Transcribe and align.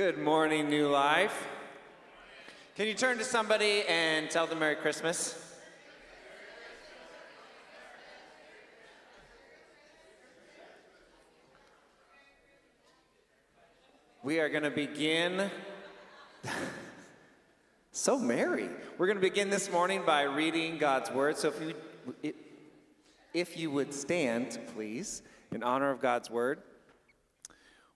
Good 0.00 0.16
morning, 0.16 0.70
New 0.70 0.88
Life. 0.88 1.46
Can 2.74 2.86
you 2.86 2.94
turn 2.94 3.18
to 3.18 3.24
somebody 3.24 3.82
and 3.86 4.30
tell 4.30 4.46
them 4.46 4.60
Merry 4.60 4.76
Christmas? 4.76 5.38
We 14.22 14.40
are 14.40 14.48
going 14.48 14.62
to 14.62 14.70
begin. 14.70 15.50
so 17.92 18.18
merry. 18.18 18.70
We're 18.96 19.06
going 19.06 19.18
to 19.18 19.20
begin 19.20 19.50
this 19.50 19.70
morning 19.70 20.00
by 20.06 20.22
reading 20.22 20.78
God's 20.78 21.10
word. 21.10 21.36
So 21.36 21.48
if 21.48 21.60
you 21.60 22.34
if 23.34 23.58
you 23.58 23.70
would 23.70 23.92
stand, 23.92 24.60
please, 24.74 25.20
in 25.52 25.62
honor 25.62 25.90
of 25.90 26.00
God's 26.00 26.30
word. 26.30 26.62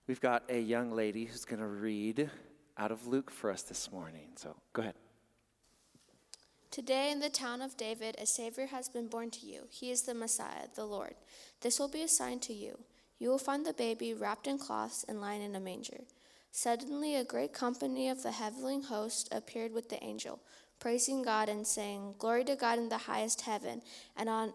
We've 0.07 0.21
got 0.21 0.43
a 0.49 0.59
young 0.59 0.91
lady 0.91 1.25
who's 1.25 1.45
going 1.45 1.61
to 1.61 1.67
read 1.67 2.29
out 2.77 2.91
of 2.91 3.07
Luke 3.07 3.31
for 3.31 3.49
us 3.49 3.63
this 3.63 3.91
morning. 3.91 4.27
So 4.35 4.55
go 4.73 4.83
ahead. 4.83 4.93
Today 6.69 7.11
in 7.11 7.19
the 7.21 7.29
town 7.29 7.61
of 7.61 7.75
David, 7.75 8.15
a 8.19 8.27
Savior 8.27 8.67
has 8.67 8.87
been 8.87 9.07
born 9.07 9.31
to 9.31 9.47
you. 9.47 9.61
He 9.71 9.89
is 9.89 10.03
the 10.03 10.13
Messiah, 10.13 10.67
the 10.75 10.85
Lord. 10.85 11.15
This 11.61 11.79
will 11.79 11.87
be 11.87 12.03
a 12.03 12.07
sign 12.07 12.39
to 12.41 12.53
you. 12.53 12.77
You 13.17 13.29
will 13.29 13.39
find 13.39 13.65
the 13.65 13.73
baby 13.73 14.13
wrapped 14.13 14.45
in 14.45 14.59
cloths 14.59 15.05
and 15.07 15.21
lying 15.21 15.41
in 15.41 15.55
a 15.55 15.59
manger. 15.59 16.01
Suddenly, 16.51 17.15
a 17.15 17.23
great 17.23 17.53
company 17.53 18.07
of 18.07 18.21
the 18.21 18.31
heavenly 18.31 18.81
host 18.81 19.29
appeared 19.31 19.73
with 19.73 19.89
the 19.89 20.03
angel, 20.03 20.39
praising 20.79 21.23
God 21.23 21.49
and 21.49 21.65
saying, 21.65 22.15
Glory 22.19 22.43
to 22.43 22.55
God 22.55 22.77
in 22.77 22.89
the 22.89 22.97
highest 22.97 23.41
heaven, 23.41 23.81
and 24.15 24.29
on, 24.29 24.53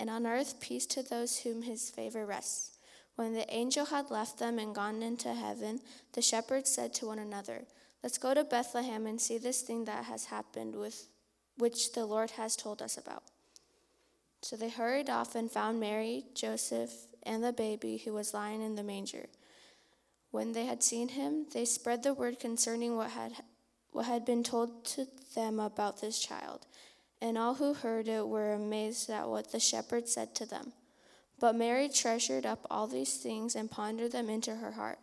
and 0.00 0.08
on 0.08 0.26
earth 0.26 0.60
peace 0.60 0.86
to 0.86 1.02
those 1.02 1.40
whom 1.40 1.62
his 1.62 1.90
favor 1.90 2.24
rests. 2.24 2.77
When 3.18 3.34
the 3.34 3.52
angel 3.52 3.86
had 3.86 4.12
left 4.12 4.38
them 4.38 4.60
and 4.60 4.72
gone 4.72 5.02
into 5.02 5.34
heaven, 5.34 5.80
the 6.12 6.22
shepherds 6.22 6.70
said 6.70 6.94
to 6.94 7.06
one 7.06 7.18
another, 7.18 7.64
Let's 8.00 8.16
go 8.16 8.32
to 8.32 8.44
Bethlehem 8.44 9.08
and 9.08 9.20
see 9.20 9.38
this 9.38 9.60
thing 9.60 9.86
that 9.86 10.04
has 10.04 10.26
happened, 10.26 10.76
with 10.76 11.08
which 11.56 11.94
the 11.94 12.06
Lord 12.06 12.30
has 12.30 12.54
told 12.54 12.80
us 12.80 12.96
about. 12.96 13.24
So 14.40 14.54
they 14.54 14.68
hurried 14.68 15.10
off 15.10 15.34
and 15.34 15.50
found 15.50 15.80
Mary, 15.80 16.26
Joseph, 16.32 16.92
and 17.24 17.42
the 17.42 17.52
baby 17.52 17.96
who 17.96 18.12
was 18.12 18.34
lying 18.34 18.62
in 18.62 18.76
the 18.76 18.84
manger. 18.84 19.26
When 20.30 20.52
they 20.52 20.66
had 20.66 20.84
seen 20.84 21.08
him, 21.08 21.46
they 21.52 21.64
spread 21.64 22.04
the 22.04 22.14
word 22.14 22.38
concerning 22.38 22.94
what 22.94 23.10
had, 23.10 23.32
what 23.90 24.06
had 24.06 24.24
been 24.24 24.44
told 24.44 24.84
to 24.94 25.08
them 25.34 25.58
about 25.58 26.00
this 26.00 26.20
child. 26.20 26.66
And 27.20 27.36
all 27.36 27.54
who 27.54 27.74
heard 27.74 28.06
it 28.06 28.28
were 28.28 28.52
amazed 28.52 29.10
at 29.10 29.28
what 29.28 29.50
the 29.50 29.58
shepherds 29.58 30.12
said 30.12 30.36
to 30.36 30.46
them. 30.46 30.72
But 31.40 31.54
Mary 31.54 31.88
treasured 31.88 32.44
up 32.44 32.66
all 32.70 32.86
these 32.86 33.16
things 33.16 33.54
and 33.54 33.70
pondered 33.70 34.12
them 34.12 34.28
into 34.28 34.56
her 34.56 34.72
heart. 34.72 34.98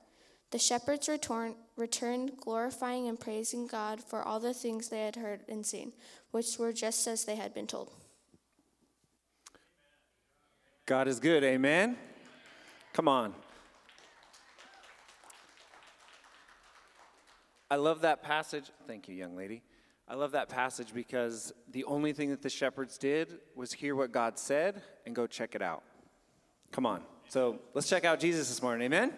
The 0.51 0.59
shepherds 0.59 1.07
return, 1.09 1.55
returned, 1.75 2.37
glorifying 2.37 3.07
and 3.07 3.19
praising 3.19 3.67
God 3.67 4.01
for 4.01 4.21
all 4.21 4.39
the 4.39 4.53
things 4.53 4.89
they 4.89 5.03
had 5.03 5.15
heard 5.15 5.41
and 5.49 5.65
seen, 5.65 5.93
which 6.31 6.57
were 6.57 6.73
just 6.73 7.07
as 7.07 7.25
they 7.25 7.35
had 7.35 7.53
been 7.53 7.67
told. 7.67 7.91
God 10.85 11.07
is 11.07 11.19
good, 11.19 11.43
amen? 11.43 11.97
Come 12.93 13.07
on. 13.07 13.33
I 17.71 17.77
love 17.77 18.01
that 18.01 18.21
passage. 18.21 18.69
Thank 18.87 19.07
you, 19.07 19.15
young 19.15 19.35
lady. 19.35 19.63
I 20.07 20.13
love 20.13 20.33
that 20.33 20.49
passage 20.49 20.93
because 20.93 21.51
the 21.71 21.83
only 21.85 22.13
thing 22.13 22.29
that 22.29 22.43
the 22.43 22.49
shepherds 22.49 22.97
did 22.99 23.39
was 23.55 23.73
hear 23.73 23.95
what 23.95 24.11
God 24.11 24.37
said 24.37 24.83
and 25.05 25.15
go 25.15 25.25
check 25.25 25.55
it 25.55 25.63
out. 25.63 25.83
Come 26.75 26.85
on. 26.85 27.01
So 27.29 27.59
let's 27.73 27.87
check 27.87 28.03
out 28.03 28.19
Jesus 28.19 28.49
this 28.49 28.61
morning. 28.61 28.83
Amen? 28.83 29.13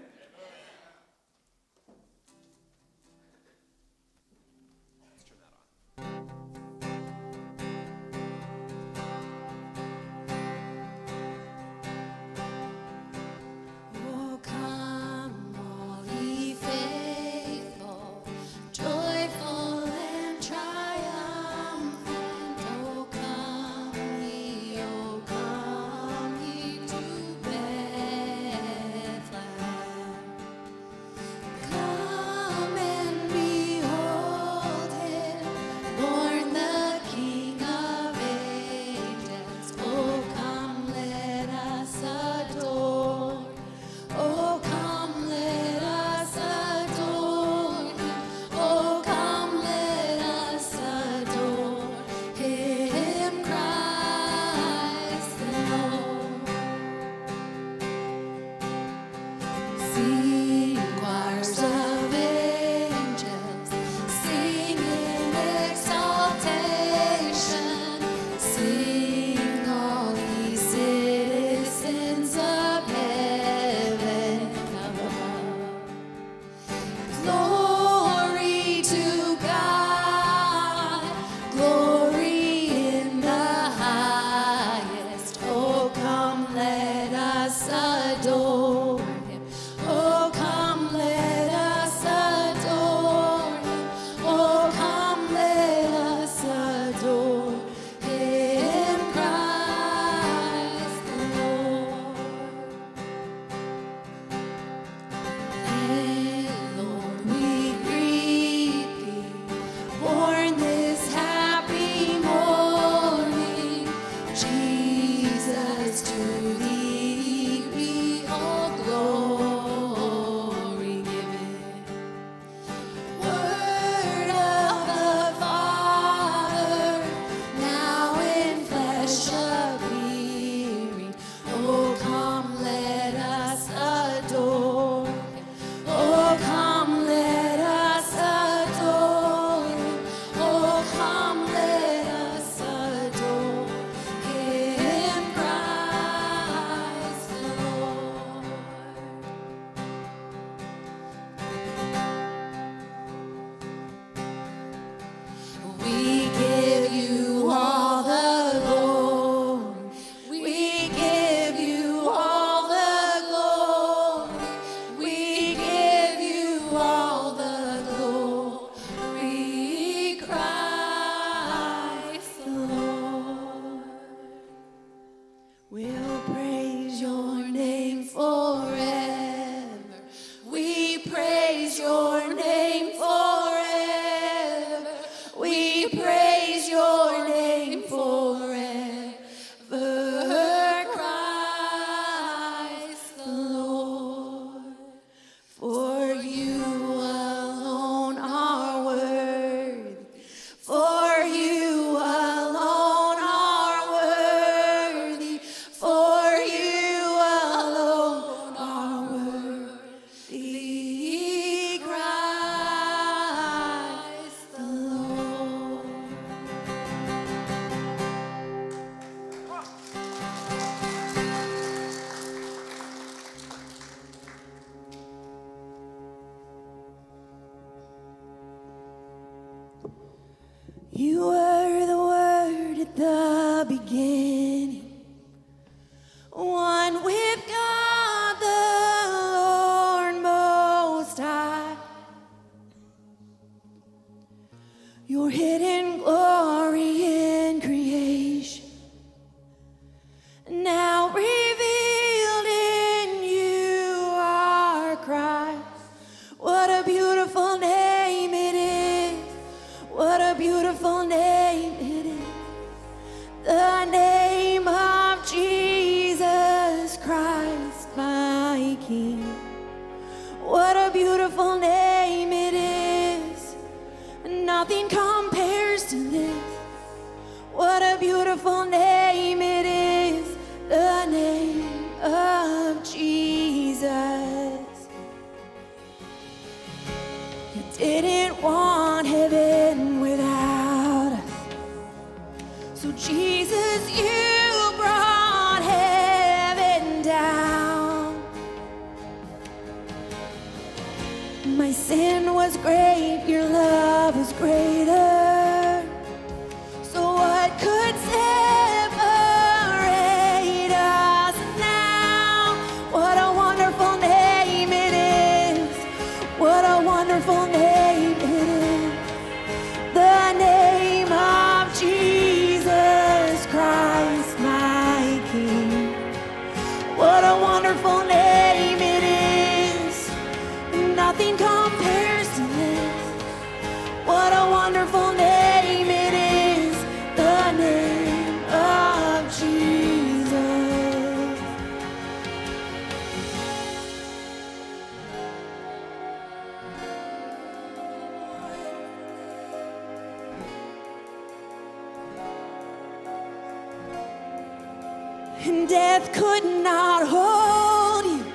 and 355.47 355.69
death 355.69 356.11
could 356.13 356.43
not 356.63 357.07
hold 357.07 358.05
you. 358.05 358.25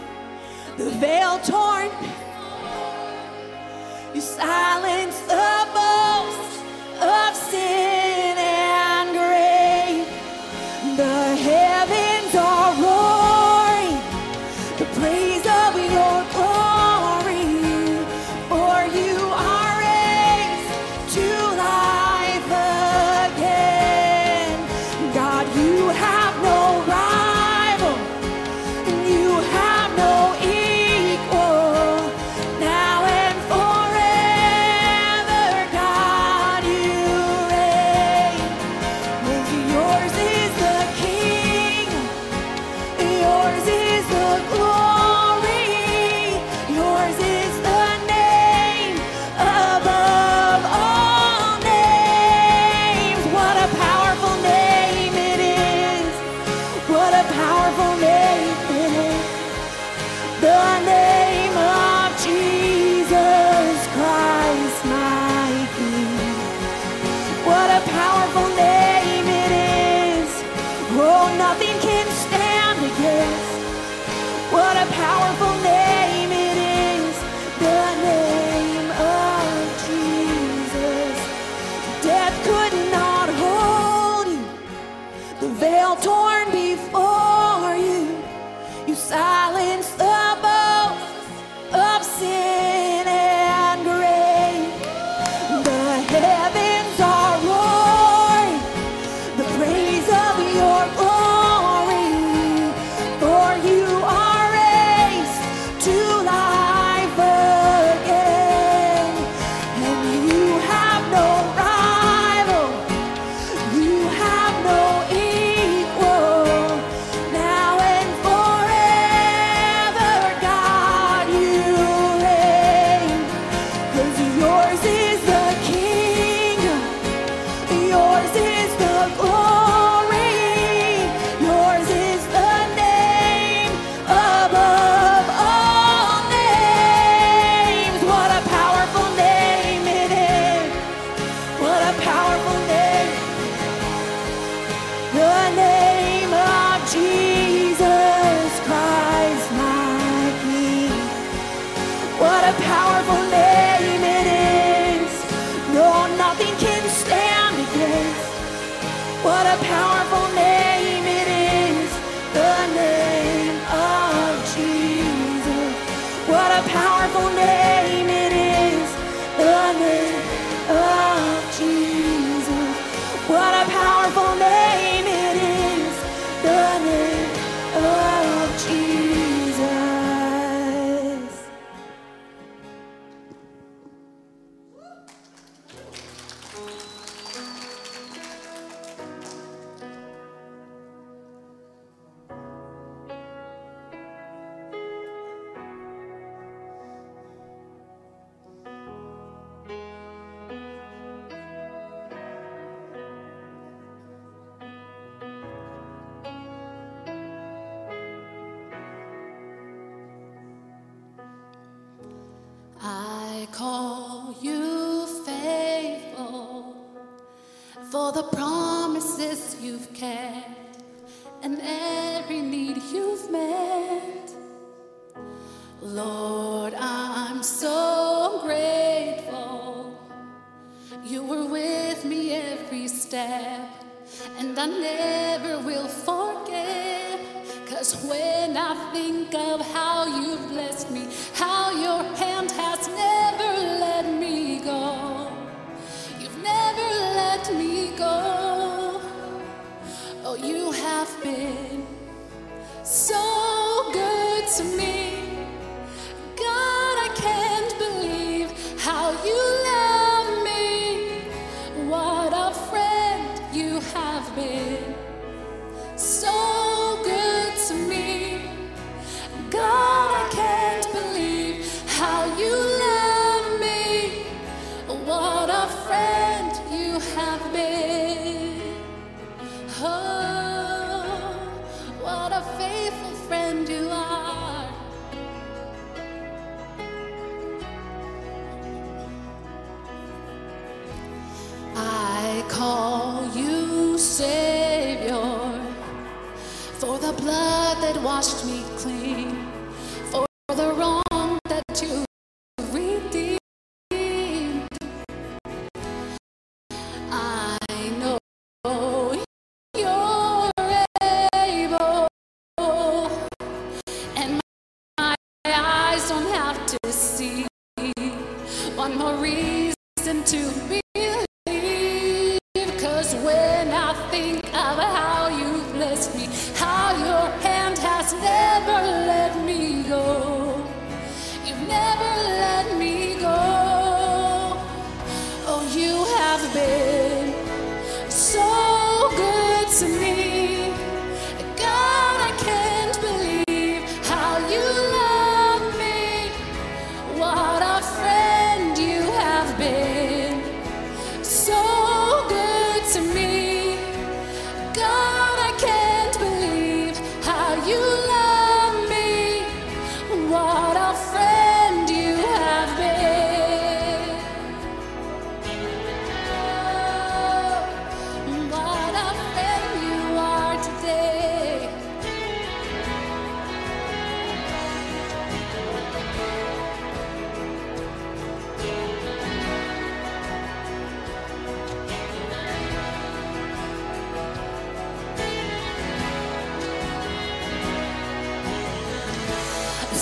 The 0.79 0.91
veil 0.93 1.39
torn, 1.41 1.91
you 4.15 4.21
sighed. 4.21 4.72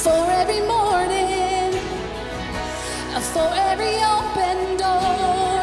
for 0.02 0.30
every 0.30 0.60
morning, 0.60 1.72
for 3.34 3.50
every 3.70 3.96
open 4.16 4.78
door. 4.78 5.60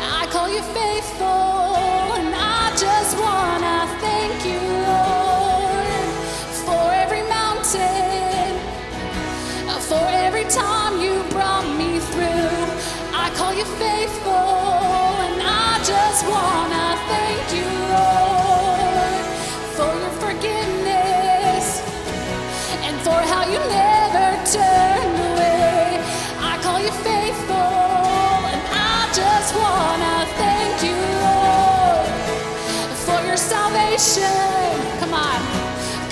I 0.00 0.26
call 0.30 0.48
you 0.48 0.62
faithful. 0.72 1.43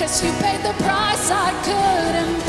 Cause 0.03 0.25
you 0.25 0.33
paid 0.43 0.61
the 0.65 0.73
price 0.83 1.31
I 1.31 1.53
couldn't 1.63 2.42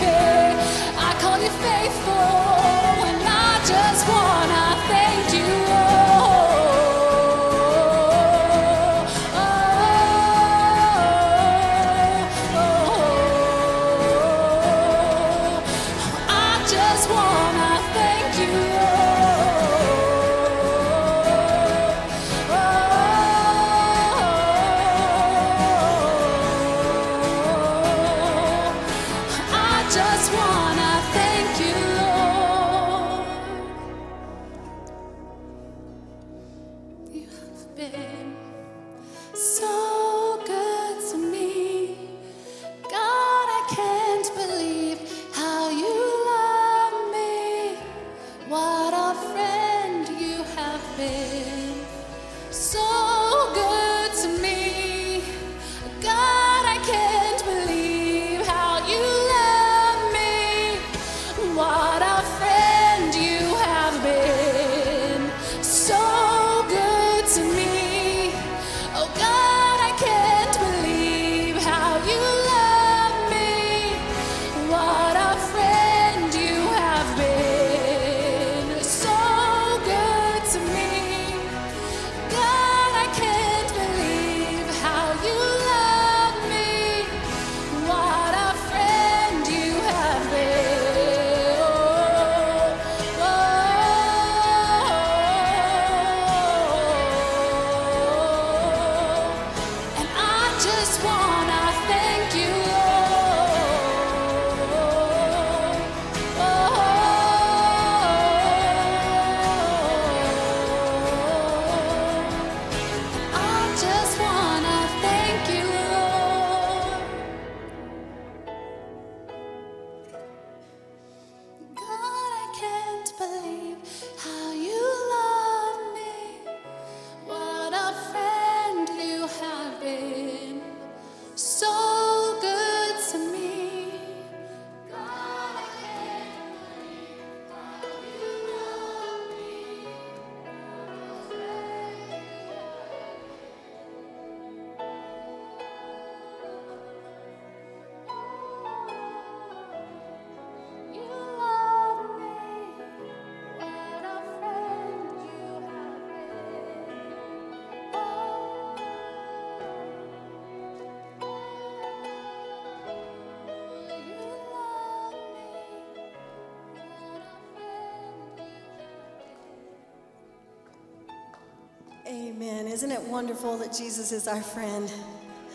Amen. 172.36 172.68
Isn't 172.68 172.92
it 172.92 173.00
wonderful 173.00 173.60
that 173.60 173.72
Jesus 173.72 174.12
is 174.12 174.28
our 174.28 174.42
friend? 174.42 174.92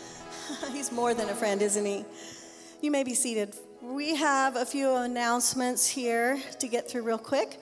He's 0.71 0.93
more 0.93 1.13
than 1.13 1.27
a 1.27 1.35
friend, 1.35 1.61
isn't 1.61 1.85
he? 1.85 2.05
You 2.81 2.89
may 2.89 3.03
be 3.03 3.13
seated. 3.13 3.53
We 3.81 4.15
have 4.15 4.55
a 4.55 4.65
few 4.65 4.95
announcements 4.95 5.85
here 5.85 6.39
to 6.57 6.67
get 6.69 6.89
through 6.89 7.01
real 7.01 7.17
quick. 7.17 7.59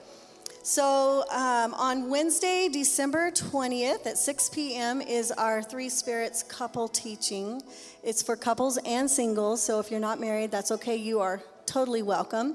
So, 0.62 1.24
um, 1.30 1.74
on 1.74 2.08
Wednesday, 2.08 2.68
December 2.68 3.32
20th 3.32 4.06
at 4.06 4.18
6 4.18 4.50
p.m., 4.50 5.02
is 5.02 5.32
our 5.32 5.62
Three 5.62 5.88
Spirits 5.88 6.44
couple 6.44 6.86
teaching. 6.86 7.60
It's 8.04 8.22
for 8.22 8.36
couples 8.36 8.78
and 8.86 9.10
singles, 9.10 9.60
so 9.60 9.80
if 9.80 9.90
you're 9.90 9.98
not 9.98 10.20
married, 10.20 10.52
that's 10.52 10.70
okay. 10.70 10.94
You 10.94 11.18
are 11.18 11.42
totally 11.66 12.02
welcome. 12.02 12.54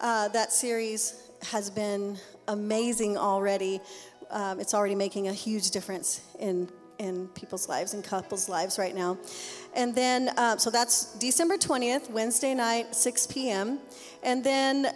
Uh, 0.00 0.28
that 0.28 0.50
series 0.50 1.28
has 1.42 1.68
been 1.68 2.18
amazing 2.48 3.18
already. 3.18 3.80
Um, 4.30 4.60
it's 4.60 4.74
already 4.74 4.94
making 4.94 5.28
a 5.28 5.32
huge 5.32 5.70
difference 5.70 6.20
in 6.38 6.68
in 7.00 7.28
people's 7.28 7.66
lives 7.66 7.94
and 7.94 8.04
couples' 8.04 8.46
lives 8.46 8.78
right 8.78 8.94
now. 8.94 9.16
And 9.74 9.94
then, 9.94 10.28
uh, 10.36 10.58
so 10.58 10.70
that's 10.70 11.14
December 11.18 11.56
20th, 11.56 12.10
Wednesday 12.10 12.52
night, 12.54 12.94
6 12.94 13.26
p.m. 13.28 13.78
And 14.22 14.44
then 14.44 14.86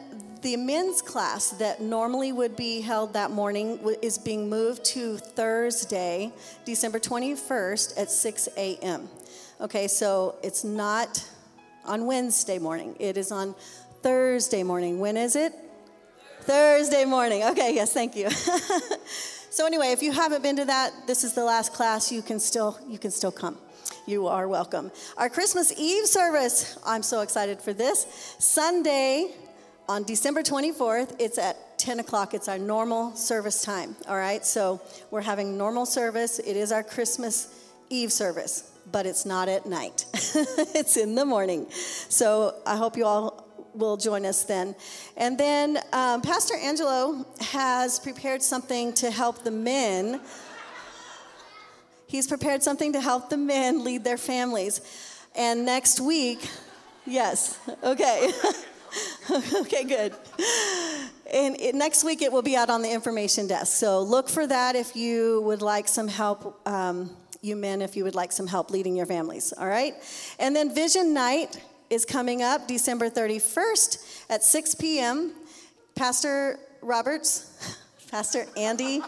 the 0.42 0.58
men's 0.58 1.00
class 1.00 1.48
that 1.52 1.80
normally 1.80 2.30
would 2.30 2.56
be 2.56 2.82
held 2.82 3.14
that 3.14 3.30
morning 3.30 3.78
is 4.02 4.18
being 4.18 4.50
moved 4.50 4.84
to 4.84 5.16
Thursday, 5.16 6.30
December 6.66 6.98
21st 6.98 7.98
at 7.98 8.10
6 8.10 8.48
a.m. 8.58 9.08
Okay, 9.62 9.88
so 9.88 10.36
it's 10.42 10.62
not 10.62 11.26
on 11.86 12.04
Wednesday 12.04 12.58
morning, 12.58 12.94
it 13.00 13.16
is 13.16 13.32
on 13.32 13.54
Thursday 14.02 14.62
morning. 14.62 15.00
When 15.00 15.16
is 15.16 15.36
it? 15.36 15.54
Thursday 16.44 17.07
morning. 17.07 17.42
Okay, 17.42 17.74
yes, 17.74 17.94
thank 17.94 18.14
you. 18.14 18.28
so 19.50 19.66
anyway, 19.66 19.88
if 19.88 20.02
you 20.02 20.12
haven't 20.12 20.42
been 20.42 20.57
to 20.57 20.66
that, 20.66 20.92
this 21.07 21.24
is 21.24 21.33
the 21.33 21.42
last 21.42 21.72
class. 21.72 22.12
You 22.12 22.20
can 22.20 22.38
still 22.38 22.78
you 22.87 22.98
can 22.98 23.11
still 23.11 23.33
come. 23.33 23.57
You 24.07 24.26
are 24.26 24.46
welcome. 24.46 24.90
Our 25.16 25.30
Christmas 25.30 25.72
Eve 25.78 26.07
service, 26.07 26.78
I'm 26.85 27.02
so 27.02 27.22
excited 27.22 27.62
for 27.62 27.72
this. 27.72 28.37
Sunday 28.38 29.30
on 29.88 30.04
December 30.04 30.42
24th, 30.42 31.16
it's 31.18 31.38
at 31.38 31.78
10 31.78 32.00
o'clock. 32.00 32.35
It's 32.35 32.48
our 32.48 32.59
normal 32.59 33.16
service 33.16 33.62
time. 33.62 33.96
All 34.07 34.16
right, 34.16 34.44
so 34.44 34.83
we're 35.11 35.22
having 35.22 35.57
normal 35.57 35.87
service. 35.87 36.38
It 36.40 36.57
is 36.59 36.72
our 36.72 36.83
Christmas 36.83 37.64
Eve 37.88 38.12
service, 38.12 38.70
but 38.92 39.07
it's 39.07 39.24
not 39.24 39.48
at 39.48 39.64
night, 39.64 40.04
it's 40.12 40.98
in 40.98 41.14
the 41.14 41.24
morning. 41.24 41.66
So 41.70 42.57
I 42.66 42.76
hope 42.76 42.98
you 42.98 43.07
all 43.07 43.43
will 43.74 43.96
join 43.96 44.24
us 44.24 44.44
then. 44.44 44.74
And 45.16 45.38
then 45.38 45.78
um, 45.92 46.22
Pastor 46.22 46.54
Angelo 46.56 47.26
has 47.40 47.98
prepared 47.98 48.42
something 48.42 48.92
to 48.94 49.10
help 49.10 49.44
the 49.44 49.50
men. 49.50 50.20
He's 52.06 52.26
prepared 52.26 52.62
something 52.62 52.92
to 52.92 53.00
help 53.00 53.30
the 53.30 53.37
men 53.37 53.84
lead 53.84 54.04
their 54.04 54.18
families. 54.18 54.80
And 55.34 55.64
next 55.66 56.00
week, 56.00 56.48
yes, 57.06 57.58
okay. 57.82 58.32
okay, 59.54 59.84
good. 59.84 60.14
And 61.32 61.60
it, 61.60 61.74
next 61.74 62.04
week 62.04 62.22
it 62.22 62.30
will 62.30 62.42
be 62.42 62.56
out 62.56 62.70
on 62.70 62.82
the 62.82 62.90
information 62.92 63.46
desk. 63.46 63.76
So 63.76 64.00
look 64.00 64.28
for 64.28 64.46
that 64.46 64.76
if 64.76 64.94
you 64.94 65.42
would 65.42 65.62
like 65.62 65.88
some 65.88 66.08
help. 66.08 66.60
Um, 66.66 67.10
you 67.44 67.56
men, 67.56 67.82
if 67.82 67.94
you 67.94 68.04
would 68.04 68.14
like 68.14 68.32
some 68.32 68.46
help 68.46 68.70
leading 68.70 68.96
your 68.96 69.04
families, 69.04 69.52
all 69.52 69.66
right? 69.66 69.94
And 70.38 70.56
then 70.56 70.74
Vision 70.74 71.12
Night 71.12 71.60
is 71.94 72.04
coming 72.04 72.42
up 72.42 72.66
December 72.66 73.09
31st 73.09 74.26
at 74.28 74.42
6 74.42 74.74
p.m. 74.74 75.33
Pastor 75.94 76.59
Roberts, 76.83 77.78
Pastor 78.11 78.46
Andy, 78.57 79.00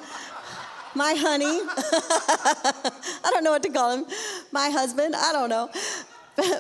my 0.94 1.14
honey, 1.18 1.46
I 3.24 3.30
don't 3.32 3.42
know 3.42 3.50
what 3.50 3.64
to 3.64 3.70
call 3.70 3.98
him, 3.98 4.06
my 4.52 4.70
husband, 4.70 5.14
I 5.16 5.32
don't 5.32 5.50
know. 5.50 5.68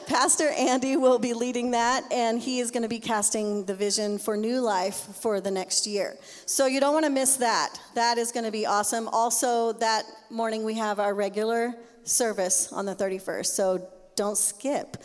Pastor 0.06 0.48
Andy 0.50 0.96
will 0.96 1.18
be 1.18 1.34
leading 1.34 1.72
that, 1.72 2.02
and 2.10 2.40
he 2.40 2.60
is 2.60 2.70
going 2.70 2.82
to 2.82 2.88
be 2.88 2.98
casting 2.98 3.66
the 3.66 3.74
vision 3.74 4.18
for 4.18 4.34
new 4.34 4.60
life 4.60 4.96
for 5.20 5.38
the 5.38 5.50
next 5.50 5.86
year. 5.86 6.16
So 6.46 6.64
you 6.66 6.80
don't 6.80 6.94
want 6.94 7.04
to 7.04 7.10
miss 7.10 7.36
that. 7.36 7.78
That 7.94 8.16
is 8.16 8.32
going 8.32 8.46
to 8.46 8.50
be 8.50 8.64
awesome. 8.64 9.06
Also, 9.08 9.74
that 9.74 10.04
morning 10.30 10.64
we 10.64 10.74
have 10.74 10.98
our 10.98 11.14
regular 11.14 11.74
service 12.04 12.72
on 12.72 12.86
the 12.86 12.94
31st. 12.94 13.46
So 13.46 13.86
don't 14.16 14.36
skip. 14.36 14.96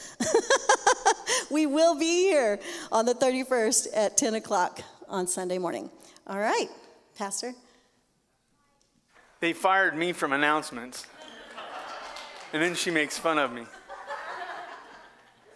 we 1.52 1.66
will 1.66 1.96
be 2.00 2.24
here 2.24 2.60
on 2.92 3.06
the 3.06 3.14
31st 3.14 3.88
at 3.94 4.18
10 4.18 4.36
o'clock 4.36 4.82
on 5.08 5.28
Sunday 5.28 5.58
morning. 5.58 5.90
All 6.26 6.40
right, 6.40 6.70
Pastor. 7.18 7.54
They 9.42 9.54
fired 9.54 9.96
me 9.98 10.14
from 10.14 10.34
announcements, 10.34 11.06
and 12.54 12.62
then 12.62 12.74
she 12.74 12.90
makes 12.90 13.18
fun 13.18 13.38
of 13.38 13.52
me. 13.52 13.66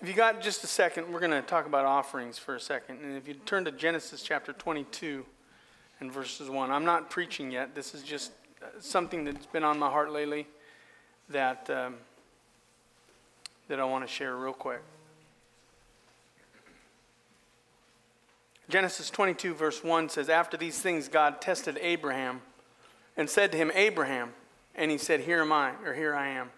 If 0.01 0.09
you 0.09 0.13
got 0.13 0.41
just 0.41 0.63
a 0.63 0.67
second, 0.67 1.11
we're 1.11 1.19
going 1.19 1.31
to 1.31 1.41
talk 1.41 1.65
about 1.65 1.85
offerings 1.85 2.37
for 2.37 2.55
a 2.55 2.59
second. 2.59 2.99
And 3.01 3.15
if 3.15 3.27
you 3.27 3.33
turn 3.33 3.65
to 3.65 3.71
Genesis 3.71 4.21
chapter 4.21 4.53
22 4.53 5.25
and 5.99 6.11
verses 6.11 6.49
1, 6.49 6.71
I'm 6.71 6.83
not 6.83 7.09
preaching 7.09 7.49
yet. 7.49 7.73
This 7.73 7.95
is 7.95 8.03
just 8.03 8.31
uh, 8.61 8.67
something 8.79 9.23
that's 9.23 9.45
been 9.45 9.63
on 9.63 9.79
my 9.79 9.89
heart 9.89 10.11
lately 10.11 10.47
that. 11.29 11.69
Um, 11.69 11.95
that 13.67 13.80
I 13.80 13.86
want 13.86 14.06
to 14.06 14.12
share 14.12 14.36
real 14.36 14.54
quick. 14.54 14.82
Genesis 18.67 19.10
22, 19.10 19.54
verse 19.54 19.84
1 19.84 20.10
says, 20.10 20.30
After 20.30 20.58
these 20.58 20.80
things, 20.80 21.08
God 21.08 21.39
tested 21.39 21.78
Abraham 21.82 22.41
and 23.15 23.30
said 23.30 23.51
to 23.51 23.58
him, 23.58 23.71
Abraham. 23.75 24.34
And 24.73 24.91
he 24.91 24.97
said, 24.97 25.21
Here 25.21 25.41
am 25.41 25.51
I, 25.51 25.73
or 25.86 25.93
here 25.93 26.15
I 26.15 26.30
am. 26.30 26.49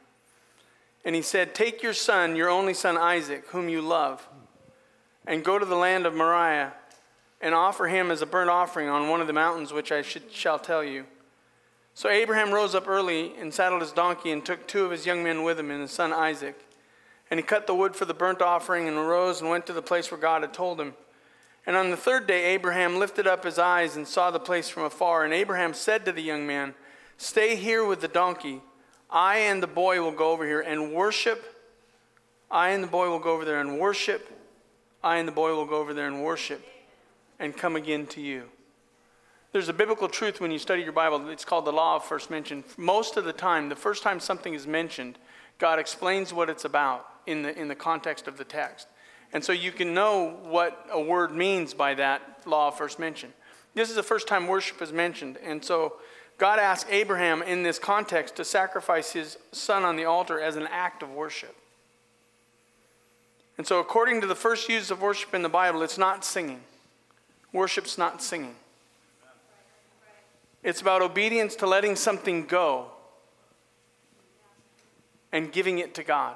And 1.04 1.16
he 1.16 1.22
said, 1.22 1.54
Take 1.54 1.84
your 1.84 1.94
son, 1.94 2.36
your 2.36 2.50
only 2.50 2.74
son 2.74 2.98
Isaac, 2.98 3.48
whom 3.50 3.70
you 3.70 3.82
love, 3.82 4.28
and 5.26 5.44
go 5.44 5.60
to 5.60 5.66
the 5.66 5.76
land 5.76 6.06
of 6.06 6.14
Moriah 6.14 6.74
and 7.42 7.54
offer 7.54 7.88
him 7.88 8.10
as 8.10 8.22
a 8.22 8.26
burnt 8.26 8.50
offering 8.50 8.90
on 8.90 9.10
one 9.10 9.22
of 9.22 9.28
the 9.28 9.34
mountains 9.34 9.72
which 9.72 9.92
I 9.92 10.02
should, 10.02 10.32
shall 10.32 10.58
tell 10.58 10.84
you. 10.84 11.06
So 11.94 12.10
Abraham 12.10 12.52
rose 12.52 12.74
up 12.76 12.88
early 12.88 13.34
and 13.40 13.54
saddled 13.54 13.82
his 13.82 13.92
donkey 13.92 14.32
and 14.32 14.46
took 14.46 14.68
two 14.68 14.86
of 14.86 14.92
his 14.92 15.06
young 15.06 15.24
men 15.24 15.44
with 15.44 15.60
him 15.60 15.72
and 15.72 15.82
his 15.82 15.92
son 15.92 16.14
Isaac. 16.14 16.67
And 17.30 17.40
he 17.40 17.46
cut 17.46 17.68
the 17.68 17.76
wood 17.76 17.96
for 17.96 18.06
the 18.06 18.14
burnt 18.14 18.42
offering 18.42 18.88
and 18.88 18.98
arose 18.98 19.42
and 19.42 19.50
went 19.50 19.66
to 19.68 19.74
the 19.74 19.82
place 19.82 20.10
where 20.10 20.20
God 20.20 20.44
had 20.44 20.54
told 20.54 20.80
him. 20.80 20.94
And 21.66 21.76
on 21.76 21.90
the 21.90 21.98
third 21.98 22.28
day, 22.28 22.46
Abraham 22.54 22.98
lifted 22.98 23.28
up 23.28 23.44
his 23.44 23.60
eyes 23.60 23.98
and 23.98 24.08
saw 24.08 24.32
the 24.32 24.40
place 24.40 24.70
from 24.70 24.84
afar. 24.84 25.26
And 25.26 25.34
Abraham 25.34 25.74
said 25.74 26.06
to 26.06 26.14
the 26.14 26.22
young 26.22 26.48
man, 26.48 26.74
Stay 27.18 27.58
here 27.58 27.86
with 27.86 28.00
the 28.00 28.08
donkey. 28.08 28.62
I 29.10 29.40
and 29.40 29.62
the 29.62 29.68
boy 29.68 30.02
will 30.02 30.12
go 30.12 30.32
over 30.32 30.46
here 30.46 30.62
and 30.62 30.94
worship. 30.94 31.56
I 32.50 32.70
and 32.70 32.84
the 32.84 32.88
boy 32.88 33.10
will 33.10 33.20
go 33.20 33.34
over 33.34 33.44
there 33.44 33.60
and 33.60 33.80
worship. 33.80 34.30
I 35.04 35.18
and 35.18 35.28
the 35.28 35.34
boy 35.34 35.54
will 35.56 35.66
go 35.66 35.78
over 35.78 35.94
there 35.94 36.08
and 36.08 36.24
worship 36.24 36.66
and 37.40 37.56
come 37.56 37.76
again 37.76 38.08
to 38.08 38.22
you. 38.22 38.44
There's 39.52 39.70
a 39.70 39.74
biblical 39.74 40.08
truth 40.08 40.40
when 40.40 40.52
you 40.52 40.60
study 40.60 40.84
your 40.84 40.92
Bible. 40.94 41.30
It's 41.30 41.46
called 41.46 41.66
the 41.66 41.72
law 41.74 41.98
of 41.98 42.06
first 42.06 42.30
mention. 42.30 42.64
Most 42.78 43.18
of 43.18 43.26
the 43.26 43.34
time, 43.34 43.70
the 43.70 43.76
first 43.76 44.04
time 44.04 44.20
something 44.20 44.54
is 44.54 44.68
mentioned, 44.68 45.18
God 45.58 45.80
explains 45.80 46.34
what 46.34 46.50
it's 46.50 46.66
about 46.66 47.08
in 47.28 47.44
the, 47.44 47.58
in 47.60 47.68
the 47.68 47.76
context 47.76 48.28
of 48.28 48.38
the 48.38 48.44
text. 48.44 48.88
And 49.34 49.44
so 49.44 49.52
you 49.52 49.72
can 49.72 49.94
know 49.94 50.40
what 50.44 50.88
a 50.92 51.00
word 51.00 51.36
means 51.36 51.74
by 51.74 51.94
that 51.96 52.22
law 52.46 52.70
of 52.70 52.78
first 52.78 52.98
mention. 52.98 53.34
This 53.76 53.90
is 53.90 53.96
the 53.96 54.04
first 54.04 54.28
time 54.28 54.48
worship 54.48 54.82
is 54.82 54.92
mentioned. 54.92 55.38
And 55.44 55.64
so 55.64 55.98
God 56.38 56.60
asked 56.60 56.88
Abraham 56.90 57.42
in 57.42 57.64
this 57.64 57.78
context 57.78 58.36
to 58.38 58.46
sacrifice 58.46 59.12
his 59.12 59.38
son 59.52 59.84
on 59.84 59.96
the 59.96 60.06
altar 60.06 60.40
as 60.40 60.56
an 60.56 60.68
act 60.72 61.04
of 61.04 61.12
worship. 61.12 61.56
And 63.58 63.66
so, 63.66 63.80
according 63.80 64.22
to 64.22 64.28
the 64.28 64.36
first 64.36 64.70
use 64.70 64.92
of 64.92 65.02
worship 65.02 65.34
in 65.34 65.42
the 65.42 65.50
Bible, 65.50 65.82
it's 65.82 65.98
not 65.98 66.24
singing. 66.24 66.62
Worship's 67.52 67.98
not 67.98 68.22
singing. 68.22 68.56
It's 70.62 70.82
about 70.82 71.02
obedience 71.02 71.56
to 71.56 71.66
letting 71.66 71.96
something 71.96 72.46
go 72.46 72.92
and 75.32 75.52
giving 75.52 75.80
it 75.80 75.96
to 75.96 76.04
God. 76.04 76.36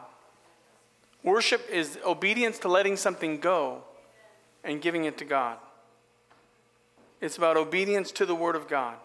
Worship 1.24 1.70
is 1.70 2.00
obedience 2.06 2.58
to 2.60 2.68
letting 2.68 2.98
something 2.98 3.40
go 3.40 3.84
and 4.64 4.82
giving 4.82 5.06
it 5.06 5.18
to 5.20 5.26
God. 5.26 5.58
It's 7.20 7.38
about 7.38 7.58
obedience 7.58 8.12
to 8.14 8.26
the 8.26 8.34
Word 8.34 8.56
of 8.56 8.68
God. 8.68 8.96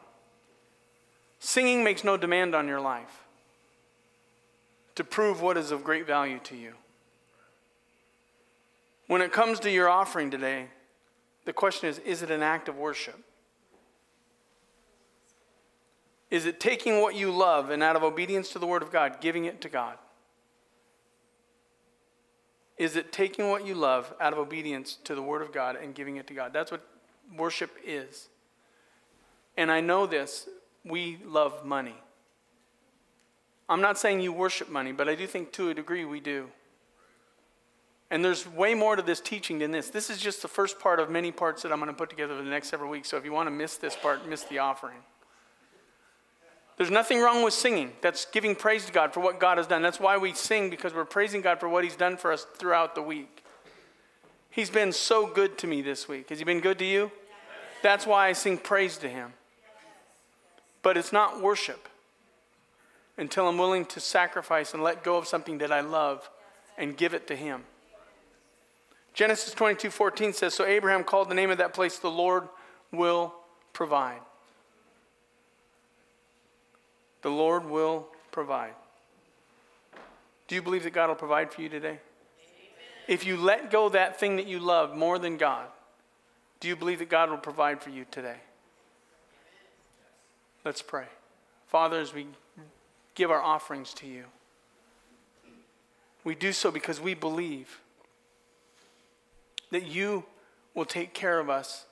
Singing 1.39 1.85
makes 1.85 2.03
no 2.03 2.17
demand 2.17 2.55
on 2.55 2.67
your 2.67 2.81
life 2.81 3.25
to 4.95 5.05
prove 5.05 5.43
what 5.43 5.59
is 5.59 5.71
of 5.71 5.85
great 5.85 6.07
value 6.07 6.39
to 6.45 6.57
you. 6.57 6.73
When 9.07 9.21
it 9.21 9.33
comes 9.33 9.61
to 9.61 9.71
your 9.71 9.89
offering 9.89 10.31
today, 10.31 10.69
the 11.45 11.53
question 11.53 11.89
is 11.89 11.99
is 12.01 12.23
it 12.23 12.31
an 12.31 12.43
act 12.43 12.69
of 12.69 12.77
worship? 12.77 13.23
Is 16.31 16.47
it 16.47 16.59
taking 16.59 17.01
what 17.01 17.15
you 17.15 17.31
love 17.31 17.71
and 17.71 17.83
out 17.83 17.95
of 17.95 18.03
obedience 18.03 18.49
to 18.53 18.59
the 18.59 18.67
Word 18.67 18.83
of 18.83 18.91
God, 18.91 19.21
giving 19.21 19.45
it 19.45 19.61
to 19.61 19.69
God? 19.69 19.97
Is 22.79 22.97
it 22.97 23.13
taking 23.13 23.49
what 23.49 23.67
you 23.67 23.75
love 23.75 24.13
out 24.21 24.33
of 24.33 24.39
obedience 24.39 24.99
to 25.05 25.15
the 25.15 25.23
Word 25.23 25.43
of 25.43 25.53
God 25.53 25.77
and 25.77 25.95
giving 25.95 26.17
it 26.17 26.27
to 26.27 26.35
God? 26.35 26.53
That's 26.53 26.71
what 26.71 26.87
worship 27.37 27.71
is. 27.85 28.29
And 29.57 29.71
I 29.71 29.81
know 29.81 30.07
this 30.07 30.49
we 30.85 31.19
love 31.25 31.65
money. 31.65 31.97
I'm 33.69 33.81
not 33.81 33.99
saying 33.99 34.21
you 34.21 34.33
worship 34.33 34.69
money, 34.69 34.93
but 34.93 35.09
I 35.09 35.15
do 35.15 35.27
think 35.27 35.53
to 35.53 35.71
a 35.71 35.75
degree 35.75 36.05
we 36.05 36.21
do. 36.21 36.49
And 38.11 38.25
there's 38.25 38.47
way 38.47 38.75
more 38.75 38.95
to 38.95 39.03
this 39.03 39.21
teaching 39.21 39.59
than 39.59 39.73
this. 39.73 39.91
This 39.91 40.11
is 40.11 40.19
just 40.19 40.43
the 40.43 40.49
first 40.49 40.79
part 40.79 41.01
of 41.01 41.11
many 41.11 41.33
parts 41.33 41.63
that 41.63 41.73
I'm 41.73 41.81
going 41.81 41.91
to 41.91 41.97
put 41.97 42.09
together 42.09 42.37
for 42.37 42.45
the 42.45 42.51
next 42.51 42.69
several 42.69 42.89
weeks. 42.89 43.09
So 43.09 43.17
if 43.17 43.25
you 43.25 43.33
want 43.33 43.49
to 43.49 43.51
miss 43.51 43.77
this 43.79 43.97
part, 43.97 44.29
miss 44.29 44.45
the 44.45 44.59
offering. 44.59 44.99
There's 46.77 46.91
nothing 46.91 47.21
wrong 47.21 47.43
with 47.43 47.55
singing. 47.55 47.93
That's 48.03 48.27
giving 48.27 48.55
praise 48.55 48.85
to 48.87 48.93
God 48.93 49.15
for 49.15 49.21
what 49.21 49.41
God 49.41 49.57
has 49.57 49.67
done. 49.67 49.83
That's 49.83 49.99
why 49.99 50.19
we 50.19 50.35
sing, 50.35 50.69
because 50.69 50.93
we're 50.93 51.07
praising 51.07 51.41
God 51.41 51.59
for 51.59 51.69
what 51.69 51.85
He's 51.85 51.97
done 51.97 52.17
for 52.17 52.33
us 52.33 52.47
throughout 52.57 52.95
the 52.95 53.03
week. 53.03 53.43
He's 54.51 54.71
been 54.71 54.93
so 54.93 55.27
good 55.27 55.59
to 55.59 55.67
me 55.67 55.81
this 55.83 56.07
week. 56.09 56.29
Has 56.29 56.39
He 56.39 56.45
been 56.45 56.61
good 56.61 56.79
to 56.79 56.85
you? 56.85 57.11
That's 57.83 58.07
why 58.07 58.29
I 58.29 58.33
sing 58.35 58.59
praise 58.59 58.99
to 58.99 59.09
Him. 59.09 59.33
But 60.83 60.97
it's 60.97 61.13
not 61.13 61.41
worship 61.41 61.89
until 63.17 63.49
I'm 63.49 63.57
willing 63.57 63.87
to 63.87 64.01
sacrifice 64.01 64.75
and 64.75 64.83
let 64.83 65.03
go 65.03 65.17
of 65.17 65.27
something 65.27 65.59
that 65.59 65.73
I 65.73 65.81
love 65.81 66.29
and 66.77 66.97
give 66.97 67.15
it 67.15 67.27
to 67.29 67.37
Him. 67.37 67.65
Genesis 69.15 69.55
22 69.55 69.91
14 69.91 70.35
says, 70.35 70.53
So 70.53 70.67
Abraham 70.67 71.03
called 71.03 71.31
the 71.31 71.35
name 71.35 71.51
of 71.51 71.57
that 71.57 71.73
place, 71.73 71.99
The 71.99 72.11
Lord 72.11 72.49
will 72.93 73.35
provide. 73.73 74.21
The 77.27 77.33
Lord 77.33 77.69
will 77.69 78.07
provide. 78.31 78.75
Do 80.47 80.55
you 80.55 80.63
believe 80.63 80.85
that 80.85 80.93
God 80.93 81.09
will 81.09 81.17
provide 81.17 81.53
for 81.53 81.61
you 81.61 81.69
today? 81.69 81.89
Amen. 81.89 81.99
If 83.09 83.27
you 83.27 83.37
let 83.37 83.69
go 83.69 83.89
that 83.89 84.21
thing 84.21 84.37
that 84.37 84.47
you 84.47 84.61
love 84.61 84.97
more 84.97 85.19
than 85.19 85.37
God, 85.37 85.67
do 86.61 86.69
you 86.69 86.77
believe 86.77 87.01
that 87.01 87.09
God 87.09 87.29
will 87.29 87.37
provide 87.37 87.83
for 87.83 87.91
you 87.91 88.07
today? 88.13 88.37
Let's 90.65 90.83
pray. 90.83 91.07
Father, 91.67 91.99
as 91.99 92.15
we 92.15 92.29
give 93.17 93.33
our 93.33 93.43
offerings 93.43 93.93
to 93.95 94.07
you, 94.07 94.27
we 96.23 96.37
do 96.37 96.53
so 96.53 96.71
because 96.71 97.01
we 97.01 97.15
believe 97.15 97.81
that 99.73 99.85
you 99.85 100.23
will 100.75 100.85
take 100.85 101.13
care 101.13 101.41
of 101.41 101.51
us 101.51 101.87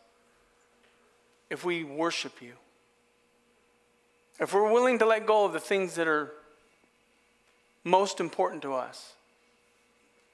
if 1.50 1.64
we 1.64 1.82
worship 1.82 2.40
you. 2.40 2.52
If 4.40 4.52
we're 4.52 4.70
willing 4.70 4.98
to 4.98 5.06
let 5.06 5.26
go 5.26 5.44
of 5.44 5.52
the 5.52 5.60
things 5.60 5.94
that 5.94 6.08
are 6.08 6.32
most 7.84 8.18
important 8.18 8.62
to 8.62 8.74
us, 8.74 9.12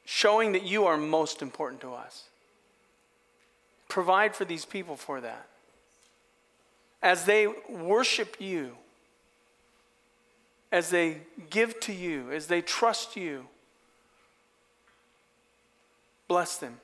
showing 0.04 0.52
that 0.52 0.62
you 0.62 0.86
are 0.86 0.96
most 0.96 1.42
important 1.42 1.80
to 1.82 1.92
us, 1.92 2.24
provide 3.88 4.34
for 4.34 4.44
these 4.44 4.64
people 4.64 4.96
for 4.96 5.20
that. 5.20 5.46
As 7.02 7.24
they 7.24 7.46
worship 7.68 8.36
you, 8.40 8.76
as 10.72 10.90
they 10.90 11.18
give 11.50 11.78
to 11.80 11.92
you, 11.92 12.30
as 12.30 12.46
they 12.46 12.62
trust 12.62 13.16
you, 13.16 13.46
bless 16.28 16.56
them. 16.56 16.80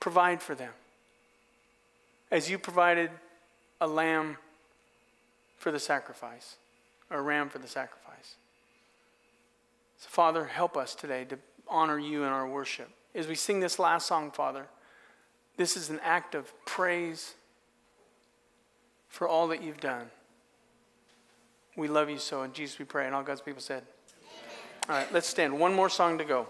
Provide 0.00 0.40
for 0.40 0.54
them. 0.54 0.72
As 2.30 2.50
you 2.50 2.58
provided 2.58 3.10
a 3.80 3.86
lamb 3.86 4.36
for 5.58 5.70
the 5.70 5.78
sacrifice, 5.78 6.56
a 7.10 7.20
ram 7.20 7.48
for 7.48 7.58
the 7.58 7.68
sacrifice. 7.68 8.36
So, 9.98 10.08
Father, 10.08 10.46
help 10.46 10.76
us 10.76 10.94
today 10.94 11.24
to 11.26 11.38
honor 11.66 11.98
you 11.98 12.22
in 12.22 12.28
our 12.28 12.48
worship. 12.48 12.88
As 13.14 13.26
we 13.26 13.34
sing 13.34 13.60
this 13.60 13.78
last 13.78 14.06
song, 14.06 14.30
Father, 14.30 14.66
this 15.56 15.76
is 15.76 15.90
an 15.90 16.00
act 16.04 16.34
of 16.34 16.52
praise 16.64 17.34
for 19.08 19.26
all 19.26 19.48
that 19.48 19.62
you've 19.62 19.80
done. 19.80 20.06
We 21.76 21.88
love 21.88 22.08
you 22.10 22.18
so. 22.18 22.42
In 22.42 22.52
Jesus 22.52 22.78
we 22.78 22.84
pray. 22.84 23.06
And 23.06 23.14
all 23.14 23.22
God's 23.22 23.40
people 23.40 23.60
said, 23.60 23.82
All 24.88 24.96
right, 24.96 25.12
let's 25.12 25.26
stand. 25.26 25.58
One 25.58 25.74
more 25.74 25.88
song 25.88 26.18
to 26.18 26.24
go. 26.24 26.48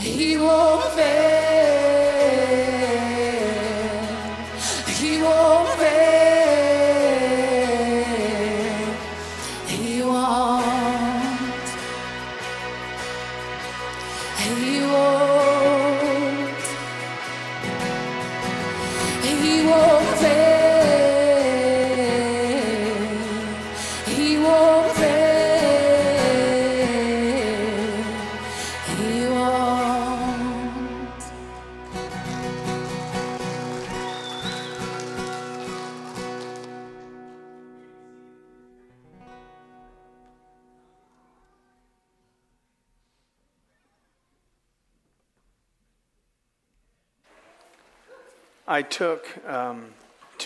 He 0.00 0.38
won't 0.38 0.92
fail. 0.94 1.29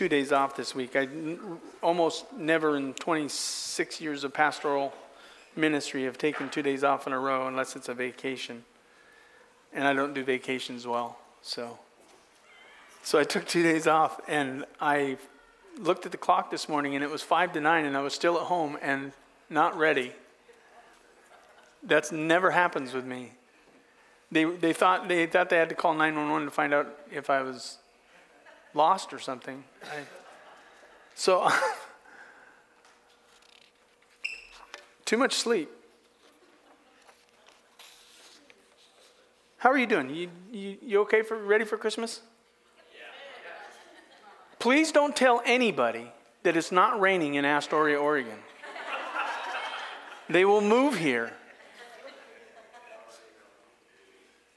Two 0.04 0.08
days 0.10 0.32
off 0.32 0.54
this 0.54 0.74
week. 0.74 0.96
I 0.96 1.08
almost 1.80 2.30
never 2.36 2.76
in 2.76 2.92
26 2.92 4.02
years 4.02 4.22
of 4.22 4.34
pastoral 4.34 4.92
ministry 5.56 6.04
have 6.04 6.18
taken 6.18 6.50
two 6.50 6.60
days 6.60 6.84
off 6.84 7.06
in 7.06 7.14
a 7.14 7.18
row 7.18 7.46
unless 7.46 7.74
it's 7.74 7.88
a 7.88 7.94
vacation. 7.94 8.66
And 9.72 9.88
I 9.88 9.94
don't 9.94 10.12
do 10.12 10.22
vacations 10.22 10.86
well, 10.86 11.16
so. 11.40 11.78
So 13.02 13.18
I 13.18 13.24
took 13.24 13.46
two 13.46 13.62
days 13.62 13.86
off 13.86 14.20
and 14.28 14.66
I 14.78 15.16
looked 15.78 16.04
at 16.04 16.12
the 16.12 16.18
clock 16.18 16.50
this 16.50 16.68
morning 16.68 16.94
and 16.94 17.02
it 17.02 17.08
was 17.08 17.22
five 17.22 17.54
to 17.54 17.60
nine 17.62 17.86
and 17.86 17.96
I 17.96 18.02
was 18.02 18.12
still 18.12 18.36
at 18.36 18.42
home 18.42 18.76
and 18.82 19.12
not 19.48 19.74
ready. 19.74 20.12
That's 21.82 22.12
never 22.12 22.50
happens 22.50 22.92
with 22.92 23.06
me. 23.06 23.32
They, 24.30 24.44
they 24.44 24.74
thought 24.74 25.08
they 25.08 25.24
thought 25.24 25.48
they 25.48 25.56
had 25.56 25.70
to 25.70 25.74
call 25.74 25.94
911 25.94 26.48
to 26.48 26.50
find 26.50 26.74
out 26.74 26.94
if 27.10 27.30
I 27.30 27.40
was 27.40 27.78
lost 28.74 29.12
or 29.12 29.18
something. 29.18 29.64
I, 29.84 30.00
so, 31.14 31.48
too 35.04 35.16
much 35.16 35.34
sleep. 35.34 35.70
How 39.58 39.70
are 39.70 39.78
you 39.78 39.86
doing? 39.86 40.14
You, 40.14 40.28
you, 40.52 40.76
you 40.82 41.00
okay 41.02 41.22
for 41.22 41.36
ready 41.36 41.64
for 41.64 41.78
Christmas? 41.78 42.20
Please 44.58 44.92
don't 44.92 45.14
tell 45.14 45.42
anybody 45.44 46.10
that 46.42 46.56
it's 46.56 46.72
not 46.72 47.00
raining 47.00 47.34
in 47.34 47.44
Astoria, 47.44 47.98
Oregon. 47.98 48.38
They 50.28 50.44
will 50.44 50.62
move 50.62 50.96
here. 50.96 51.32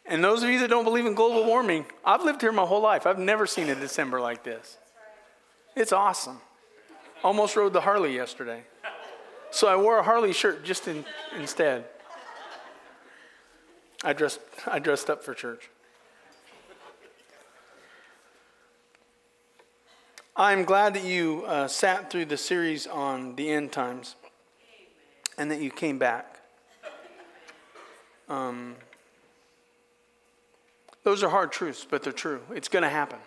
And 0.08 0.24
those 0.24 0.42
of 0.42 0.50
you 0.50 0.60
that 0.60 0.70
don't 0.70 0.86
believe 0.86 1.06
in 1.06 1.14
global 1.14 1.46
warming, 1.46 1.86
I've 2.06 2.24
lived 2.24 2.42
here 2.42 2.52
my 2.52 2.66
whole 2.66 2.82
life. 2.82 3.06
I've 3.06 3.20
never 3.20 3.46
seen 3.46 3.70
a 3.70 3.76
December 3.76 4.22
like 4.22 4.44
this. 4.44 4.78
It's 5.76 5.92
awesome. 5.92 6.40
Almost 7.24 7.56
rode 7.56 7.74
the 7.74 7.82
Harley 7.82 8.16
yesterday. 8.16 8.64
So 9.52 9.68
I 9.68 9.76
wore 9.76 10.00
a 10.00 10.04
Harley 10.04 10.34
shirt 10.34 10.64
just 10.64 10.88
in, 10.88 11.04
instead. 11.38 11.86
I 14.04 14.14
dressed, 14.14 14.40
I 14.66 14.80
dressed 14.80 15.10
up 15.10 15.24
for 15.24 15.34
church. 15.34 15.70
I'm 20.36 20.66
glad 20.66 20.94
that 20.94 21.04
you 21.04 21.44
uh, 21.48 21.68
sat 21.68 22.12
through 22.12 22.26
the 22.26 22.38
series 22.38 22.86
on 22.86 23.36
the 23.36 23.50
end 23.50 23.72
times 23.72 24.16
and 25.38 25.50
that 25.50 25.60
you 25.60 25.72
came 25.72 25.98
back. 25.98 26.40
Um, 28.30 28.76
those 31.08 31.24
are 31.24 31.30
hard 31.30 31.54
truths, 31.54 31.88
but 31.90 32.04
they're 32.04 32.12
true. 32.12 32.42
It's 32.54 32.68
going 32.68 32.84
to 32.84 32.90
happen. 32.90 33.20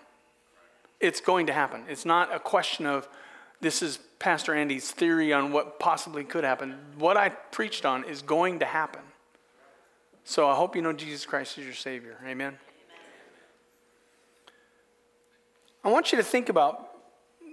It's 1.01 1.23
going 1.23 1.47
to 1.47 1.55
happen. 1.55 1.85
It's 1.89 2.05
not 2.05 2.31
a 2.31 2.39
question 2.39 2.85
of 2.85 3.09
this 3.63 3.81
is 3.81 3.99
Pastor 4.19 4.55
Andy's 4.55 4.91
theory 4.91 5.33
on 5.33 5.51
what 5.51 5.81
possibly 5.81 6.23
could 6.23 6.45
happen. 6.45 6.77
What 6.99 7.17
I 7.17 7.31
preached 7.31 7.87
on 7.87 8.05
is 8.05 8.21
going 8.21 8.59
to 8.59 8.67
happen. 8.67 9.01
So 10.25 10.47
I 10.47 10.57
hope 10.57 10.77
you 10.77 10.83
know 10.83 10.93
Jesus 10.93 11.25
Christ 11.25 11.57
is 11.57 11.65
your 11.65 11.73
Savior. 11.73 12.19
Amen. 12.27 12.59
I 15.83 15.89
want 15.89 16.13
you 16.13 16.19
to 16.19 16.25
think 16.25 16.51
about. 16.51 16.87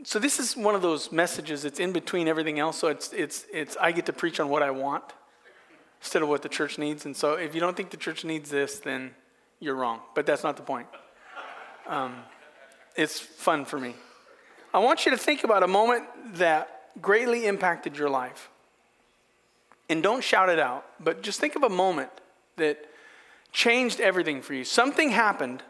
So 0.03 0.19
this 0.19 0.41
is 0.41 0.57
one 0.57 0.75
of 0.75 0.82
those 0.82 1.09
messages 1.09 1.63
that's 1.63 1.80
in 1.80 1.93
between 1.93 2.28
everything 2.28 2.59
else. 2.59 2.78
So 2.78 2.89
it's 2.89 3.13
it's 3.13 3.45
it's 3.53 3.78
I 3.80 3.93
get 3.93 4.05
to 4.07 4.13
preach 4.13 4.41
on 4.41 4.49
what 4.49 4.61
I 4.61 4.71
want 4.71 5.05
instead 6.01 6.21
of 6.21 6.28
what 6.28 6.41
the 6.41 6.49
church 6.49 6.78
needs. 6.78 7.05
And 7.05 7.15
so 7.15 7.36
if 7.36 7.55
you 7.55 7.61
don't 7.61 7.78
think 7.78 7.91
the 7.91 7.95
church 7.95 8.25
needs 8.25 8.49
this, 8.49 8.80
then 8.80 9.11
you're 9.59 9.75
wrong. 9.75 10.01
But 10.15 10.25
that's 10.25 10.43
not 10.43 10.57
the 10.57 10.63
point. 10.63 10.87
Um, 11.87 12.15
it's 12.95 13.19
fun 13.19 13.65
for 13.65 13.79
me. 13.79 13.95
I 14.73 14.79
want 14.79 15.05
you 15.05 15.11
to 15.11 15.17
think 15.17 15.43
about 15.43 15.63
a 15.63 15.67
moment 15.67 16.03
that 16.35 16.91
greatly 17.01 17.45
impacted 17.45 17.97
your 17.97 18.09
life. 18.09 18.49
And 19.89 20.03
don't 20.03 20.23
shout 20.23 20.49
it 20.49 20.59
out, 20.59 20.85
but 20.99 21.21
just 21.21 21.39
think 21.39 21.55
of 21.55 21.63
a 21.63 21.69
moment 21.69 22.09
that 22.57 22.85
changed 23.53 24.01
everything 24.01 24.41
for 24.41 24.53
you. 24.53 24.65
Something 24.65 25.11
happened 25.11 25.63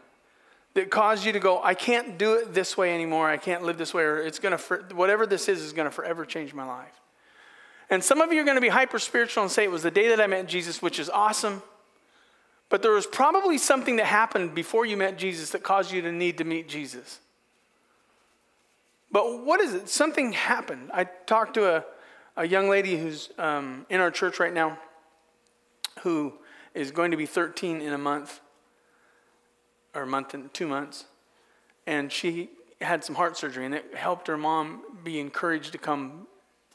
that 0.74 0.90
caused 0.90 1.24
you 1.24 1.32
to 1.32 1.40
go, 1.40 1.62
I 1.62 1.74
can't 1.74 2.18
do 2.18 2.34
it 2.34 2.52
this 2.52 2.76
way 2.76 2.94
anymore. 2.94 3.28
I 3.28 3.36
can't 3.36 3.62
live 3.62 3.78
this 3.78 3.94
way, 3.94 4.02
or 4.02 4.18
it's 4.18 4.38
going 4.38 4.56
to, 4.56 4.94
whatever 4.94 5.26
this 5.26 5.48
is, 5.48 5.62
is 5.62 5.72
going 5.72 5.86
to 5.86 5.90
forever 5.90 6.24
change 6.24 6.52
my 6.52 6.64
life. 6.64 7.00
And 7.90 8.02
some 8.02 8.20
of 8.20 8.32
you 8.32 8.42
are 8.42 8.44
going 8.44 8.56
to 8.56 8.60
be 8.60 8.68
hyper 8.68 8.98
spiritual 8.98 9.44
and 9.44 9.52
say 9.52 9.64
it 9.64 9.70
was 9.70 9.82
the 9.82 9.90
day 9.90 10.08
that 10.08 10.20
I 10.20 10.26
met 10.26 10.46
Jesus, 10.46 10.82
which 10.82 10.98
is 10.98 11.08
awesome. 11.08 11.62
But 12.68 12.82
there 12.82 12.92
was 12.92 13.06
probably 13.06 13.58
something 13.58 13.96
that 13.96 14.06
happened 14.06 14.54
before 14.54 14.84
you 14.84 14.96
met 14.96 15.16
Jesus 15.16 15.50
that 15.50 15.62
caused 15.62 15.90
you 15.90 16.02
to 16.02 16.12
need 16.12 16.38
to 16.38 16.44
meet 16.44 16.68
Jesus. 16.68 17.20
But 19.10 19.44
what 19.44 19.60
is 19.60 19.72
it? 19.72 19.88
Something 19.88 20.32
happened. 20.32 20.90
I 20.92 21.04
talked 21.04 21.54
to 21.54 21.76
a, 21.76 21.84
a 22.36 22.46
young 22.46 22.68
lady 22.68 22.96
who's 22.98 23.30
um, 23.38 23.86
in 23.88 24.00
our 24.00 24.10
church 24.10 24.38
right 24.38 24.52
now 24.52 24.78
who 26.00 26.34
is 26.74 26.90
going 26.90 27.10
to 27.10 27.16
be 27.16 27.26
13 27.26 27.80
in 27.80 27.92
a 27.92 27.98
month, 27.98 28.40
or 29.94 30.02
a 30.02 30.06
month 30.06 30.34
and 30.34 30.52
two 30.52 30.66
months. 30.66 31.06
And 31.86 32.12
she 32.12 32.50
had 32.80 33.02
some 33.02 33.14
heart 33.14 33.36
surgery, 33.36 33.64
and 33.64 33.74
it 33.74 33.94
helped 33.94 34.28
her 34.28 34.36
mom 34.36 34.82
be 35.02 35.18
encouraged 35.18 35.72
to 35.72 35.78
come 35.78 36.26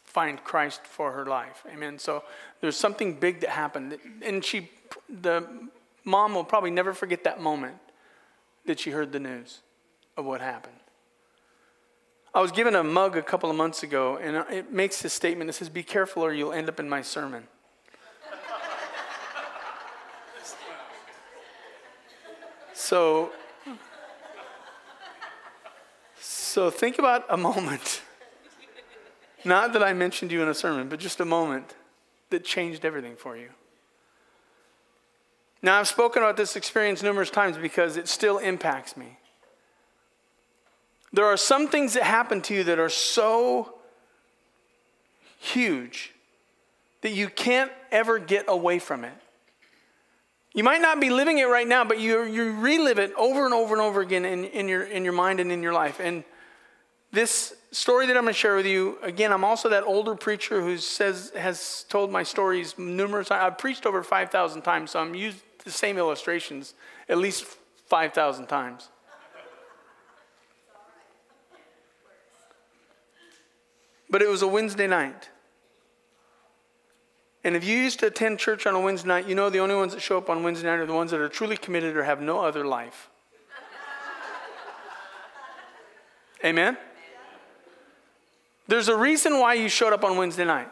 find 0.03 0.43
Christ 0.43 0.85
for 0.85 1.11
her 1.11 1.25
life. 1.25 1.63
Amen. 1.71 1.97
So 1.97 2.23
there's 2.61 2.75
something 2.75 3.13
big 3.13 3.41
that 3.41 3.49
happened. 3.51 3.97
And 4.21 4.43
she, 4.43 4.69
the 5.07 5.47
mom 6.03 6.33
will 6.33 6.43
probably 6.43 6.71
never 6.71 6.93
forget 6.93 7.23
that 7.23 7.41
moment 7.41 7.77
that 8.65 8.79
she 8.79 8.91
heard 8.91 9.11
the 9.11 9.19
news 9.19 9.61
of 10.17 10.25
what 10.25 10.41
happened. 10.41 10.75
I 12.35 12.41
was 12.41 12.51
given 12.51 12.75
a 12.75 12.83
mug 12.83 13.15
a 13.15 13.21
couple 13.21 13.49
of 13.51 13.55
months 13.55 13.83
ago, 13.83 14.17
and 14.17 14.37
it 14.51 14.71
makes 14.71 15.01
this 15.01 15.13
statement. 15.13 15.49
It 15.49 15.53
says, 15.53 15.69
Be 15.69 15.83
careful 15.83 16.23
or 16.23 16.33
you'll 16.33 16.53
end 16.53 16.67
up 16.67 16.79
in 16.79 16.89
my 16.89 17.03
sermon. 17.03 17.47
so, 22.73 23.31
so 26.19 26.71
think 26.71 26.97
about 26.97 27.25
a 27.29 27.37
moment. 27.37 28.01
Not 29.45 29.73
that 29.73 29.83
I 29.83 29.93
mentioned 29.93 30.31
you 30.31 30.41
in 30.41 30.47
a 30.47 30.53
sermon, 30.53 30.89
but 30.89 30.99
just 30.99 31.19
a 31.19 31.25
moment 31.25 31.75
that 32.29 32.43
changed 32.43 32.83
everything 32.83 33.15
for 33.15 33.37
you. 33.37 33.49
Now, 35.63 35.79
I've 35.79 35.87
spoken 35.87 36.21
about 36.21 36.35
this 36.35 36.57
experience 36.57 37.01
numerous 37.01 37.29
times 37.29 37.57
because 37.57 37.95
it 37.95 38.09
still 38.09 38.37
impacts 38.37 38.97
me. 38.97 39.17
There 41.13 41.25
are 41.25 41.37
some 41.37 41.69
things 41.69 41.93
that 41.93 42.03
happen 42.03 42.41
to 42.43 42.53
you 42.53 42.65
that 42.65 42.79
are 42.79 42.89
so 42.89 43.75
huge 45.39 46.11
that 47.01 47.11
you 47.11 47.29
can't 47.29 47.71
ever 47.91 48.19
get 48.19 48.45
away 48.49 48.79
from 48.79 49.05
it. 49.05 49.13
You 50.53 50.65
might 50.65 50.81
not 50.81 50.99
be 50.99 51.09
living 51.09 51.37
it 51.37 51.45
right 51.45 51.67
now, 51.67 51.85
but 51.85 51.99
you, 51.99 52.23
you 52.23 52.59
relive 52.59 52.99
it 52.99 53.13
over 53.17 53.45
and 53.45 53.53
over 53.53 53.73
and 53.73 53.81
over 53.81 54.01
again 54.01 54.25
in, 54.25 54.43
in, 54.43 54.67
your, 54.67 54.83
in 54.83 55.05
your 55.05 55.13
mind 55.13 55.39
and 55.39 55.49
in 55.51 55.63
your 55.63 55.73
life. 55.73 55.99
And 55.99 56.25
this 57.11 57.55
story 57.71 58.05
that 58.07 58.17
I'm 58.17 58.23
going 58.23 58.33
to 58.33 58.39
share 58.39 58.55
with 58.55 58.65
you, 58.65 58.97
again, 59.01 59.31
I'm 59.31 59.43
also 59.43 59.69
that 59.69 59.83
older 59.83 60.15
preacher 60.15 60.61
who 60.61 60.77
says, 60.77 61.31
has 61.35 61.85
told 61.89 62.11
my 62.11 62.23
stories 62.23 62.77
numerous 62.77 63.29
times. 63.29 63.43
I've 63.43 63.57
preached 63.57 63.85
over 63.85 64.03
5,000 64.03 64.61
times, 64.61 64.91
so 64.91 64.99
I'm 64.99 65.15
used 65.15 65.39
the 65.63 65.71
same 65.71 65.97
illustrations 65.97 66.73
at 67.09 67.17
least 67.17 67.45
5,000 67.87 68.47
times. 68.47 68.89
But 74.09 74.21
it 74.21 74.29
was 74.29 74.41
a 74.41 74.47
Wednesday 74.47 74.87
night. 74.87 75.29
And 77.43 77.55
if 77.55 77.65
you 77.65 77.77
used 77.77 77.99
to 77.99 78.07
attend 78.07 78.39
church 78.39 78.65
on 78.65 78.75
a 78.75 78.79
Wednesday 78.79 79.07
night, 79.07 79.27
you 79.27 79.35
know 79.35 79.49
the 79.49 79.59
only 79.59 79.75
ones 79.75 79.93
that 79.93 80.01
show 80.01 80.17
up 80.17 80.29
on 80.29 80.43
Wednesday 80.43 80.67
night 80.67 80.79
are 80.79 80.85
the 80.85 80.93
ones 80.93 81.11
that 81.11 81.19
are 81.19 81.27
truly 81.27 81.57
committed 81.57 81.97
or 81.97 82.03
have 82.03 82.21
no 82.21 82.39
other 82.39 82.65
life. 82.65 83.09
Amen? 86.45 86.77
There's 88.67 88.87
a 88.87 88.95
reason 88.95 89.39
why 89.39 89.55
you 89.55 89.67
showed 89.67 89.93
up 89.93 90.03
on 90.03 90.15
Wednesday 90.15 90.45
night. 90.45 90.69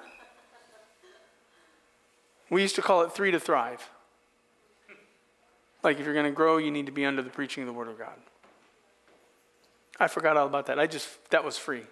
We 2.49 2.61
used 2.61 2.75
to 2.75 2.81
call 2.81 3.01
it 3.03 3.11
three 3.11 3.31
to 3.31 3.39
thrive. 3.39 3.89
Like 5.84 5.99
if 5.99 6.05
you're 6.05 6.13
going 6.13 6.25
to 6.25 6.32
grow, 6.32 6.57
you 6.57 6.71
need 6.71 6.86
to 6.86 6.91
be 6.91 7.05
under 7.05 7.21
the 7.21 7.29
preaching 7.29 7.63
of 7.63 7.67
the 7.67 7.73
Word 7.73 7.88
of 7.88 7.97
God. 7.97 8.17
I 9.99 10.07
forgot 10.07 10.38
all 10.38 10.47
about 10.47 10.67
that. 10.67 10.79
I 10.79 10.88
just, 10.88 11.07
that 11.29 11.43
was 11.43 11.57
free. 11.57 11.84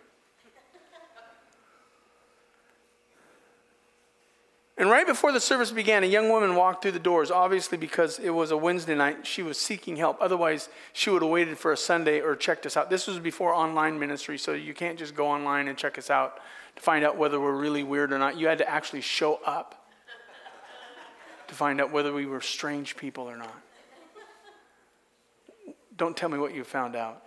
And 4.79 4.89
right 4.89 5.05
before 5.05 5.33
the 5.33 5.41
service 5.41 5.71
began, 5.71 6.05
a 6.05 6.07
young 6.07 6.29
woman 6.29 6.55
walked 6.55 6.81
through 6.81 6.93
the 6.93 6.99
doors, 6.99 7.31
obviously 7.31 7.77
because 7.77 8.17
it 8.17 8.29
was 8.29 8.51
a 8.51 8.57
Wednesday 8.57 8.95
night. 8.95 9.27
She 9.27 9.43
was 9.43 9.57
seeking 9.57 9.97
help. 9.97 10.17
Otherwise, 10.21 10.69
she 10.93 11.09
would 11.09 11.21
have 11.21 11.29
waited 11.29 11.57
for 11.57 11.73
a 11.73 11.77
Sunday 11.77 12.21
or 12.21 12.33
checked 12.33 12.65
us 12.65 12.77
out. 12.77 12.89
This 12.89 13.05
was 13.05 13.19
before 13.19 13.53
online 13.53 13.99
ministry, 13.99 14.37
so 14.37 14.53
you 14.53 14.73
can't 14.73 14.97
just 14.97 15.15
go 15.15 15.27
online 15.27 15.67
and 15.67 15.77
check 15.77 15.97
us 15.97 16.09
out 16.09 16.39
to 16.77 16.81
find 16.81 17.03
out 17.03 17.17
whether 17.17 17.41
we're 17.41 17.57
really 17.57 17.83
weird 17.83 18.13
or 18.13 18.19
not. 18.19 18.37
You 18.37 18.47
had 18.47 18.59
to 18.59 18.69
actually 18.69 19.01
show 19.01 19.41
up 19.45 19.85
to 21.49 21.53
find 21.53 21.81
out 21.81 21.91
whether 21.91 22.13
we 22.13 22.25
were 22.25 22.39
strange 22.39 22.95
people 22.95 23.25
or 23.25 23.35
not. 23.35 23.61
Don't 25.99 26.17
tell 26.17 26.29
me 26.29 26.39
what 26.39 26.55
you 26.55 26.63
found 26.63 26.95
out. 26.95 27.21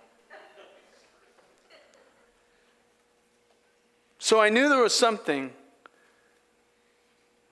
So 4.18 4.40
I 4.40 4.48
knew 4.48 4.68
there 4.68 4.82
was 4.82 4.94
something 4.94 5.52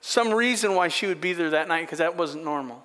some 0.03 0.33
reason 0.33 0.73
why 0.73 0.87
she 0.87 1.05
would 1.05 1.21
be 1.21 1.33
there 1.33 1.51
that 1.51 1.67
night 1.67 1.81
because 1.81 1.99
that 1.99 2.17
wasn't 2.17 2.43
normal. 2.43 2.83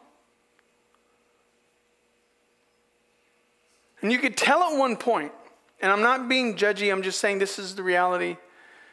And 4.03 4.13
you 4.13 4.19
could 4.19 4.37
tell 4.37 4.63
at 4.63 4.79
one 4.79 4.97
point, 4.97 5.33
and 5.81 5.91
I'm 5.91 6.03
not 6.03 6.29
being 6.29 6.57
judgy, 6.57 6.93
I'm 6.93 7.03
just 7.03 7.19
saying 7.21 7.39
this 7.39 7.59
is 7.59 7.75
the 7.75 7.83
reality. 7.83 8.37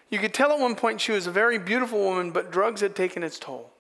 You 0.10 0.20
could 0.20 0.34
tell 0.34 0.54
at 0.54 0.60
one 0.60 0.76
point 0.76 1.02
she 1.02 1.12
was 1.12 1.28
a 1.28 1.32
very 1.32 1.60
beautiful 1.60 2.00
woman, 2.00 2.32
but 2.32 2.50
drugs 2.50 2.80
had 2.80 2.96
taken 2.96 3.24
its 3.24 3.38
toll. 3.38 3.72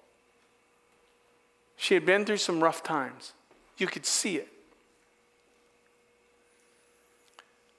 She 1.77 1.93
had 1.93 2.05
been 2.05 2.25
through 2.25 2.37
some 2.37 2.61
rough 2.61 2.83
times. 2.83 3.31
You 3.77 3.87
could 3.87 4.05
see 4.05 4.35
it. 4.35 4.52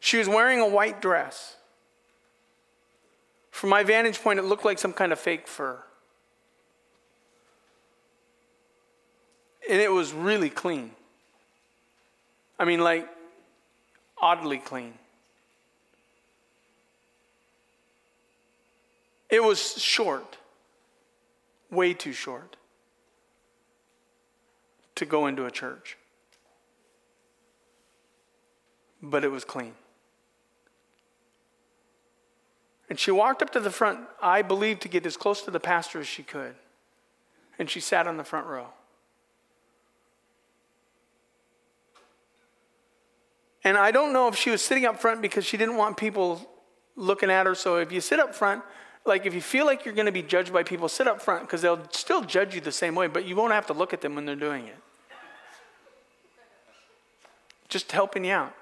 She 0.04 0.18
was 0.18 0.28
wearing 0.28 0.60
a 0.60 0.68
white 0.68 1.00
dress. 1.00 1.56
From 3.50 3.70
my 3.70 3.82
vantage 3.82 4.20
point, 4.20 4.38
it 4.38 4.42
looked 4.42 4.62
like 4.62 4.78
some 4.78 4.92
kind 4.92 5.12
of 5.12 5.18
fake 5.18 5.48
fur. 5.48 5.82
And 9.66 9.80
it 9.80 9.90
was 9.90 10.12
really 10.12 10.50
clean. 10.50 10.90
I 12.58 12.66
mean, 12.66 12.80
like, 12.80 13.08
oddly 14.20 14.58
clean. 14.58 14.92
It 19.30 19.42
was 19.42 19.80
short, 19.80 20.36
way 21.70 21.94
too 21.94 22.12
short, 22.12 22.56
to 24.96 25.06
go 25.06 25.26
into 25.28 25.46
a 25.46 25.50
church. 25.50 25.96
But 29.00 29.24
it 29.24 29.30
was 29.30 29.46
clean. 29.46 29.72
And 32.94 33.00
she 33.00 33.10
walked 33.10 33.42
up 33.42 33.50
to 33.50 33.58
the 33.58 33.72
front, 33.72 33.98
I 34.22 34.42
believe, 34.42 34.78
to 34.78 34.88
get 34.88 35.04
as 35.04 35.16
close 35.16 35.42
to 35.42 35.50
the 35.50 35.58
pastor 35.58 35.98
as 35.98 36.06
she 36.06 36.22
could. 36.22 36.54
And 37.58 37.68
she 37.68 37.80
sat 37.80 38.06
on 38.06 38.18
the 38.18 38.22
front 38.22 38.46
row. 38.46 38.68
And 43.64 43.76
I 43.76 43.90
don't 43.90 44.12
know 44.12 44.28
if 44.28 44.36
she 44.36 44.48
was 44.48 44.62
sitting 44.62 44.86
up 44.86 45.00
front 45.00 45.20
because 45.20 45.44
she 45.44 45.56
didn't 45.56 45.76
want 45.76 45.96
people 45.96 46.40
looking 46.94 47.32
at 47.32 47.46
her. 47.46 47.56
So 47.56 47.78
if 47.78 47.90
you 47.90 48.00
sit 48.00 48.20
up 48.20 48.32
front, 48.32 48.62
like 49.04 49.26
if 49.26 49.34
you 49.34 49.40
feel 49.40 49.66
like 49.66 49.84
you're 49.84 49.94
going 49.94 50.06
to 50.06 50.12
be 50.12 50.22
judged 50.22 50.52
by 50.52 50.62
people, 50.62 50.88
sit 50.88 51.08
up 51.08 51.20
front 51.20 51.42
because 51.42 51.62
they'll 51.62 51.82
still 51.90 52.22
judge 52.22 52.54
you 52.54 52.60
the 52.60 52.70
same 52.70 52.94
way, 52.94 53.08
but 53.08 53.24
you 53.24 53.34
won't 53.34 53.52
have 53.52 53.66
to 53.66 53.72
look 53.72 53.92
at 53.92 54.02
them 54.02 54.14
when 54.14 54.24
they're 54.24 54.36
doing 54.36 54.68
it. 54.68 54.78
Just 57.68 57.90
helping 57.90 58.24
you 58.24 58.34
out. 58.34 58.54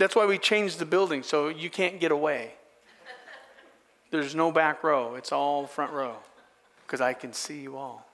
That's 0.00 0.16
why 0.16 0.24
we 0.24 0.38
changed 0.38 0.78
the 0.78 0.86
building 0.86 1.22
so 1.22 1.48
you 1.48 1.68
can't 1.68 2.00
get 2.00 2.10
away. 2.10 2.54
There's 4.10 4.34
no 4.34 4.50
back 4.50 4.82
row, 4.82 5.14
it's 5.14 5.30
all 5.30 5.66
front 5.66 5.92
row 5.92 6.16
because 6.86 7.02
I 7.02 7.12
can 7.12 7.34
see 7.34 7.60
you 7.60 7.76
all. 7.76 8.08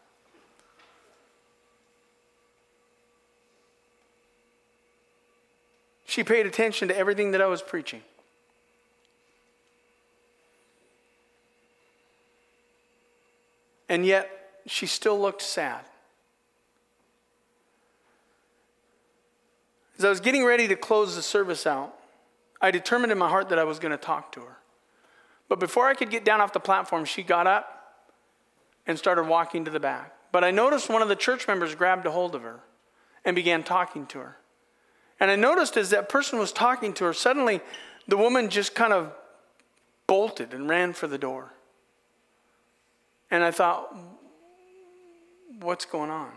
She 6.07 6.25
paid 6.25 6.45
attention 6.45 6.89
to 6.89 6.99
everything 6.99 7.31
that 7.31 7.41
I 7.41 7.47
was 7.47 7.63
preaching. 7.63 8.03
And 13.89 14.05
yet, 14.05 14.29
she 14.67 14.87
still 14.87 15.21
looked 15.21 15.41
sad. 15.41 15.85
As 19.99 20.05
I 20.05 20.09
was 20.09 20.21
getting 20.21 20.45
ready 20.45 20.69
to 20.69 20.77
close 20.77 21.17
the 21.17 21.23
service 21.23 21.67
out, 21.67 21.95
I 22.61 22.71
determined 22.71 23.13
in 23.13 23.19
my 23.19 23.29
heart 23.29 23.49
that 23.49 23.59
I 23.59 23.65
was 23.65 23.79
going 23.79 23.93
to 23.93 23.97
talk 23.97 24.33
to 24.33 24.41
her. 24.41 24.59
But 25.49 25.61
before 25.61 25.89
I 25.89 25.95
could 25.95 26.11
get 26.11 26.25
down 26.25 26.41
off 26.41 26.53
the 26.53 26.61
platform, 26.61 27.05
she 27.05 27.23
got 27.23 27.47
up 27.47 28.05
and 28.87 28.99
started 28.99 29.25
walking 29.25 29.65
to 29.65 29.71
the 29.71 29.81
back. 29.81 30.13
But 30.33 30.45
I 30.45 30.51
noticed 30.51 30.89
one 30.89 31.03
of 31.03 31.09
the 31.09 31.17
church 31.17 31.49
members 31.49 31.75
grabbed 31.75 32.07
a 32.07 32.11
hold 32.11 32.35
of 32.35 32.43
her 32.43 32.61
and 33.25 33.35
began 33.35 33.63
talking 33.63 34.07
to 34.07 34.19
her. 34.19 34.37
And 35.19 35.31
I 35.31 35.37
noticed 35.37 35.77
as 35.77 35.91
that 35.91 36.09
person 36.09 36.39
was 36.39 36.53
talking 36.53 36.93
to 36.95 37.05
her, 37.05 37.13
suddenly 37.13 37.61
the 38.07 38.17
woman 38.17 38.51
just 38.51 38.75
kind 38.75 38.93
of 38.93 39.13
bolted 40.07 40.53
and 40.53 40.69
ran 40.69 40.93
for 40.93 41.07
the 41.07 41.19
door. 41.19 41.53
And 43.31 43.43
I 43.43 43.51
thought, 43.51 43.97
what's 45.61 45.85
going 45.85 46.11
on? 46.11 46.33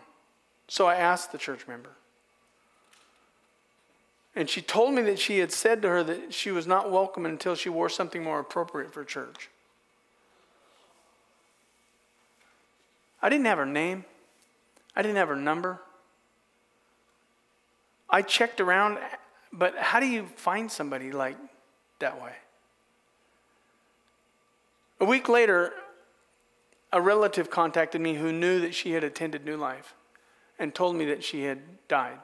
So 0.67 0.85
I 0.85 0.95
asked 0.95 1.31
the 1.31 1.37
church 1.37 1.67
member. 1.67 1.91
And 4.35 4.49
she 4.49 4.61
told 4.61 4.93
me 4.93 5.01
that 5.03 5.19
she 5.19 5.39
had 5.39 5.51
said 5.51 5.81
to 5.81 5.89
her 5.89 6.03
that 6.03 6.33
she 6.33 6.51
was 6.51 6.67
not 6.67 6.91
welcome 6.91 7.25
until 7.25 7.55
she 7.55 7.69
wore 7.69 7.89
something 7.89 8.23
more 8.23 8.39
appropriate 8.39 8.93
for 8.93 9.03
church. 9.03 9.49
I 13.21 13.29
didn't 13.29 13.45
have 13.45 13.57
her 13.57 13.65
name, 13.65 14.05
I 14.95 15.01
didn't 15.01 15.17
have 15.17 15.27
her 15.27 15.35
number. 15.35 15.81
I 18.09 18.23
checked 18.23 18.59
around, 18.59 18.97
but 19.53 19.77
how 19.77 19.99
do 19.99 20.07
you 20.07 20.25
find 20.35 20.71
somebody 20.71 21.11
like 21.11 21.37
that 21.99 22.21
way? 22.21 22.33
A 24.99 25.05
week 25.05 25.29
later, 25.29 25.73
a 26.91 26.99
relative 26.99 27.49
contacted 27.49 28.01
me 28.01 28.15
who 28.15 28.31
knew 28.31 28.59
that 28.61 28.73
she 28.73 28.93
had 28.93 29.03
attended 29.03 29.45
New 29.45 29.57
Life 29.57 29.93
and 30.57 30.73
told 30.73 30.95
me 30.95 31.05
that 31.05 31.23
she 31.23 31.43
had 31.43 31.59
died. 31.87 32.17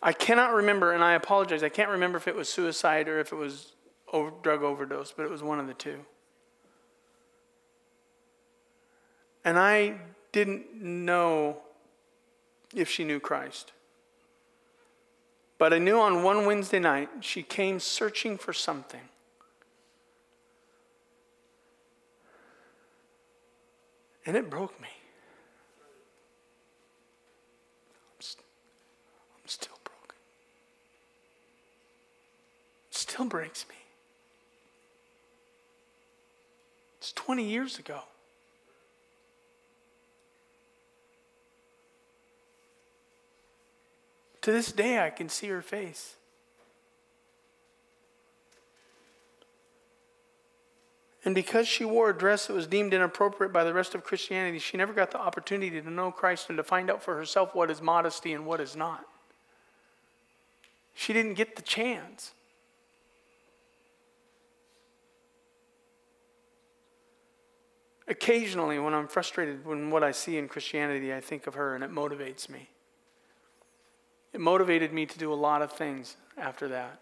I 0.00 0.12
cannot 0.12 0.54
remember, 0.54 0.92
and 0.92 1.02
I 1.02 1.14
apologize, 1.14 1.62
I 1.62 1.68
can't 1.68 1.90
remember 1.90 2.18
if 2.18 2.28
it 2.28 2.36
was 2.36 2.48
suicide 2.48 3.08
or 3.08 3.18
if 3.18 3.32
it 3.32 3.36
was 3.36 3.72
over, 4.12 4.32
drug 4.42 4.62
overdose, 4.62 5.12
but 5.12 5.24
it 5.24 5.30
was 5.30 5.42
one 5.42 5.58
of 5.58 5.66
the 5.66 5.74
two. 5.74 6.04
And 9.44 9.58
I 9.58 9.94
didn't 10.32 10.74
know 10.74 11.58
if 12.74 12.88
she 12.88 13.04
knew 13.04 13.18
Christ. 13.18 13.72
But 15.58 15.72
I 15.72 15.78
knew 15.78 15.98
on 15.98 16.22
one 16.22 16.46
Wednesday 16.46 16.78
night 16.78 17.08
she 17.20 17.42
came 17.42 17.80
searching 17.80 18.38
for 18.38 18.52
something. 18.52 19.00
And 24.24 24.36
it 24.36 24.50
broke 24.50 24.78
me. 24.80 24.88
I'm, 27.96 28.20
st- 28.20 28.44
I'm 29.34 29.48
still 29.48 29.78
broken. 29.82 30.18
It 32.90 32.94
still 33.08 33.26
breaks 33.26 33.66
me. 33.68 33.74
It's 36.98 37.12
20 37.12 37.44
years 37.44 37.78
ago. 37.78 38.00
To 44.42 44.52
this 44.52 44.72
day, 44.72 45.04
I 45.04 45.10
can 45.10 45.28
see 45.28 45.48
her 45.48 45.62
face. 45.62 46.14
And 51.24 51.34
because 51.34 51.68
she 51.68 51.84
wore 51.84 52.10
a 52.10 52.16
dress 52.16 52.46
that 52.46 52.54
was 52.54 52.66
deemed 52.66 52.94
inappropriate 52.94 53.52
by 53.52 53.64
the 53.64 53.74
rest 53.74 53.94
of 53.94 54.04
Christianity, 54.04 54.58
she 54.58 54.76
never 54.76 54.92
got 54.92 55.10
the 55.10 55.18
opportunity 55.18 55.80
to 55.80 55.90
know 55.90 56.10
Christ 56.10 56.48
and 56.48 56.56
to 56.56 56.62
find 56.62 56.90
out 56.90 57.02
for 57.02 57.16
herself 57.16 57.54
what 57.54 57.70
is 57.70 57.82
modesty 57.82 58.32
and 58.32 58.46
what 58.46 58.60
is 58.60 58.76
not. 58.76 59.04
She 60.94 61.12
didn't 61.12 61.34
get 61.34 61.56
the 61.56 61.62
chance. 61.62 62.32
Occasionally, 68.08 68.78
when 68.78 68.94
I'm 68.94 69.06
frustrated 69.06 69.66
when 69.66 69.90
what 69.90 70.02
I 70.02 70.12
see 70.12 70.38
in 70.38 70.48
Christianity, 70.48 71.12
I 71.12 71.20
think 71.20 71.46
of 71.46 71.54
her 71.54 71.74
and 71.74 71.84
it 71.84 71.90
motivates 71.90 72.48
me. 72.48 72.70
It 74.32 74.40
motivated 74.40 74.92
me 74.92 75.04
to 75.06 75.18
do 75.18 75.32
a 75.32 75.34
lot 75.34 75.60
of 75.60 75.72
things 75.72 76.16
after 76.36 76.68
that. 76.68 77.00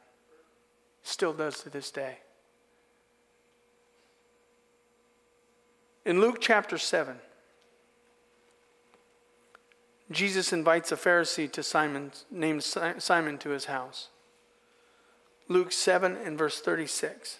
Still 1.02 1.32
does 1.32 1.62
to 1.62 1.70
this 1.70 1.90
day. 1.90 2.18
In 6.04 6.20
Luke 6.20 6.38
chapter 6.40 6.78
7, 6.78 7.16
Jesus 10.10 10.52
invites 10.52 10.92
a 10.92 10.96
Pharisee 10.96 11.50
to 11.50 11.62
Simon, 11.62 12.12
named 12.30 12.62
Simon 12.62 13.38
to 13.38 13.50
his 13.50 13.64
house. 13.64 14.08
Luke 15.48 15.72
7 15.72 16.16
and 16.16 16.38
verse 16.38 16.60
36. 16.60 17.38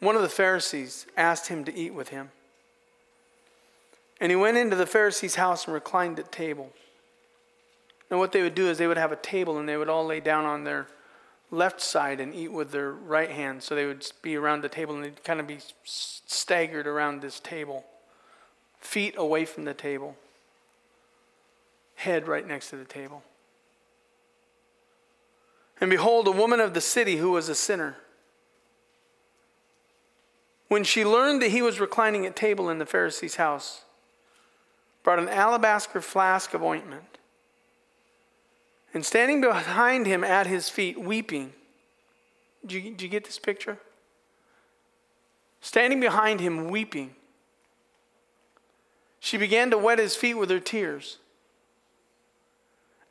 One 0.00 0.16
of 0.16 0.22
the 0.22 0.28
Pharisees 0.28 1.06
asked 1.16 1.48
him 1.48 1.64
to 1.64 1.74
eat 1.74 1.92
with 1.92 2.10
him. 2.10 2.30
And 4.20 4.30
he 4.30 4.36
went 4.36 4.56
into 4.56 4.76
the 4.76 4.86
Pharisee's 4.86 5.36
house 5.36 5.66
and 5.66 5.74
reclined 5.74 6.18
at 6.18 6.32
table. 6.32 6.70
And 8.10 8.18
what 8.18 8.32
they 8.32 8.42
would 8.42 8.54
do 8.54 8.68
is 8.68 8.78
they 8.78 8.86
would 8.86 8.96
have 8.96 9.12
a 9.12 9.16
table 9.16 9.58
and 9.58 9.68
they 9.68 9.76
would 9.76 9.88
all 9.88 10.06
lay 10.06 10.20
down 10.20 10.44
on 10.44 10.64
their 10.64 10.86
left 11.50 11.80
side 11.80 12.20
and 12.20 12.34
eat 12.34 12.52
with 12.52 12.70
their 12.70 12.90
right 12.90 13.30
hand. 13.30 13.62
So 13.62 13.74
they 13.74 13.86
would 13.86 14.06
be 14.22 14.36
around 14.36 14.62
the 14.62 14.68
table 14.68 14.94
and 14.94 15.04
they'd 15.04 15.24
kind 15.24 15.40
of 15.40 15.46
be 15.46 15.58
staggered 15.84 16.86
around 16.86 17.20
this 17.20 17.40
table, 17.40 17.84
feet 18.80 19.14
away 19.16 19.44
from 19.44 19.64
the 19.64 19.74
table, 19.74 20.16
head 21.96 22.28
right 22.28 22.46
next 22.46 22.70
to 22.70 22.76
the 22.76 22.84
table. 22.84 23.22
And 25.80 25.90
behold, 25.90 26.26
a 26.26 26.32
woman 26.32 26.60
of 26.60 26.74
the 26.74 26.80
city 26.80 27.16
who 27.16 27.30
was 27.30 27.48
a 27.48 27.54
sinner. 27.54 27.96
When 30.68 30.84
she 30.84 31.04
learned 31.04 31.42
that 31.42 31.50
he 31.50 31.62
was 31.62 31.80
reclining 31.80 32.26
at 32.26 32.36
table 32.36 32.68
in 32.68 32.78
the 32.78 32.86
Pharisee's 32.86 33.36
house, 33.36 33.82
brought 35.02 35.18
an 35.18 35.28
alabaster 35.28 36.00
flask 36.00 36.52
of 36.54 36.62
ointment. 36.62 37.18
And 38.92 39.04
standing 39.04 39.40
behind 39.40 40.06
him 40.06 40.22
at 40.22 40.46
his 40.46 40.68
feet, 40.68 40.98
weeping. 41.00 41.52
Do 42.64 42.78
you, 42.78 42.94
you 42.98 43.08
get 43.08 43.24
this 43.24 43.38
picture? 43.38 43.78
Standing 45.60 46.00
behind 46.00 46.40
him, 46.40 46.68
weeping. 46.68 47.14
She 49.20 49.36
began 49.36 49.70
to 49.70 49.78
wet 49.78 49.98
his 49.98 50.14
feet 50.14 50.34
with 50.34 50.50
her 50.50 50.60
tears 50.60 51.18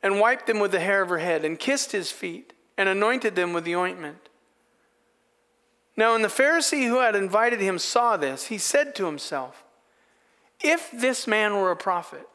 and 0.02 0.20
wiped 0.20 0.46
them 0.46 0.60
with 0.60 0.70
the 0.70 0.80
hair 0.80 1.02
of 1.02 1.08
her 1.08 1.18
head 1.18 1.44
and 1.44 1.58
kissed 1.58 1.92
his 1.92 2.10
feet 2.10 2.52
and 2.76 2.88
anointed 2.88 3.34
them 3.34 3.52
with 3.52 3.64
the 3.64 3.76
ointment. 3.76 4.27
Now, 5.98 6.12
when 6.12 6.22
the 6.22 6.28
Pharisee 6.28 6.86
who 6.86 7.00
had 7.00 7.16
invited 7.16 7.60
him 7.60 7.76
saw 7.76 8.16
this, 8.16 8.46
he 8.46 8.56
said 8.56 8.94
to 8.94 9.06
himself, 9.06 9.64
if 10.60 10.92
this 10.92 11.26
man 11.26 11.56
were 11.56 11.72
a 11.72 11.76
prophet, 11.76 12.28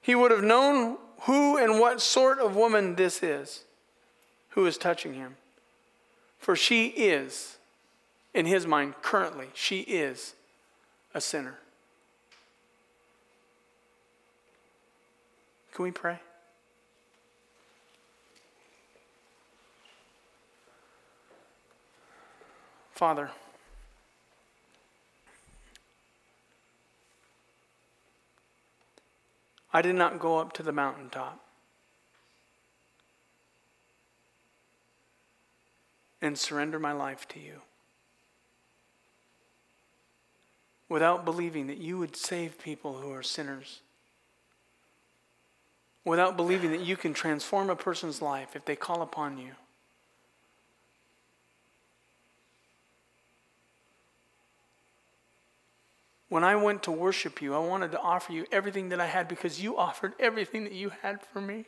he 0.00 0.14
would 0.14 0.30
have 0.30 0.44
known 0.44 0.98
who 1.22 1.56
and 1.58 1.80
what 1.80 2.00
sort 2.00 2.38
of 2.38 2.54
woman 2.54 2.94
this 2.94 3.24
is 3.24 3.64
who 4.50 4.64
is 4.66 4.78
touching 4.78 5.14
him. 5.14 5.34
For 6.38 6.54
she 6.54 6.86
is, 6.86 7.58
in 8.32 8.46
his 8.46 8.68
mind, 8.68 8.94
currently, 9.02 9.48
she 9.52 9.80
is 9.80 10.34
a 11.14 11.20
sinner. 11.20 11.58
Can 15.74 15.82
we 15.82 15.90
pray? 15.90 16.20
Father, 23.02 23.32
I 29.72 29.82
did 29.82 29.96
not 29.96 30.20
go 30.20 30.38
up 30.38 30.52
to 30.52 30.62
the 30.62 30.70
mountaintop 30.70 31.44
and 36.20 36.38
surrender 36.38 36.78
my 36.78 36.92
life 36.92 37.26
to 37.30 37.40
you 37.40 37.62
without 40.88 41.24
believing 41.24 41.66
that 41.66 41.78
you 41.78 41.98
would 41.98 42.14
save 42.14 42.56
people 42.56 42.98
who 42.98 43.10
are 43.10 43.24
sinners, 43.24 43.80
without 46.04 46.36
believing 46.36 46.70
that 46.70 46.82
you 46.82 46.96
can 46.96 47.12
transform 47.12 47.68
a 47.68 47.74
person's 47.74 48.22
life 48.22 48.54
if 48.54 48.64
they 48.64 48.76
call 48.76 49.02
upon 49.02 49.38
you. 49.38 49.54
When 56.32 56.44
I 56.44 56.56
went 56.56 56.82
to 56.84 56.90
worship 56.90 57.42
you, 57.42 57.54
I 57.54 57.58
wanted 57.58 57.92
to 57.92 58.00
offer 58.00 58.32
you 58.32 58.46
everything 58.50 58.88
that 58.88 58.98
I 58.98 59.06
had 59.06 59.28
because 59.28 59.60
you 59.60 59.76
offered 59.76 60.14
everything 60.18 60.64
that 60.64 60.72
you 60.72 60.90
had 61.02 61.20
for 61.20 61.42
me. 61.42 61.66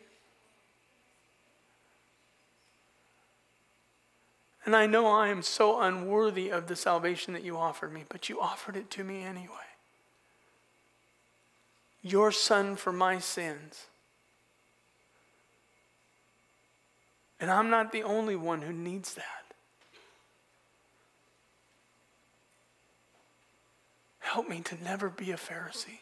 And 4.64 4.74
I 4.74 4.86
know 4.86 5.06
I 5.06 5.28
am 5.28 5.42
so 5.42 5.82
unworthy 5.82 6.48
of 6.48 6.66
the 6.66 6.76
salvation 6.76 7.34
that 7.34 7.44
you 7.44 7.58
offered 7.58 7.92
me, 7.92 8.04
but 8.08 8.30
you 8.30 8.40
offered 8.40 8.74
it 8.74 8.90
to 8.92 9.04
me 9.04 9.22
anyway. 9.22 9.68
Your 12.00 12.32
son 12.32 12.74
for 12.74 12.90
my 12.90 13.18
sins. 13.18 13.84
And 17.38 17.50
I'm 17.50 17.68
not 17.68 17.92
the 17.92 18.02
only 18.02 18.34
one 18.34 18.62
who 18.62 18.72
needs 18.72 19.12
that. 19.12 19.43
Help 24.24 24.48
me 24.48 24.60
to 24.62 24.82
never 24.82 25.10
be 25.10 25.32
a 25.32 25.36
Pharisee. 25.36 26.00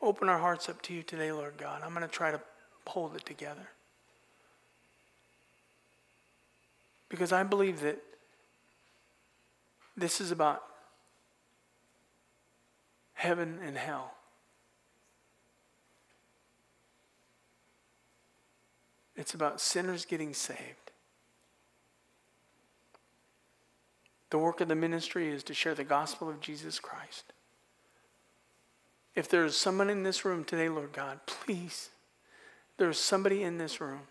Open 0.00 0.30
our 0.30 0.38
hearts 0.38 0.70
up 0.70 0.80
to 0.82 0.94
you 0.94 1.02
today, 1.02 1.30
Lord 1.30 1.58
God. 1.58 1.82
I'm 1.84 1.90
going 1.90 2.00
to 2.00 2.08
try 2.08 2.30
to 2.30 2.40
hold 2.86 3.14
it 3.14 3.26
together. 3.26 3.68
Because 7.10 7.30
I 7.30 7.42
believe 7.42 7.80
that 7.80 7.98
this 9.98 10.22
is 10.22 10.30
about 10.30 10.62
heaven 13.12 13.58
and 13.62 13.76
hell. 13.76 14.14
It's 19.14 19.34
about 19.34 19.60
sinners 19.60 20.06
getting 20.06 20.32
saved. 20.32 20.79
The 24.30 24.38
work 24.38 24.60
of 24.60 24.68
the 24.68 24.76
ministry 24.76 25.28
is 25.28 25.42
to 25.44 25.54
share 25.54 25.74
the 25.74 25.84
gospel 25.84 26.28
of 26.28 26.40
Jesus 26.40 26.78
Christ. 26.78 27.32
If 29.14 29.28
there 29.28 29.44
is 29.44 29.56
someone 29.56 29.90
in 29.90 30.04
this 30.04 30.24
room 30.24 30.44
today, 30.44 30.68
Lord 30.68 30.92
God, 30.92 31.20
please, 31.26 31.90
there's 32.78 32.98
somebody 32.98 33.42
in 33.42 33.58
this 33.58 33.80
room 33.80 34.02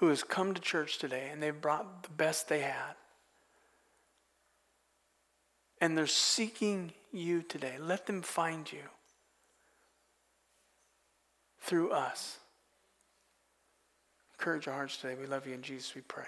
who 0.00 0.08
has 0.08 0.22
come 0.22 0.54
to 0.54 0.60
church 0.60 0.98
today 0.98 1.28
and 1.30 1.42
they've 1.42 1.60
brought 1.60 2.02
the 2.04 2.08
best 2.08 2.48
they 2.48 2.60
had. 2.60 2.94
And 5.78 5.96
they're 5.96 6.06
seeking 6.06 6.92
you 7.12 7.42
today. 7.42 7.76
Let 7.78 8.06
them 8.06 8.22
find 8.22 8.70
you 8.72 8.82
through 11.60 11.92
us. 11.92 12.39
Encourage 14.40 14.68
our 14.68 14.74
hearts 14.74 14.96
today. 14.96 15.14
We 15.20 15.26
love 15.26 15.46
you 15.46 15.52
in 15.52 15.60
Jesus, 15.60 15.94
we 15.94 16.00
pray. 16.00 16.24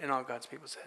And 0.00 0.10
all 0.10 0.22
God's 0.22 0.46
people 0.46 0.66
said. 0.66 0.84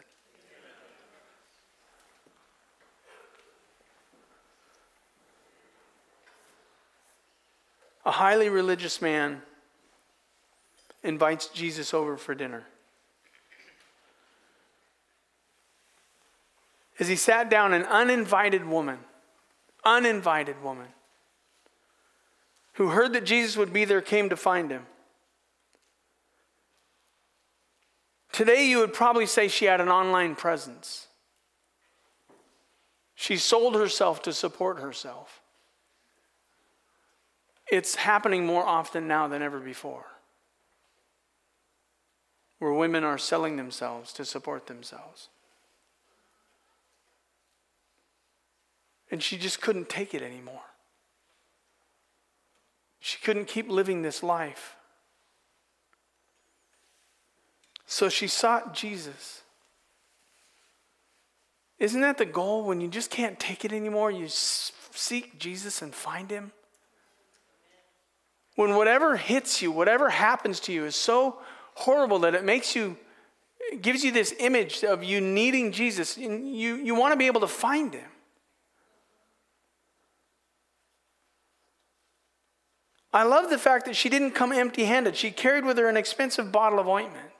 A 8.06 8.10
highly 8.10 8.50
religious 8.50 9.04
man 9.04 9.44
invites 11.04 11.50
Jesus 11.50 11.94
over 11.94 12.18
for 12.18 12.34
dinner. 12.34 12.64
As 17.00 17.08
he 17.08 17.16
sat 17.16 17.52
down, 17.52 17.72
an 17.72 17.84
uninvited 17.84 18.66
woman, 18.66 18.98
uninvited 19.86 20.64
woman, 20.64 20.88
who 22.74 22.88
heard 22.88 23.14
that 23.14 23.26
Jesus 23.26 23.56
would 23.56 23.72
be 23.72 23.86
there 23.86 24.02
came 24.02 24.30
to 24.30 24.36
find 24.36 24.72
him. 24.72 24.88
Today, 28.32 28.68
you 28.68 28.80
would 28.80 28.94
probably 28.94 29.26
say 29.26 29.48
she 29.48 29.66
had 29.66 29.82
an 29.82 29.90
online 29.90 30.36
presence. 30.36 31.08
She 33.16 33.38
sold 33.38 33.76
herself 33.76 34.22
to 34.24 34.34
support 34.34 34.80
herself. 34.80 35.42
It's 37.72 37.96
happening 37.96 38.46
more 38.46 38.64
often 38.64 39.08
now 39.08 39.28
than 39.28 39.42
ever 39.42 39.60
before 39.60 40.06
where 42.60 42.74
women 42.74 43.04
are 43.04 43.18
selling 43.18 43.56
themselves 43.56 44.12
to 44.14 44.26
support 44.26 44.68
themselves. 44.68 45.30
And 49.12 49.22
she 49.22 49.38
just 49.38 49.62
couldn't 49.62 49.90
take 49.90 50.14
it 50.14 50.22
anymore. 50.22 50.62
She 53.00 53.20
couldn't 53.20 53.46
keep 53.46 53.70
living 53.70 54.02
this 54.02 54.24
life. 54.24 54.76
So 57.88 58.10
she 58.10 58.28
sought 58.28 58.74
Jesus. 58.74 59.42
Isn't 61.80 62.02
that 62.02 62.18
the 62.18 62.26
goal 62.26 62.66
when 62.66 62.82
you 62.82 62.90
just 62.90 63.10
can't 63.10 63.40
take 63.40 63.64
it 63.64 63.72
anymore? 63.72 64.12
You 64.12 64.28
seek 64.28 65.40
Jesus 65.40 65.82
and 65.82 65.96
find 65.96 66.30
him? 66.30 66.52
When 68.56 68.76
whatever 68.76 69.16
hits 69.16 69.62
you, 69.62 69.72
whatever 69.72 70.10
happens 70.10 70.60
to 70.62 70.74
you 70.74 70.86
is 70.86 70.96
so 70.96 71.38
horrible 71.76 72.20
that 72.20 72.36
it 72.36 72.44
makes 72.44 72.76
you, 72.76 72.98
it 73.72 73.82
gives 73.82 74.04
you 74.04 74.12
this 74.12 74.34
image 74.40 74.84
of 74.84 75.04
you 75.04 75.22
needing 75.22 75.72
Jesus. 75.72 76.18
And 76.18 76.54
you, 76.54 76.76
you 76.76 76.94
want 76.94 77.14
to 77.14 77.18
be 77.18 77.28
able 77.28 77.42
to 77.42 77.48
find 77.48 77.94
him. 77.94 78.10
I 83.14 83.24
love 83.24 83.50
the 83.50 83.58
fact 83.58 83.86
that 83.86 83.96
she 83.96 84.10
didn't 84.10 84.32
come 84.32 84.52
empty 84.52 84.84
handed. 84.84 85.16
She 85.16 85.32
carried 85.32 85.64
with 85.64 85.78
her 85.78 85.88
an 85.88 85.96
expensive 85.96 86.52
bottle 86.52 86.80
of 86.80 86.88
ointment. 86.88 87.37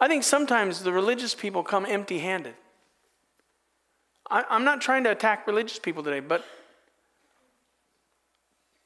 I 0.00 0.08
think 0.08 0.24
sometimes 0.24 0.82
the 0.82 0.92
religious 0.92 1.34
people 1.34 1.62
come 1.62 1.84
empty 1.84 2.18
handed. 2.20 2.54
I'm 4.30 4.64
not 4.64 4.80
trying 4.80 5.04
to 5.04 5.10
attack 5.10 5.46
religious 5.46 5.78
people 5.80 6.04
today, 6.04 6.20
but, 6.20 6.44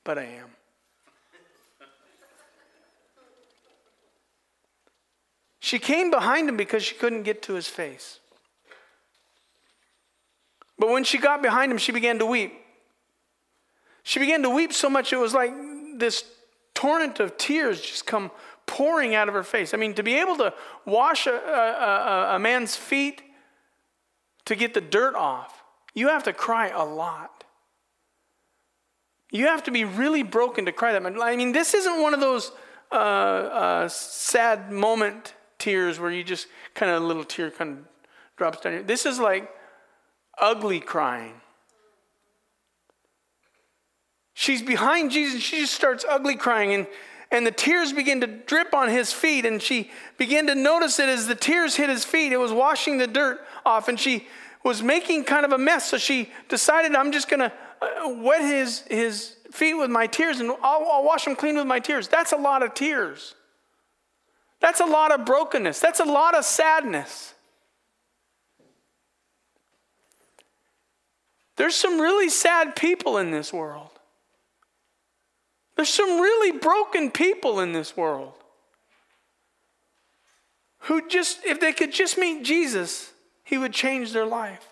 but 0.03 0.19
I 0.19 0.25
am. 0.25 0.49
She 5.61 5.79
came 5.79 6.11
behind 6.11 6.49
him 6.49 6.57
because 6.57 6.83
she 6.83 6.95
couldn't 6.95 7.23
get 7.23 7.43
to 7.43 7.55
his 7.55 7.69
face. 7.69 8.21
But 10.79 10.89
when 10.89 11.05
she 11.05 11.19
got 11.19 11.43
behind 11.43 11.71
him, 11.71 11.79
she 11.79 11.93
began 11.93 12.19
to 12.19 12.27
weep. 12.27 12.53
She 14.03 14.19
began 14.19 14.43
to 14.43 14.51
weep 14.51 14.73
so 14.73 14.91
much 14.91 15.13
it 15.13 15.17
was 15.17 15.33
like 15.33 15.53
this 15.97 16.25
torrent 16.75 17.21
of 17.21 17.39
tears 17.39 17.81
just 17.81 18.07
come 18.07 18.31
pouring 18.67 19.15
out 19.15 19.29
of 19.29 19.35
her 19.35 19.43
face. 19.43 19.75
I 19.75 19.77
mean, 19.77 19.95
to 19.95 20.03
be 20.03 20.15
able 20.15 20.37
to 20.37 20.53
wash 20.85 21.27
a, 21.27 21.35
a, 21.35 22.37
a, 22.37 22.39
man's 22.39 22.77
feet 22.77 23.23
to 24.47 24.55
get 24.55 24.75
the 24.75 24.81
dirt 24.81 25.15
off, 25.15 25.63
you 25.95 26.09
have 26.09 26.23
to 26.25 26.33
cry 26.33 26.69
a 26.69 26.85
lot. 26.85 27.45
You 29.31 29.47
have 29.47 29.63
to 29.65 29.71
be 29.71 29.85
really 29.85 30.23
broken 30.23 30.65
to 30.67 30.73
cry 30.73 30.93
that 30.93 31.03
much. 31.03 31.15
I 31.21 31.37
mean, 31.37 31.53
this 31.53 31.75
isn't 31.75 32.01
one 32.01 32.15
of 32.15 32.21
those 32.21 32.53
uh, 32.93 32.95
uh, 32.95 33.89
sad 33.89 34.71
moment 34.71 35.35
tears 35.59 35.99
where 35.99 36.11
you 36.11 36.23
just 36.23 36.47
kind 36.75 36.93
of 36.93 37.03
a 37.03 37.07
little 37.07 37.25
tear 37.25 37.51
kind 37.51 37.79
of 37.79 37.79
drops 38.37 38.61
down. 38.61 38.87
This 38.87 39.07
is 39.07 39.19
like 39.19 39.51
ugly 40.39 40.81
crying. 40.81 41.35
She's 44.35 44.63
behind 44.63 45.13
Jesus. 45.13 45.43
She 45.43 45.61
just 45.61 45.75
starts 45.75 46.05
ugly 46.09 46.35
crying, 46.35 46.75
and, 46.75 46.87
and 47.35 47.45
the 47.45 47.51
tears 47.51 47.93
begin 47.93 48.21
to 48.21 48.27
drip 48.27 48.73
on 48.73 48.89
his 48.89 49.13
feet. 49.13 49.45
And 49.45 49.61
she 49.61 49.91
began 50.17 50.47
to 50.47 50.55
notice 50.55 51.01
it 51.01 51.09
as 51.09 51.27
the 51.27 51.35
tears 51.35 51.75
hit 51.75 51.91
his 51.91 52.05
feet, 52.05 52.33
it 52.33 52.37
was 52.37 52.53
washing 52.53 52.99
the 52.99 53.07
dirt 53.07 53.41
off. 53.67 53.89
And 53.89 53.99
she 53.99 54.29
was 54.63 54.83
making 54.83 55.25
kind 55.25 55.45
of 55.45 55.53
a 55.53 55.59
mess. 55.59 55.91
So 55.91 55.99
she 55.99 56.31
decided, 56.49 56.95
I'm 56.95 57.13
just 57.13 57.29
going 57.29 57.41
to 57.41 57.53
uh, 57.83 58.15
wet 58.23 58.41
his, 58.41 58.81
his 58.89 59.37
feet 59.51 59.75
with 59.75 59.91
my 59.91 60.07
tears, 60.07 60.41
and 60.41 60.51
I'll, 60.63 60.87
I'll 60.91 61.05
wash 61.05 61.25
them 61.25 61.37
clean 61.37 61.57
with 61.57 61.67
my 61.67 61.81
tears. 61.81 62.09
That's 62.09 62.33
a 62.33 62.37
lot 62.37 62.63
of 62.63 62.73
tears. 62.73 63.35
That's 64.61 64.81
a 64.81 64.87
lot 64.87 65.13
of 65.13 65.27
brokenness. 65.27 65.81
That's 65.81 66.01
a 66.01 66.05
lot 66.05 66.37
of 66.37 66.45
sadness. 66.45 67.35
There's 71.57 71.75
some 71.75 72.01
really 72.01 72.29
sad 72.29 72.75
people 72.75 73.19
in 73.19 73.31
this 73.31 73.53
world. 73.53 73.94
There's 75.77 75.89
some 75.89 76.21
really 76.21 76.59
broken 76.59 77.11
people 77.11 77.61
in 77.61 77.73
this 77.73 77.97
world 77.97 78.33
who 80.81 81.09
just, 81.09 81.45
if 81.45 81.61
they 81.61 81.73
could 81.73 81.93
just 81.93 82.19
meet 82.19 82.45
Jesus, 82.45 83.13
he 83.43 83.59
would 83.59 83.73
change 83.73 84.13
their 84.13 84.27
life. 84.27 84.69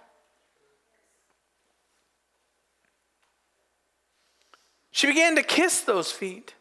She 4.90 5.06
began 5.06 5.36
to 5.36 5.42
kiss 5.42 5.80
those 5.80 6.12
feet 6.12 6.54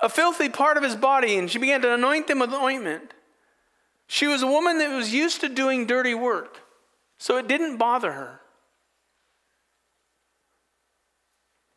a 0.00 0.08
filthy 0.08 0.48
part 0.48 0.76
of 0.76 0.82
his 0.82 0.96
body, 0.96 1.38
and 1.38 1.50
she 1.50 1.58
began 1.58 1.80
to 1.82 1.94
anoint 1.94 2.26
them 2.26 2.40
with 2.40 2.52
ointment. 2.52 3.14
She 4.06 4.26
was 4.26 4.42
a 4.42 4.46
woman 4.46 4.78
that 4.78 4.94
was 4.94 5.12
used 5.12 5.40
to 5.40 5.48
doing 5.48 5.86
dirty 5.86 6.14
work, 6.14 6.60
so 7.18 7.38
it 7.38 7.48
didn't 7.48 7.78
bother 7.78 8.12
her. 8.12 8.40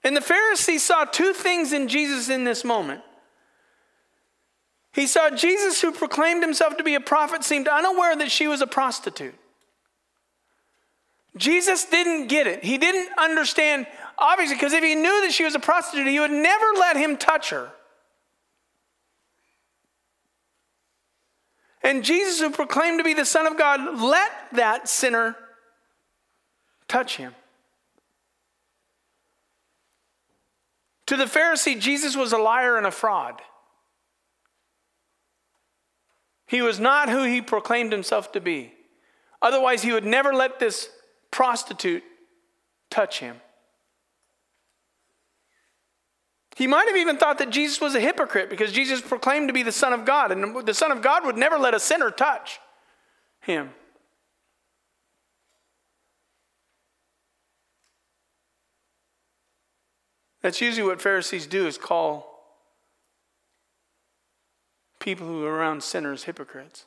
And 0.04 0.16
the 0.16 0.22
Pharisee 0.22 0.80
saw 0.80 1.06
two 1.06 1.34
things 1.34 1.74
in 1.74 1.88
Jesus 1.88 2.30
in 2.30 2.44
this 2.44 2.64
moment. 2.64 3.02
He 4.94 5.08
saw 5.08 5.30
Jesus, 5.30 5.82
who 5.82 5.92
proclaimed 5.92 6.44
himself 6.44 6.78
to 6.78 6.84
be 6.84 6.96
a 6.96 7.00
prophet, 7.00 7.44
seemed 7.44 7.68
unaware 7.68 8.16
that 8.16 8.32
she 8.32 8.48
was 8.48 8.62
a 8.62 8.68
prostitute. 8.68 9.36
Jesus 11.38 11.86
didn't 11.86 12.28
get 12.28 12.48
it. 12.48 12.64
He 12.64 12.78
didn't 12.78 13.10
understand, 13.18 13.88
obviously, 14.18 14.56
because 14.56 14.74
if 14.74 14.84
he 14.84 14.96
knew 14.96 15.22
that 15.22 15.32
she 15.32 15.44
was 15.44 15.56
a 15.56 15.60
prostitute, 15.60 16.08
he 16.08 16.20
would 16.20 16.32
never 16.32 16.66
let 16.78 16.98
him 16.98 17.18
touch 17.18 17.52
her. 17.52 17.72
And 21.82 22.04
Jesus, 22.04 22.40
who 22.40 22.50
proclaimed 22.50 23.00
to 23.00 23.04
be 23.04 23.14
the 23.14 23.26
Son 23.26 23.48
of 23.48 23.58
God, 23.58 24.02
let 24.02 24.32
that 24.54 24.90
sinner 24.90 25.36
touch 26.88 27.16
him. 27.16 27.34
To 31.10 31.18
the 31.18 31.26
Pharisee, 31.26 31.80
Jesus 31.80 32.16
was 32.16 32.34
a 32.34 32.38
liar 32.38 32.78
and 32.78 32.86
a 32.86 32.92
fraud. 32.92 33.42
He 36.46 36.62
was 36.62 36.80
not 36.80 37.10
who 37.10 37.24
he 37.24 37.42
proclaimed 37.42 37.92
himself 37.92 38.32
to 38.34 38.40
be. 38.40 38.74
Otherwise, 39.42 39.82
he 39.82 39.92
would 39.92 40.06
never 40.06 40.36
let 40.36 40.60
this 40.60 40.88
prostitute 41.32 42.04
touch 42.92 43.22
him. 43.22 43.38
He 46.56 46.68
might 46.68 46.88
have 46.88 46.98
even 46.98 47.18
thought 47.18 47.40
that 47.40 47.50
Jesus 47.50 47.82
was 47.82 47.96
a 47.96 48.00
hypocrite 48.00 48.52
because 48.52 48.72
Jesus 48.72 49.02
proclaimed 49.02 49.48
to 49.50 49.54
be 49.54 49.64
the 49.64 49.72
Son 49.72 49.94
of 49.94 50.06
God, 50.06 50.32
and 50.32 50.64
the 50.64 50.76
Son 50.76 50.92
of 50.92 51.02
God 51.02 51.26
would 51.26 51.38
never 51.38 51.58
let 51.58 51.74
a 51.74 51.80
sinner 51.80 52.12
touch 52.12 52.60
him. 53.42 53.72
That's 60.42 60.62
usually 60.62 60.88
what 60.88 61.02
Pharisees 61.02 61.48
do 61.48 61.68
is 61.68 61.78
call 61.78 62.26
people 65.00 65.28
who 65.28 65.46
are 65.46 65.54
around 65.54 65.84
sinners 65.84 66.24
hypocrites. 66.24 66.86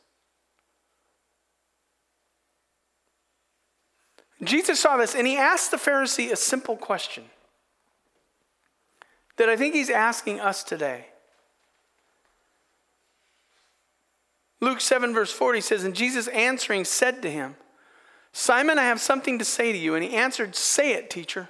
Jesus 4.42 4.80
saw 4.80 4.96
this 4.96 5.14
and 5.14 5.26
he 5.26 5.36
asked 5.36 5.70
the 5.70 5.76
Pharisee 5.76 6.32
a 6.32 6.36
simple 6.36 6.76
question 6.76 7.24
that 9.36 9.48
I 9.48 9.56
think 9.56 9.74
he's 9.74 9.90
asking 9.90 10.40
us 10.40 10.62
today. 10.62 11.06
Luke 14.60 14.80
7, 14.80 15.12
verse 15.12 15.32
40 15.32 15.60
says, 15.60 15.84
And 15.84 15.94
Jesus 15.94 16.28
answering 16.28 16.84
said 16.84 17.22
to 17.22 17.30
him, 17.30 17.56
Simon, 18.32 18.78
I 18.78 18.84
have 18.84 19.00
something 19.00 19.38
to 19.40 19.44
say 19.44 19.72
to 19.72 19.78
you. 19.78 19.94
And 19.94 20.04
he 20.04 20.14
answered, 20.14 20.54
Say 20.54 20.92
it, 20.92 21.10
teacher. 21.10 21.48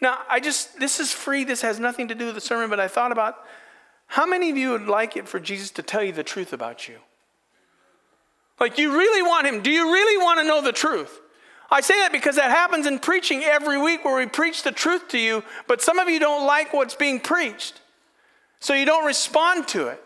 Now, 0.00 0.18
I 0.28 0.40
just, 0.40 0.78
this 0.78 0.98
is 0.98 1.12
free. 1.12 1.44
This 1.44 1.62
has 1.62 1.78
nothing 1.78 2.08
to 2.08 2.14
do 2.14 2.26
with 2.26 2.34
the 2.34 2.40
sermon, 2.40 2.70
but 2.70 2.80
I 2.80 2.88
thought 2.88 3.12
about 3.12 3.44
how 4.06 4.26
many 4.26 4.50
of 4.50 4.56
you 4.56 4.70
would 4.70 4.86
like 4.86 5.16
it 5.16 5.28
for 5.28 5.38
Jesus 5.38 5.70
to 5.72 5.82
tell 5.82 6.02
you 6.02 6.12
the 6.12 6.24
truth 6.24 6.52
about 6.52 6.88
you? 6.88 6.96
Like, 8.58 8.76
you 8.76 8.92
really 8.92 9.22
want 9.22 9.46
him? 9.46 9.62
Do 9.62 9.70
you 9.70 9.92
really 9.92 10.22
want 10.22 10.40
to 10.40 10.44
know 10.44 10.60
the 10.60 10.72
truth? 10.72 11.20
I 11.70 11.80
say 11.80 11.94
that 12.00 12.10
because 12.10 12.36
that 12.36 12.50
happens 12.50 12.86
in 12.86 12.98
preaching 12.98 13.44
every 13.44 13.80
week 13.80 14.04
where 14.04 14.16
we 14.16 14.26
preach 14.26 14.64
the 14.64 14.72
truth 14.72 15.08
to 15.08 15.18
you, 15.18 15.44
but 15.68 15.80
some 15.80 15.98
of 15.98 16.08
you 16.08 16.18
don't 16.18 16.46
like 16.46 16.72
what's 16.72 16.96
being 16.96 17.20
preached. 17.20 17.80
So 18.58 18.74
you 18.74 18.84
don't 18.84 19.06
respond 19.06 19.68
to 19.68 19.86
it. 19.88 20.02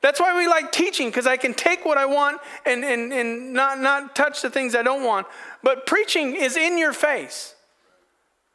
That's 0.00 0.20
why 0.20 0.36
we 0.36 0.46
like 0.46 0.72
teaching, 0.72 1.08
because 1.08 1.26
I 1.26 1.36
can 1.36 1.54
take 1.54 1.84
what 1.84 1.98
I 1.98 2.06
want 2.06 2.40
and, 2.66 2.84
and, 2.84 3.12
and 3.12 3.52
not, 3.52 3.80
not 3.80 4.14
touch 4.14 4.42
the 4.42 4.50
things 4.50 4.74
I 4.74 4.82
don't 4.82 5.04
want. 5.04 5.26
But 5.62 5.86
preaching 5.86 6.36
is 6.36 6.56
in 6.56 6.78
your 6.78 6.92
face, 6.92 7.54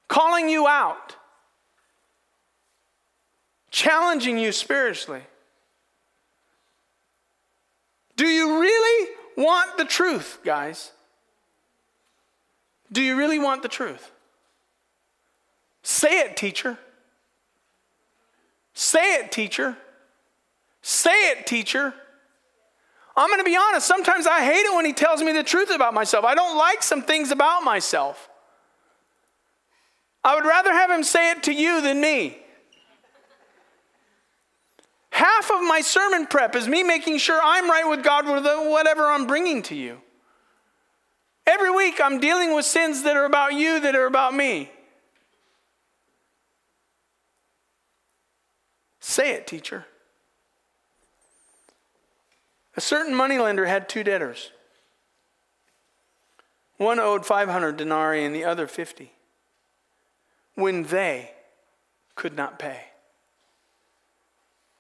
calling 0.08 0.50
you 0.50 0.68
out, 0.68 1.16
challenging 3.72 4.38
you 4.38 4.52
spiritually. 4.52 5.24
Do 8.16 8.28
you 8.28 8.60
really 8.60 9.10
want 9.36 9.78
the 9.78 9.86
truth, 9.86 10.40
guys? 10.44 10.92
Do 12.92 13.02
you 13.02 13.16
really 13.16 13.40
want 13.40 13.64
the 13.64 13.70
truth? 13.70 14.12
Say 15.82 16.20
it, 16.20 16.38
teacher. 16.38 16.78
Say 18.74 19.16
it, 19.16 19.32
teacher. 19.32 19.76
Say 20.82 21.32
it, 21.32 21.48
teacher. 21.48 21.94
I'm 23.16 23.30
going 23.30 23.40
to 23.40 23.46
be 23.46 23.56
honest, 23.56 23.86
sometimes 23.86 24.26
I 24.26 24.44
hate 24.44 24.66
it 24.66 24.74
when 24.76 24.86
he 24.86 24.94
tells 24.94 25.22
me 25.22 25.32
the 25.32 25.44
truth 25.44 25.70
about 25.74 25.94
myself. 25.94 26.26
I 26.26 26.36
don't 26.36 26.58
like 26.58 26.82
some 26.82 27.04
things 27.04 27.32
about 27.32 27.64
myself. 27.64 28.30
I 30.24 30.36
would 30.36 30.46
rather 30.46 30.72
have 30.72 30.90
him 30.90 31.04
say 31.04 31.32
it 31.32 31.44
to 31.44 31.54
you 31.54 31.82
than 31.82 32.00
me. 32.00 32.38
Half 35.10 35.52
of 35.52 35.62
my 35.62 35.82
sermon 35.82 36.26
prep 36.26 36.56
is 36.56 36.68
me 36.68 36.82
making 36.82 37.20
sure 37.20 37.40
I'm 37.44 37.70
right 37.70 37.88
with 37.88 38.04
God 38.04 38.26
with 38.26 38.46
whatever 38.72 39.06
I'm 39.06 39.28
bringing 39.28 39.62
to 39.64 39.76
you. 39.76 40.02
Every 41.46 41.70
week 41.70 42.02
I'm 42.04 42.20
dealing 42.20 42.56
with 42.56 42.66
sins 42.66 43.04
that 43.04 43.16
are 43.16 43.26
about 43.26 43.54
you, 43.54 43.80
that 43.82 43.96
are 43.96 44.06
about 44.06 44.34
me. 44.34 44.72
Say 49.00 49.34
it, 49.34 49.46
teacher. 49.46 49.86
A 52.76 52.82
certain 52.82 53.14
moneylender 53.14 53.66
had 53.66 53.88
two 53.88 54.04
debtors. 54.04 54.52
One 56.78 57.00
owed 57.00 57.26
500 57.26 57.78
denarii 57.78 58.26
and 58.26 58.34
the 58.34 58.46
other 58.46 58.66
50. 58.66 59.13
When 60.56 60.84
they 60.84 61.32
could 62.16 62.36
not 62.36 62.60
pay. 62.60 62.82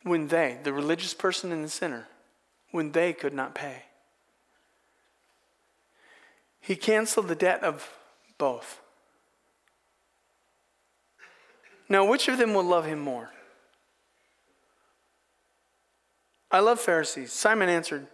When 0.03 0.27
they, 0.27 0.57
the 0.63 0.73
religious 0.73 1.13
person 1.13 1.51
and 1.51 1.63
the 1.63 1.69
sinner, 1.69 2.07
when 2.71 2.91
they 2.91 3.13
could 3.13 3.33
not 3.33 3.55
pay. 3.55 3.83
He 6.59 6.75
canceled 6.75 7.27
the 7.27 7.35
debt 7.35 7.63
of 7.63 7.89
both. 8.37 8.81
Now, 11.89 12.05
which 12.05 12.27
of 12.27 12.37
them 12.37 12.53
will 12.53 12.63
love 12.63 12.85
him 12.85 12.99
more? 12.99 13.29
I 16.49 16.59
love 16.59 16.79
Pharisees. 16.79 17.33
Simon 17.33 17.67
answered, 17.67 18.07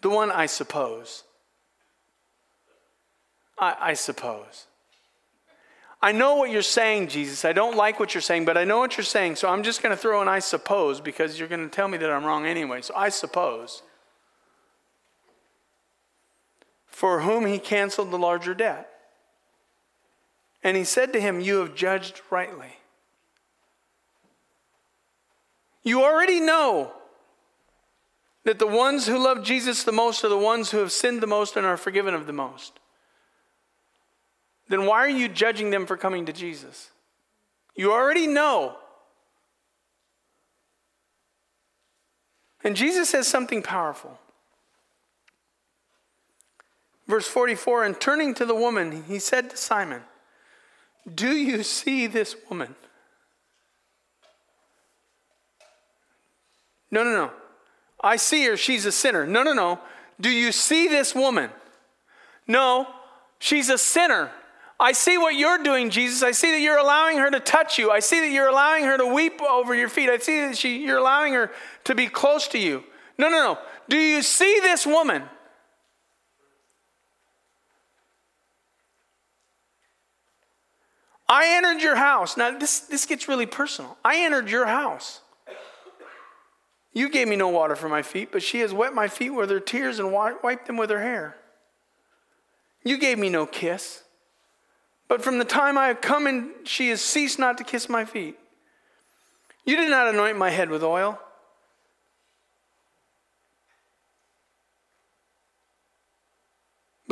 The 0.00 0.08
one 0.08 0.30
I 0.30 0.46
suppose. 0.46 1.24
I, 3.58 3.76
I, 3.78 3.94
suppose. 3.94 4.66
I 6.02 6.10
know 6.10 6.34
what 6.34 6.50
you're 6.50 6.62
saying, 6.62 7.08
Jesus. 7.08 7.44
I 7.44 7.52
don't 7.52 7.76
like 7.76 8.00
what 8.00 8.12
you're 8.12 8.22
saying, 8.22 8.44
but 8.44 8.58
I 8.58 8.64
know 8.64 8.80
what 8.80 8.96
you're 8.96 9.04
saying, 9.04 9.36
so 9.36 9.48
I'm 9.48 9.62
just 9.62 9.82
going 9.82 9.94
to 9.94 10.00
throw 10.00 10.20
an 10.20 10.28
I 10.28 10.40
suppose 10.40 11.00
because 11.00 11.38
you're 11.38 11.48
going 11.48 11.62
to 11.62 11.74
tell 11.74 11.86
me 11.86 11.96
that 11.98 12.10
I'm 12.10 12.24
wrong 12.24 12.44
anyway. 12.44 12.82
So 12.82 12.92
I 12.96 13.08
suppose 13.08 13.82
for 16.88 17.20
whom 17.22 17.46
he 17.46 17.58
canceled 17.58 18.10
the 18.10 18.18
larger 18.18 18.54
debt. 18.54 18.88
And 20.62 20.76
he 20.76 20.84
said 20.84 21.12
to 21.12 21.20
him, 21.20 21.40
You 21.40 21.56
have 21.58 21.74
judged 21.74 22.20
rightly. 22.30 22.76
You 25.82 26.04
already 26.04 26.38
know 26.38 26.92
that 28.44 28.58
the 28.58 28.66
ones 28.66 29.06
who 29.06 29.18
love 29.18 29.42
Jesus 29.42 29.82
the 29.82 29.90
most 29.90 30.24
are 30.24 30.28
the 30.28 30.38
ones 30.38 30.70
who 30.70 30.78
have 30.78 30.92
sinned 30.92 31.20
the 31.20 31.26
most 31.26 31.56
and 31.56 31.66
are 31.66 31.76
forgiven 31.76 32.14
of 32.14 32.26
the 32.26 32.32
most. 32.32 32.78
Then 34.72 34.86
why 34.86 35.00
are 35.00 35.10
you 35.10 35.28
judging 35.28 35.68
them 35.68 35.84
for 35.84 35.98
coming 35.98 36.24
to 36.24 36.32
Jesus? 36.32 36.92
You 37.76 37.92
already 37.92 38.26
know. 38.26 38.76
And 42.64 42.74
Jesus 42.74 43.10
says 43.10 43.28
something 43.28 43.62
powerful. 43.62 44.18
Verse 47.06 47.28
44 47.28 47.84
And 47.84 48.00
turning 48.00 48.32
to 48.32 48.46
the 48.46 48.54
woman, 48.54 49.04
he 49.06 49.18
said 49.18 49.50
to 49.50 49.58
Simon, 49.58 50.00
Do 51.14 51.32
you 51.36 51.62
see 51.62 52.06
this 52.06 52.34
woman? 52.48 52.74
No, 56.90 57.04
no, 57.04 57.10
no. 57.10 57.30
I 58.00 58.16
see 58.16 58.46
her. 58.46 58.56
She's 58.56 58.86
a 58.86 58.92
sinner. 58.92 59.26
No, 59.26 59.42
no, 59.42 59.52
no. 59.52 59.80
Do 60.18 60.30
you 60.30 60.50
see 60.50 60.88
this 60.88 61.14
woman? 61.14 61.50
No, 62.48 62.86
she's 63.38 63.68
a 63.68 63.76
sinner. 63.76 64.30
I 64.82 64.90
see 64.90 65.16
what 65.16 65.36
you're 65.36 65.62
doing, 65.62 65.90
Jesus. 65.90 66.24
I 66.24 66.32
see 66.32 66.50
that 66.50 66.60
you're 66.60 66.76
allowing 66.76 67.18
her 67.18 67.30
to 67.30 67.38
touch 67.38 67.78
you. 67.78 67.92
I 67.92 68.00
see 68.00 68.18
that 68.18 68.32
you're 68.32 68.48
allowing 68.48 68.84
her 68.84 68.98
to 68.98 69.06
weep 69.06 69.40
over 69.40 69.76
your 69.76 69.88
feet. 69.88 70.10
I 70.10 70.18
see 70.18 70.40
that 70.40 70.58
she, 70.58 70.84
you're 70.84 70.98
allowing 70.98 71.34
her 71.34 71.52
to 71.84 71.94
be 71.94 72.08
close 72.08 72.48
to 72.48 72.58
you. 72.58 72.82
No, 73.16 73.28
no, 73.28 73.38
no. 73.38 73.58
Do 73.88 73.96
you 73.96 74.22
see 74.22 74.58
this 74.60 74.84
woman? 74.84 75.22
I 81.28 81.56
entered 81.56 81.80
your 81.80 81.94
house. 81.94 82.36
Now, 82.36 82.58
this, 82.58 82.80
this 82.80 83.06
gets 83.06 83.28
really 83.28 83.46
personal. 83.46 83.96
I 84.04 84.24
entered 84.24 84.50
your 84.50 84.66
house. 84.66 85.20
You 86.92 87.08
gave 87.08 87.28
me 87.28 87.36
no 87.36 87.48
water 87.48 87.76
for 87.76 87.88
my 87.88 88.02
feet, 88.02 88.30
but 88.32 88.42
she 88.42 88.58
has 88.60 88.74
wet 88.74 88.94
my 88.94 89.06
feet 89.06 89.30
with 89.30 89.48
her 89.48 89.60
tears 89.60 90.00
and 90.00 90.12
wiped 90.12 90.66
them 90.66 90.76
with 90.76 90.90
her 90.90 91.00
hair. 91.00 91.36
You 92.84 92.98
gave 92.98 93.16
me 93.16 93.28
no 93.28 93.46
kiss, 93.46 94.02
but 95.08 95.22
from 95.22 95.38
the 95.38 95.44
time 95.44 95.76
I 95.76 95.88
have 95.88 96.00
come 96.00 96.26
in, 96.26 96.52
she 96.64 96.88
has 96.90 97.00
ceased 97.00 97.38
not 97.38 97.58
to 97.58 97.64
kiss 97.64 97.88
my 97.88 98.04
feet. 98.04 98.38
You 99.64 99.76
did 99.76 99.90
not 99.90 100.08
anoint 100.08 100.38
my 100.38 100.50
head 100.50 100.70
with 100.70 100.82
oil. 100.82 101.18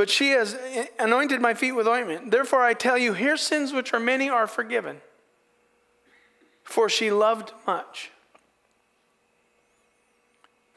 but 0.00 0.08
she 0.08 0.30
has 0.30 0.56
anointed 0.98 1.42
my 1.42 1.52
feet 1.52 1.72
with 1.72 1.86
ointment. 1.86 2.30
Therefore, 2.30 2.62
I 2.62 2.72
tell 2.72 2.96
you, 2.96 3.12
her 3.12 3.36
sins, 3.36 3.74
which 3.74 3.92
are 3.92 4.00
many, 4.00 4.30
are 4.30 4.46
forgiven. 4.46 5.02
For 6.64 6.88
she 6.88 7.10
loved 7.10 7.52
much. 7.66 8.10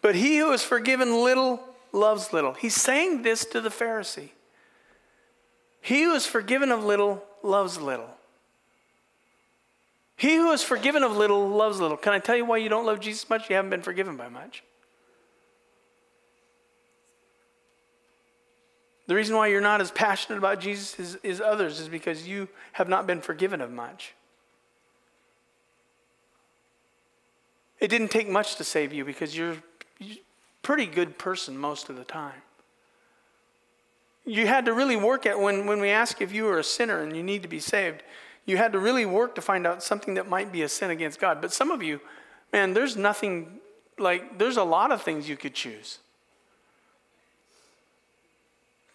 But 0.02 0.16
he 0.16 0.40
who 0.40 0.52
is 0.52 0.62
forgiven 0.62 1.24
little 1.24 1.64
loves 1.94 2.34
little. 2.34 2.52
He's 2.52 2.76
saying 2.76 3.22
this 3.22 3.46
to 3.46 3.62
the 3.62 3.70
Pharisee. 3.70 4.32
He 5.84 6.04
who 6.04 6.14
is 6.14 6.26
forgiven 6.26 6.72
of 6.72 6.86
little 6.86 7.22
loves 7.44 7.78
little. 7.78 8.10
He 10.16 10.38
who 10.38 10.54
is 10.54 10.64
forgiven 10.64 11.04
of 11.04 11.18
little 11.18 11.50
loves 11.50 11.82
little. 11.82 11.98
Can 11.98 12.14
I 12.14 12.20
tell 12.20 12.38
you 12.38 12.46
why 12.46 12.58
you 12.58 12.70
don't 12.70 12.86
love 12.86 13.02
Jesus 13.02 13.30
much? 13.30 13.50
You 13.50 13.58
haven't 13.58 13.70
been 13.70 13.82
forgiven 13.82 14.16
by 14.16 14.30
much. 14.30 14.64
The 19.08 19.16
reason 19.16 19.36
why 19.36 19.48
you're 19.48 19.60
not 19.60 19.82
as 19.82 19.92
passionate 19.92 20.38
about 20.38 20.62
Jesus 20.62 20.98
as, 20.98 21.16
as 21.22 21.42
others 21.42 21.82
is 21.82 21.90
because 21.90 22.26
you 22.26 22.48
have 22.72 22.88
not 22.88 23.06
been 23.06 23.20
forgiven 23.20 23.60
of 23.60 23.70
much. 23.70 24.14
It 27.82 27.90
didn't 27.90 28.12
take 28.12 28.30
much 28.30 28.56
to 28.56 28.64
save 28.64 28.94
you 28.94 29.04
because 29.04 29.36
you're, 29.36 29.58
you're 30.00 30.16
a 30.16 30.62
pretty 30.62 30.86
good 30.86 31.18
person 31.18 31.58
most 31.58 31.90
of 31.90 31.98
the 31.98 32.06
time. 32.06 32.42
You 34.26 34.48
had 34.48 34.66
to 34.66 34.74
really 34.74 34.96
work 34.96 35.26
at 35.26 35.40
when, 35.40 35.66
when 35.66 35.82
we 35.82 35.90
ask 35.90 36.22
if 36.22 36.32
you 36.32 36.48
are 36.48 36.60
a 36.60 36.64
sinner 36.64 37.00
and 37.00 37.16
you 37.16 37.24
need 37.24 37.42
to 37.42 37.50
be 37.50 37.60
saved, 37.60 38.04
you 38.46 38.58
had 38.58 38.72
to 38.74 38.80
really 38.80 39.06
work 39.06 39.36
to 39.36 39.42
find 39.42 39.68
out 39.68 39.84
something 39.84 40.14
that 40.14 40.30
might 40.30 40.52
be 40.52 40.62
a 40.62 40.70
sin 40.70 40.90
against 40.90 41.20
God. 41.20 41.42
But 41.42 41.54
some 41.54 41.72
of 41.72 41.84
you, 41.84 42.00
man, 42.52 42.74
there's 42.74 42.96
nothing 42.96 43.60
like, 43.98 44.38
there's 44.38 44.58
a 44.58 44.64
lot 44.64 44.92
of 44.92 45.02
things 45.02 45.28
you 45.28 45.38
could 45.38 45.54
choose. 45.54 46.00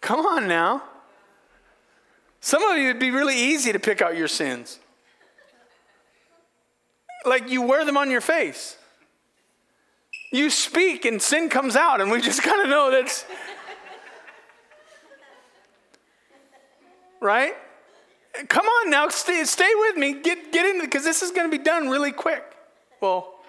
Come 0.01 0.25
on 0.25 0.47
now. 0.47 0.83
Some 2.41 2.63
of 2.63 2.77
you, 2.77 2.89
it'd 2.89 2.99
be 2.99 3.11
really 3.11 3.37
easy 3.37 3.71
to 3.71 3.79
pick 3.79 4.01
out 4.01 4.15
your 4.15 4.27
sins. 4.27 4.79
Like 7.25 7.49
you 7.49 7.61
wear 7.61 7.85
them 7.85 7.97
on 7.97 8.09
your 8.09 8.21
face. 8.21 8.77
You 10.31 10.49
speak 10.49 11.05
and 11.05 11.21
sin 11.21 11.49
comes 11.49 11.75
out, 11.75 12.01
and 12.01 12.11
we 12.11 12.21
just 12.21 12.43
kind 12.43 12.61
of 12.61 12.69
know 12.69 12.91
that's. 12.91 13.25
Right? 17.21 17.53
Come 18.47 18.65
on 18.65 18.89
now, 18.89 19.09
stay, 19.09 19.43
stay 19.43 19.71
with 19.75 19.97
me. 19.97 20.13
Get, 20.21 20.51
get 20.51 20.65
in 20.65 20.81
because 20.81 21.03
this 21.03 21.21
is 21.21 21.31
going 21.31 21.49
to 21.49 21.57
be 21.57 21.63
done 21.63 21.89
really 21.89 22.11
quick. 22.11 22.43
Well, 23.01 23.39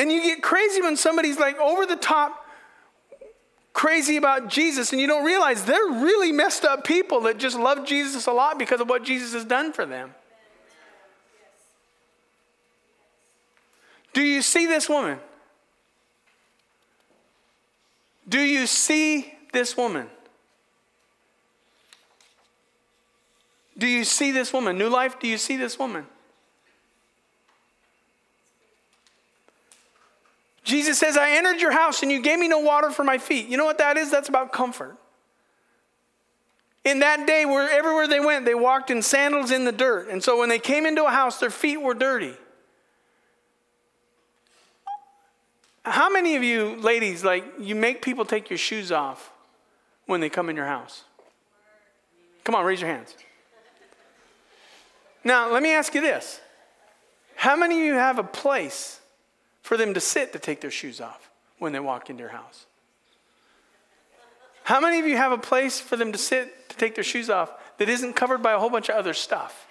And 0.00 0.10
you 0.10 0.22
get 0.22 0.42
crazy 0.42 0.80
when 0.80 0.96
somebody's 0.96 1.38
like 1.38 1.58
over 1.58 1.84
the 1.84 1.94
top 1.94 2.46
crazy 3.74 4.16
about 4.16 4.48
Jesus 4.48 4.92
and 4.92 5.00
you 5.00 5.06
don't 5.06 5.26
realize 5.26 5.66
they're 5.66 5.90
really 5.90 6.32
messed 6.32 6.64
up 6.64 6.84
people 6.84 7.20
that 7.22 7.36
just 7.36 7.58
love 7.58 7.84
Jesus 7.86 8.26
a 8.26 8.32
lot 8.32 8.58
because 8.58 8.80
of 8.80 8.88
what 8.88 9.04
Jesus 9.04 9.34
has 9.34 9.44
done 9.44 9.74
for 9.74 9.84
them. 9.84 10.14
Do 14.14 14.22
you 14.22 14.40
see 14.40 14.64
this 14.64 14.88
woman? 14.88 15.18
Do 18.30 18.40
you 18.40 18.66
see 18.68 19.34
this 19.52 19.76
woman? 19.76 20.06
Do 23.76 23.88
you 23.88 24.04
see 24.04 24.30
this 24.30 24.52
woman? 24.52 24.78
New 24.78 24.88
life, 24.88 25.18
do 25.18 25.26
you 25.26 25.36
see 25.36 25.56
this 25.56 25.78
woman? 25.78 26.06
Jesus 30.62 30.98
says, 30.98 31.16
I 31.16 31.32
entered 31.32 31.60
your 31.60 31.72
house 31.72 32.02
and 32.02 32.12
you 32.12 32.22
gave 32.22 32.38
me 32.38 32.46
no 32.46 32.60
water 32.60 32.90
for 32.90 33.02
my 33.02 33.18
feet. 33.18 33.48
You 33.48 33.56
know 33.56 33.64
what 33.64 33.78
that 33.78 33.96
is? 33.96 34.12
That's 34.12 34.28
about 34.28 34.52
comfort. 34.52 34.96
In 36.84 37.00
that 37.00 37.26
day, 37.26 37.44
where 37.44 37.68
everywhere 37.68 38.06
they 38.06 38.20
went, 38.20 38.44
they 38.44 38.54
walked 38.54 38.90
in 38.90 39.02
sandals 39.02 39.50
in 39.50 39.64
the 39.64 39.72
dirt. 39.72 40.08
And 40.08 40.22
so 40.22 40.38
when 40.38 40.48
they 40.48 40.60
came 40.60 40.86
into 40.86 41.04
a 41.04 41.10
house, 41.10 41.40
their 41.40 41.50
feet 41.50 41.78
were 41.78 41.94
dirty. 41.94 42.34
How 45.84 46.10
many 46.10 46.36
of 46.36 46.42
you 46.42 46.76
ladies, 46.76 47.24
like, 47.24 47.44
you 47.58 47.74
make 47.74 48.02
people 48.02 48.24
take 48.24 48.50
your 48.50 48.58
shoes 48.58 48.92
off 48.92 49.30
when 50.06 50.20
they 50.20 50.28
come 50.28 50.50
in 50.50 50.56
your 50.56 50.66
house? 50.66 51.04
Come 52.44 52.54
on, 52.54 52.64
raise 52.64 52.80
your 52.80 52.90
hands. 52.90 53.14
Now, 55.24 55.50
let 55.50 55.62
me 55.62 55.72
ask 55.72 55.94
you 55.94 56.00
this. 56.00 56.40
How 57.36 57.56
many 57.56 57.78
of 57.78 57.84
you 57.84 57.94
have 57.94 58.18
a 58.18 58.24
place 58.24 59.00
for 59.62 59.76
them 59.76 59.94
to 59.94 60.00
sit 60.00 60.32
to 60.32 60.38
take 60.38 60.60
their 60.60 60.70
shoes 60.70 61.00
off 61.00 61.30
when 61.58 61.72
they 61.72 61.80
walk 61.80 62.10
into 62.10 62.20
your 62.20 62.32
house? 62.32 62.66
How 64.64 64.80
many 64.80 64.98
of 64.98 65.06
you 65.06 65.16
have 65.16 65.32
a 65.32 65.38
place 65.38 65.80
for 65.80 65.96
them 65.96 66.12
to 66.12 66.18
sit 66.18 66.68
to 66.68 66.76
take 66.76 66.94
their 66.94 67.04
shoes 67.04 67.30
off 67.30 67.52
that 67.78 67.88
isn't 67.88 68.14
covered 68.14 68.42
by 68.42 68.52
a 68.52 68.58
whole 68.58 68.70
bunch 68.70 68.88
of 68.88 68.96
other 68.96 69.14
stuff? 69.14 69.66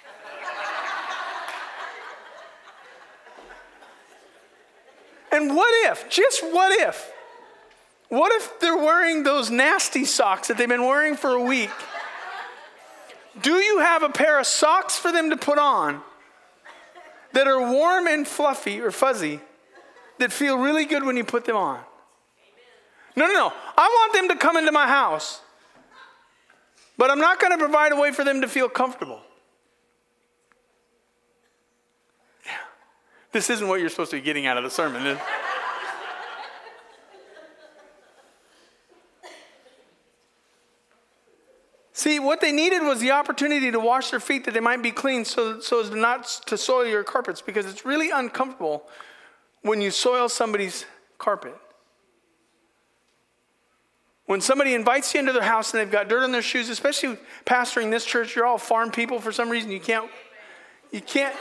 And 5.40 5.56
what 5.56 5.92
if, 5.92 6.10
just 6.10 6.44
what 6.44 6.80
if, 6.80 7.12
what 8.10 8.32
if 8.34 8.60
they're 8.60 8.78
wearing 8.78 9.24
those 9.24 9.50
nasty 9.50 10.06
socks 10.06 10.48
that 10.48 10.58
they've 10.58 10.68
been 10.68 10.86
wearing 10.86 11.16
for 11.16 11.32
a 11.32 11.42
week? 11.42 11.70
Do 13.40 13.54
you 13.54 13.80
have 13.80 14.04
a 14.04 14.10
pair 14.10 14.40
of 14.40 14.46
socks 14.46 14.98
for 14.98 15.12
them 15.12 15.30
to 15.30 15.38
put 15.38 15.58
on 15.58 16.02
that 17.34 17.48
are 17.48 17.60
warm 17.72 18.08
and 18.08 18.28
fluffy 18.28 18.80
or 18.82 18.92
fuzzy 18.92 19.40
that 20.18 20.32
feel 20.32 20.58
really 20.58 20.86
good 20.86 21.04
when 21.04 21.18
you 21.18 21.24
put 21.24 21.46
them 21.46 21.56
on. 21.56 21.80
No, 23.16 23.26
no, 23.28 23.34
no. 23.34 23.54
I 23.78 23.88
want 23.88 24.14
them 24.14 24.28
to 24.30 24.36
come 24.36 24.58
into 24.58 24.72
my 24.72 24.88
house, 24.88 25.42
but 26.98 27.10
I'm 27.10 27.20
not 27.20 27.40
going 27.40 27.52
to 27.52 27.58
provide 27.58 27.92
a 27.92 27.96
way 27.96 28.12
for 28.12 28.24
them 28.24 28.42
to 28.42 28.48
feel 28.48 28.70
comfortable. 28.70 29.22
This 33.32 33.50
isn't 33.50 33.68
what 33.68 33.80
you're 33.80 33.90
supposed 33.90 34.12
to 34.12 34.18
be 34.18 34.22
getting 34.22 34.48
out 34.48 34.58
of 34.58 34.64
the 34.64 34.70
sermon. 34.70 35.18
See, 42.00 42.18
what 42.18 42.40
they 42.40 42.54
needed 42.54 42.82
was 42.82 43.02
the 43.02 43.12
opportunity 43.12 43.72
to 43.72 43.80
wash 43.80 44.12
their 44.12 44.22
feet 44.22 44.46
that 44.46 44.54
they 44.54 44.62
might 44.62 44.82
be 44.82 44.92
clean 44.92 45.26
so, 45.26 45.60
so 45.60 45.82
as 45.82 45.92
not 45.92 46.24
to 46.46 46.58
soil 46.58 46.86
your 46.86 47.04
carpets 47.04 47.42
because 47.42 47.66
it's 47.66 47.86
really 47.86 48.10
uncomfortable 48.10 48.84
when 49.64 49.82
you 49.82 49.92
soil 49.92 50.30
somebody's 50.30 50.86
carpet. 51.18 51.54
When 54.28 54.40
somebody 54.40 54.76
invites 54.76 55.14
you 55.14 55.20
into 55.20 55.34
their 55.34 55.44
house 55.44 55.74
and 55.74 55.82
they've 55.82 55.92
got 55.92 56.08
dirt 56.08 56.24
on 56.24 56.32
their 56.32 56.42
shoes, 56.42 56.70
especially 56.70 57.18
pastoring 57.46 57.92
this 57.92 58.06
church, 58.06 58.34
you're 58.34 58.46
all 58.46 58.58
farm 58.58 58.92
people 58.92 59.20
for 59.20 59.34
some 59.34 59.50
reason. 59.50 59.70
You 59.70 59.82
can't, 59.82 60.10
you 60.92 61.02
can't, 61.02 61.36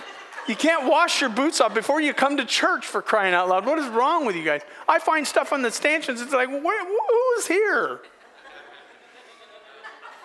you 0.48 0.56
can't 0.56 0.88
wash 0.88 1.20
your 1.20 1.28
boots 1.28 1.60
off 1.60 1.74
before 1.74 2.00
you 2.00 2.14
come 2.14 2.38
to 2.38 2.44
church 2.44 2.86
for 2.86 3.02
crying 3.02 3.34
out 3.34 3.50
loud. 3.50 3.66
What 3.66 3.78
is 3.78 3.86
wrong 3.88 4.24
with 4.24 4.34
you 4.34 4.42
guys? 4.42 4.62
I 4.88 4.98
find 4.98 5.26
stuff 5.26 5.52
on 5.52 5.60
the 5.60 5.70
stanchions. 5.70 6.22
It's 6.22 6.32
like, 6.32 6.48
who's 6.48 7.46
here? 7.46 8.00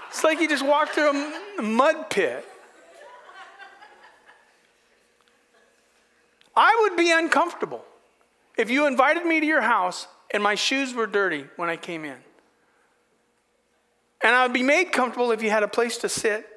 It's 0.08 0.24
like 0.24 0.40
you 0.40 0.48
just 0.48 0.66
walked 0.66 0.94
through 0.94 1.10
a 1.60 1.62
mud 1.62 2.10
pit. 2.10 2.48
I 6.56 6.78
would 6.84 6.96
be 6.96 7.12
uncomfortable 7.12 7.84
if 8.58 8.70
you 8.70 8.88
invited 8.88 9.26
me 9.26 9.42
to 9.42 9.46
your 9.46 9.62
house 9.62 10.08
and 10.32 10.42
my 10.42 10.56
shoes 10.56 10.94
were 10.94 11.08
dirty 11.08 11.48
when 11.58 11.70
I 11.70 11.76
came 11.76 12.06
in. 12.06 12.18
And 14.24 14.34
I 14.34 14.44
would 14.44 14.54
be 14.54 14.64
made 14.64 14.94
comfortable 14.94 15.32
if 15.32 15.44
you 15.44 15.50
had 15.50 15.64
a 15.64 15.68
place 15.68 15.98
to 15.98 16.10
sit 16.10 16.48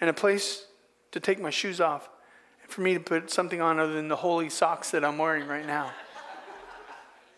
and 0.00 0.08
a 0.08 0.12
place 0.12 0.64
to 1.10 1.18
take 1.18 1.40
my 1.40 1.50
shoes 1.50 1.80
off 1.80 2.08
for 2.70 2.80
me 2.80 2.94
to 2.94 3.00
put 3.00 3.30
something 3.30 3.60
on 3.60 3.78
other 3.78 3.92
than 3.92 4.08
the 4.08 4.16
holey 4.16 4.50
socks 4.50 4.90
that 4.92 5.04
I'm 5.04 5.18
wearing 5.18 5.46
right 5.46 5.66
now. 5.66 5.92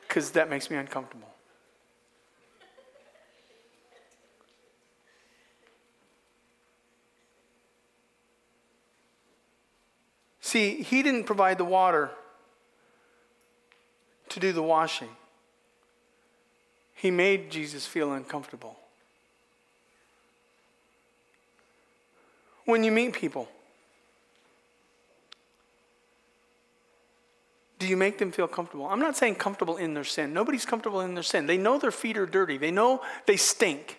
Because 0.06 0.32
that 0.32 0.50
makes 0.50 0.70
me 0.70 0.76
uncomfortable. 0.76 1.28
See, 10.40 10.82
he 10.82 11.02
didn't 11.02 11.24
provide 11.24 11.56
the 11.56 11.64
water 11.64 12.10
to 14.28 14.40
do 14.40 14.52
the 14.52 14.62
washing. 14.62 15.08
He 16.94 17.10
made 17.10 17.50
Jesus 17.50 17.86
feel 17.86 18.12
uncomfortable. 18.12 18.76
When 22.64 22.84
you 22.84 22.92
meet 22.92 23.14
people, 23.14 23.48
do 27.82 27.88
you 27.88 27.96
make 27.96 28.18
them 28.18 28.32
feel 28.32 28.48
comfortable? 28.48 28.86
I'm 28.86 29.00
not 29.00 29.16
saying 29.16 29.34
comfortable 29.34 29.76
in 29.76 29.92
their 29.92 30.04
sin. 30.04 30.32
Nobody's 30.32 30.64
comfortable 30.64 31.00
in 31.00 31.14
their 31.14 31.22
sin. 31.22 31.46
They 31.46 31.58
know 31.58 31.78
their 31.78 31.90
feet 31.90 32.16
are 32.16 32.26
dirty, 32.26 32.56
they 32.56 32.70
know 32.70 33.02
they 33.26 33.36
stink. 33.36 33.98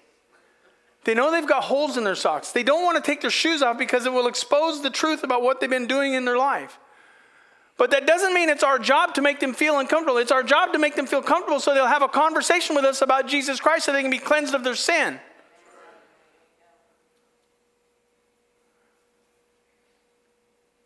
They 1.06 1.14
know 1.14 1.32
they've 1.32 1.46
got 1.46 1.64
holes 1.64 1.98
in 1.98 2.06
their 2.06 2.16
socks. 2.16 2.54
They 2.54 2.64
don't 2.64 2.84
want 2.84 2.96
to 2.96 3.04
take 3.06 3.20
their 3.20 3.30
shoes 3.30 3.62
off 3.62 3.78
because 3.78 4.06
it 4.06 4.14
will 4.14 4.28
expose 4.28 4.82
the 4.82 4.90
truth 4.90 5.24
about 5.24 5.42
what 5.42 5.60
they've 5.60 5.70
been 5.70 5.86
doing 5.86 6.14
in 6.14 6.24
their 6.24 6.38
life. 6.38 6.80
But 7.78 7.92
that 7.92 8.08
doesn't 8.08 8.34
mean 8.34 8.48
it's 8.48 8.64
our 8.64 8.80
job 8.80 9.16
to 9.16 9.22
make 9.22 9.42
them 9.42 9.54
feel 9.54 9.80
uncomfortable. 9.80 10.18
It's 10.18 10.32
our 10.32 10.44
job 10.44 10.72
to 10.72 10.80
make 10.80 10.96
them 10.96 11.06
feel 11.06 11.22
comfortable 11.22 11.60
so 11.60 11.74
they'll 11.74 11.88
have 11.88 12.04
a 12.04 12.08
conversation 12.08 12.74
with 12.74 12.86
us 12.86 13.02
about 13.02 13.28
Jesus 13.28 13.60
Christ 13.60 13.86
so 13.86 13.92
they 13.92 14.02
can 14.02 14.12
be 14.12 14.20
cleansed 14.20 14.54
of 14.54 14.64
their 14.64 14.76
sin. 14.76 15.20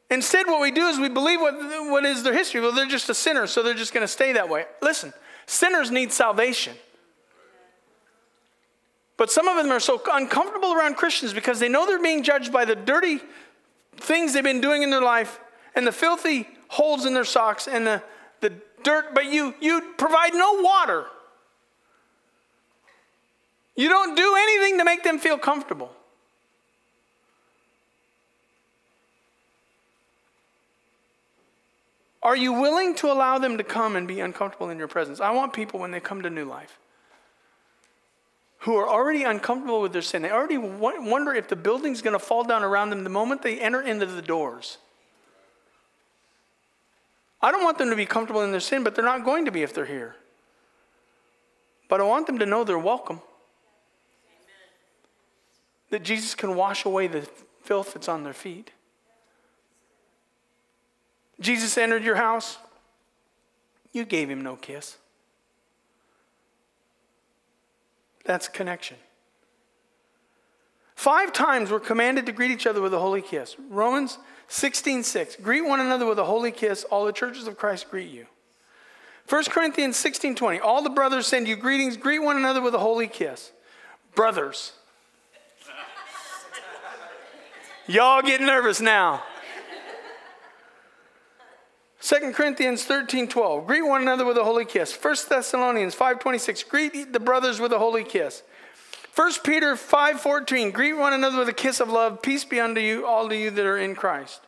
Instead, 0.10 0.48
what 0.48 0.62
we 0.62 0.72
do 0.72 0.88
is 0.88 1.00
we 1.00 1.10
believe 1.10 1.42
what, 1.42 1.56
what 1.92 2.06
is 2.06 2.24
their 2.24 2.34
history. 2.34 2.62
Well, 2.62 2.72
they're 2.72 2.86
just 2.86 3.10
a 3.10 3.14
sinner, 3.14 3.46
so 3.46 3.62
they're 3.62 3.74
just 3.74 3.94
going 3.94 4.06
to 4.06 4.08
stay 4.08 4.34
that 4.34 4.48
way. 4.48 4.66
Listen, 4.82 5.14
sinners 5.46 5.92
need 5.92 6.14
salvation. 6.14 6.76
But 9.18 9.32
some 9.32 9.48
of 9.48 9.58
them 9.58 9.72
are 9.72 9.80
so 9.80 10.02
uncomfortable 10.14 10.74
around 10.74 10.96
Christians 10.96 11.34
because 11.34 11.60
they 11.60 11.68
know 11.68 11.86
they're 11.86 12.02
being 12.02 12.24
judged 12.24 12.54
by 12.54 12.66
the 12.66 12.76
dirty 12.76 13.20
things 13.98 14.34
they've 14.34 14.44
been 14.44 14.62
doing 14.62 14.84
in 14.84 14.92
their 14.92 15.02
life 15.02 15.40
and 15.76 15.86
the 15.86 15.92
filthy 15.92 16.48
holes 16.70 17.06
in 17.06 17.14
their 17.14 17.26
socks 17.26 17.68
and 17.68 17.86
the, 17.86 18.04
the 18.42 18.54
dirt, 18.84 19.14
but 19.14 19.26
you, 19.26 19.56
you 19.60 19.94
provide 19.98 20.34
no 20.34 20.62
water. 20.62 21.06
You 23.76 23.90
don't 23.90 24.16
do 24.16 24.36
anything 24.38 24.78
to 24.78 24.86
make 24.86 25.04
them 25.04 25.20
feel 25.20 25.38
comfortable. 25.38 25.92
Are 32.28 32.36
you 32.36 32.52
willing 32.52 32.94
to 32.96 33.10
allow 33.10 33.38
them 33.38 33.58
to 33.58 33.64
come 33.64 33.96
and 33.96 34.06
be 34.06 34.20
uncomfortable 34.20 34.70
in 34.70 34.78
your 34.78 34.90
presence? 34.90 35.22
I 35.22 35.32
want 35.32 35.54
people 35.54 35.80
when 35.80 35.92
they 35.92 36.02
come 36.02 36.24
to 36.24 36.30
New 36.30 36.44
Life 36.44 36.78
who 38.58 38.76
are 38.76 38.86
already 38.86 39.24
uncomfortable 39.24 39.82
with 39.82 39.94
their 39.94 40.02
sin. 40.02 40.24
They 40.24 40.30
already 40.30 40.58
wonder 40.58 41.34
if 41.34 41.48
the 41.48 41.56
building's 41.56 42.02
going 42.02 42.20
to 42.20 42.20
fall 42.20 42.44
down 42.44 42.66
around 42.66 42.90
them 42.90 43.06
the 43.06 43.10
moment 43.10 43.44
they 43.44 43.58
enter 43.62 43.80
into 43.80 44.06
the 44.06 44.22
doors. 44.22 44.78
I 47.42 47.50
don't 47.50 47.64
want 47.64 47.78
them 47.78 47.92
to 47.92 47.96
be 47.96 48.06
comfortable 48.06 48.42
in 48.42 48.52
their 48.52 48.60
sin, 48.60 48.84
but 48.84 48.94
they're 48.94 49.06
not 49.06 49.24
going 49.24 49.46
to 49.46 49.52
be 49.52 49.64
if 49.64 49.74
they're 49.74 49.86
here. 49.86 50.18
But 51.88 52.02
I 52.02 52.04
want 52.04 52.28
them 52.28 52.40
to 52.40 52.46
know 52.46 52.66
they're 52.66 52.78
welcome. 52.78 53.22
That 55.92 56.04
Jesus 56.04 56.36
can 56.36 56.58
wash 56.58 56.84
away 56.84 57.08
the 57.08 57.22
filth 57.64 57.94
that's 57.94 58.10
on 58.10 58.26
their 58.26 58.34
feet. 58.34 58.72
Jesus 61.40 61.78
entered 61.78 62.04
your 62.04 62.16
house, 62.16 62.58
you 63.94 64.06
gave 64.06 64.30
him 64.30 64.42
no 64.42 64.56
kiss. 64.56 64.98
That's 68.26 68.48
connection. 68.48 68.98
Five 70.96 71.32
times 71.32 71.72
we're 71.72 71.80
commanded 71.80 72.26
to 72.26 72.32
greet 72.32 72.52
each 72.52 72.66
other 72.66 72.82
with 72.82 72.94
a 72.94 73.00
holy 73.00 73.22
kiss. 73.22 73.56
Romans 73.70 74.18
16, 74.48 75.04
6. 75.04 75.36
Greet 75.38 75.62
one 75.62 75.80
another 75.80 76.06
with 76.06 76.20
a 76.20 76.26
holy 76.26 76.52
kiss. 76.52 76.84
All 76.86 77.06
the 77.06 77.14
churches 77.14 77.48
of 77.48 77.58
Christ 77.58 77.90
greet 77.90 78.10
you. 78.10 78.26
1 79.30 79.44
Corinthians 79.46 79.98
16, 79.98 80.36
20. 80.36 80.60
All 80.60 80.82
the 80.82 80.90
brothers 80.90 81.28
send 81.28 81.48
you 81.48 81.56
greetings. 81.56 81.98
Greet 81.98 82.20
one 82.20 82.38
another 82.38 82.62
with 82.62 82.74
a 82.74 82.80
holy 82.80 83.08
kiss. 83.08 83.52
Brothers. 84.16 84.74
Y'all 87.88 88.22
get 88.22 88.42
nervous 88.42 88.82
now. 88.82 89.24
2 92.08 92.32
Corinthians 92.32 92.86
13, 92.86 93.28
12. 93.28 93.68
Greet 93.68 93.82
one 93.82 94.02
another 94.02 94.24
with 94.24 94.38
a 94.38 94.44
holy 94.46 94.64
kiss. 94.64 94.96
1 94.96 95.16
Thessalonians 95.28 95.94
5, 95.94 96.20
26. 96.20 96.64
Greet 96.64 97.12
the 97.12 97.20
brothers 97.20 97.60
with 97.60 97.74
a 97.74 97.80
holy 97.80 98.06
kiss. 98.06 98.44
1 99.14 99.34
Peter 99.44 99.76
5, 99.76 100.22
14. 100.22 100.72
Greet 100.72 100.94
one 100.94 101.12
another 101.12 101.40
with 101.40 101.50
a 101.50 101.54
kiss 101.54 101.82
of 101.82 101.90
love. 101.90 102.22
Peace 102.22 102.46
be 102.46 102.62
unto 102.62 102.80
you, 102.80 103.06
all 103.06 103.28
to 103.28 103.36
you 103.36 103.52
that 103.52 103.66
are 103.66 103.78
in 103.78 103.94
Christ. 103.94 104.40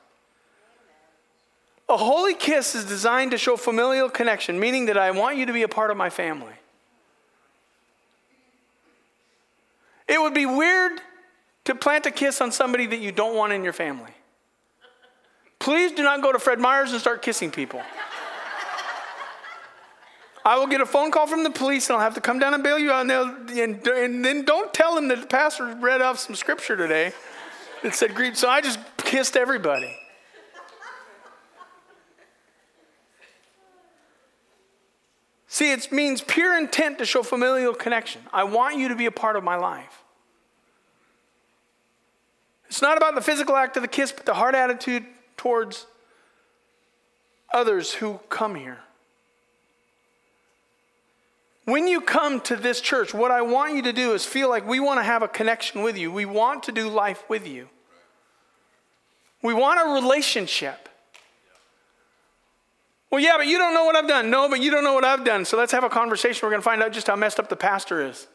A 1.89 1.97
holy 1.97 2.33
kiss 2.33 2.75
is 2.75 2.85
designed 2.85 3.31
to 3.31 3.37
show 3.37 3.57
familial 3.57 4.09
connection, 4.09 4.57
meaning 4.57 4.85
that 4.85 4.97
I 4.97 5.11
want 5.11 5.35
you 5.35 5.45
to 5.45 5.51
be 5.51 5.63
a 5.63 5.67
part 5.67 5.91
of 5.91 5.97
my 5.97 6.09
family. 6.09 6.53
It 10.07 10.21
would 10.21 10.33
be 10.33 10.45
weird 10.45 11.01
to 11.65 11.75
plant 11.75 12.05
a 12.05 12.11
kiss 12.11 12.39
on 12.39 12.53
somebody 12.53 12.85
that 12.85 13.01
you 13.01 13.11
don't 13.11 13.35
want 13.35 13.51
in 13.51 13.65
your 13.65 13.73
family. 13.73 14.13
Please 15.59 15.91
do 15.91 16.03
not 16.03 16.21
go 16.21 16.31
to 16.31 16.39
Fred 16.39 16.59
Meyer's 16.59 16.91
and 16.91 17.01
start 17.01 17.21
kissing 17.21 17.51
people. 17.51 17.81
I 20.45 20.57
will 20.57 20.67
get 20.67 20.81
a 20.81 20.85
phone 20.85 21.11
call 21.11 21.27
from 21.27 21.43
the 21.43 21.49
police 21.49 21.89
and 21.89 21.97
I'll 21.97 22.03
have 22.03 22.15
to 22.15 22.21
come 22.21 22.39
down 22.39 22.53
and 22.53 22.63
bail 22.63 22.79
you 22.79 22.91
out. 22.91 23.01
And, 23.01 23.49
and, 23.51 23.87
and 23.87 24.25
then 24.25 24.45
don't 24.45 24.73
tell 24.73 24.95
them 24.95 25.09
that 25.09 25.21
the 25.21 25.27
pastor 25.27 25.75
read 25.75 26.01
off 26.01 26.17
some 26.17 26.33
scripture 26.33 26.77
today 26.77 27.11
that 27.83 27.93
said 27.93 28.15
greet. 28.15 28.37
So 28.37 28.49
I 28.49 28.61
just 28.61 28.79
kissed 28.97 29.35
everybody. 29.35 29.95
See, 35.47 35.71
it 35.71 35.91
means 35.91 36.21
pure 36.21 36.57
intent 36.57 36.99
to 36.99 37.05
show 37.05 37.21
familial 37.21 37.73
connection. 37.73 38.21
I 38.31 38.45
want 38.45 38.77
you 38.77 38.87
to 38.87 38.95
be 38.95 39.07
a 39.07 39.11
part 39.11 39.35
of 39.35 39.43
my 39.43 39.57
life. 39.57 40.03
It's 42.67 42.81
not 42.81 42.97
about 42.97 43.15
the 43.15 43.21
physical 43.21 43.55
act 43.55 43.75
of 43.75 43.81
the 43.81 43.87
kiss, 43.87 44.11
but 44.11 44.25
the 44.25 44.35
heart 44.35 44.55
attitude 44.55 45.05
towards 45.39 45.85
others 47.53 47.93
who 47.93 48.19
come 48.27 48.55
here. 48.55 48.79
When 51.63 51.87
you 51.87 52.01
come 52.01 52.41
to 52.41 52.57
this 52.57 52.81
church, 52.81 53.13
what 53.13 53.31
I 53.31 53.41
want 53.41 53.75
you 53.75 53.83
to 53.83 53.93
do 53.93 54.11
is 54.11 54.25
feel 54.25 54.49
like 54.49 54.67
we 54.67 54.81
want 54.81 54.99
to 54.99 55.03
have 55.03 55.23
a 55.23 55.29
connection 55.29 55.81
with 55.81 55.97
you. 55.97 56.11
We 56.11 56.25
want 56.25 56.63
to 56.63 56.73
do 56.73 56.89
life 56.89 57.23
with 57.29 57.47
you. 57.47 57.69
We 59.41 59.53
want 59.53 59.79
a 59.79 59.93
relationship. 59.93 60.89
Well, 63.09 63.21
yeah, 63.21 63.37
but 63.37 63.47
you 63.47 63.57
don't 63.57 63.73
know 63.73 63.85
what 63.85 63.95
I've 63.95 64.09
done. 64.09 64.29
No, 64.29 64.49
but 64.49 64.61
you 64.61 64.71
don't 64.71 64.83
know 64.83 64.93
what 64.93 65.05
I've 65.05 65.23
done. 65.23 65.45
So 65.45 65.57
let's 65.57 65.71
have 65.71 65.85
a 65.85 65.89
conversation. 65.89 66.45
We're 66.45 66.51
going 66.51 66.61
to 66.61 66.65
find 66.65 66.83
out 66.83 66.91
just 66.91 67.07
how 67.07 67.15
messed 67.15 67.39
up 67.39 67.47
the 67.47 67.55
pastor 67.55 68.05
is. 68.05 68.27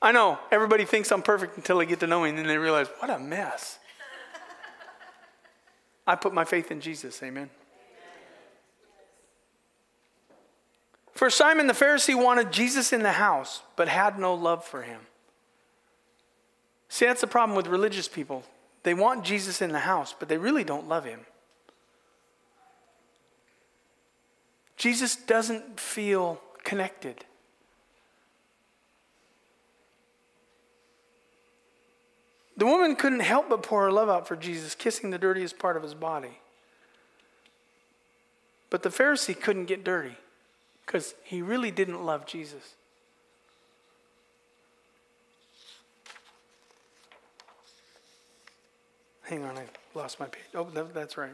I 0.00 0.12
know 0.12 0.38
everybody 0.52 0.84
thinks 0.84 1.10
I'm 1.10 1.22
perfect 1.22 1.56
until 1.56 1.78
they 1.78 1.86
get 1.86 1.98
to 2.00 2.06
know 2.06 2.22
me 2.22 2.28
and 2.28 2.38
then 2.38 2.46
they 2.46 2.58
realize, 2.58 2.86
what 3.00 3.10
a 3.10 3.18
mess. 3.18 3.80
I 6.08 6.14
put 6.14 6.32
my 6.32 6.44
faith 6.44 6.70
in 6.70 6.80
Jesus. 6.80 7.22
Amen. 7.22 7.50
For 11.12 11.28
Simon 11.28 11.66
the 11.66 11.74
Pharisee 11.74 12.20
wanted 12.20 12.50
Jesus 12.50 12.94
in 12.94 13.02
the 13.02 13.12
house, 13.12 13.62
but 13.76 13.88
had 13.88 14.18
no 14.18 14.34
love 14.34 14.64
for 14.64 14.82
him. 14.82 15.02
See, 16.88 17.04
that's 17.04 17.20
the 17.20 17.26
problem 17.26 17.54
with 17.54 17.66
religious 17.66 18.08
people. 18.08 18.42
They 18.84 18.94
want 18.94 19.22
Jesus 19.22 19.60
in 19.60 19.70
the 19.70 19.80
house, 19.80 20.14
but 20.18 20.30
they 20.30 20.38
really 20.38 20.64
don't 20.64 20.88
love 20.88 21.04
him. 21.04 21.20
Jesus 24.78 25.14
doesn't 25.14 25.78
feel 25.78 26.40
connected. 26.64 27.26
The 32.58 32.66
woman 32.66 32.96
couldn't 32.96 33.20
help 33.20 33.48
but 33.48 33.62
pour 33.62 33.84
her 33.84 33.92
love 33.92 34.08
out 34.08 34.26
for 34.26 34.34
Jesus, 34.34 34.74
kissing 34.74 35.10
the 35.10 35.18
dirtiest 35.18 35.60
part 35.60 35.76
of 35.76 35.82
his 35.84 35.94
body. 35.94 36.40
But 38.68 38.82
the 38.82 38.88
Pharisee 38.88 39.40
couldn't 39.40 39.66
get 39.66 39.84
dirty 39.84 40.16
because 40.84 41.14
he 41.22 41.40
really 41.40 41.70
didn't 41.70 42.04
love 42.04 42.26
Jesus. 42.26 42.74
Hang 49.22 49.44
on, 49.44 49.56
I 49.56 49.64
lost 49.94 50.18
my 50.18 50.26
page. 50.26 50.42
Oh, 50.52 50.64
that's 50.64 51.16
right. 51.16 51.30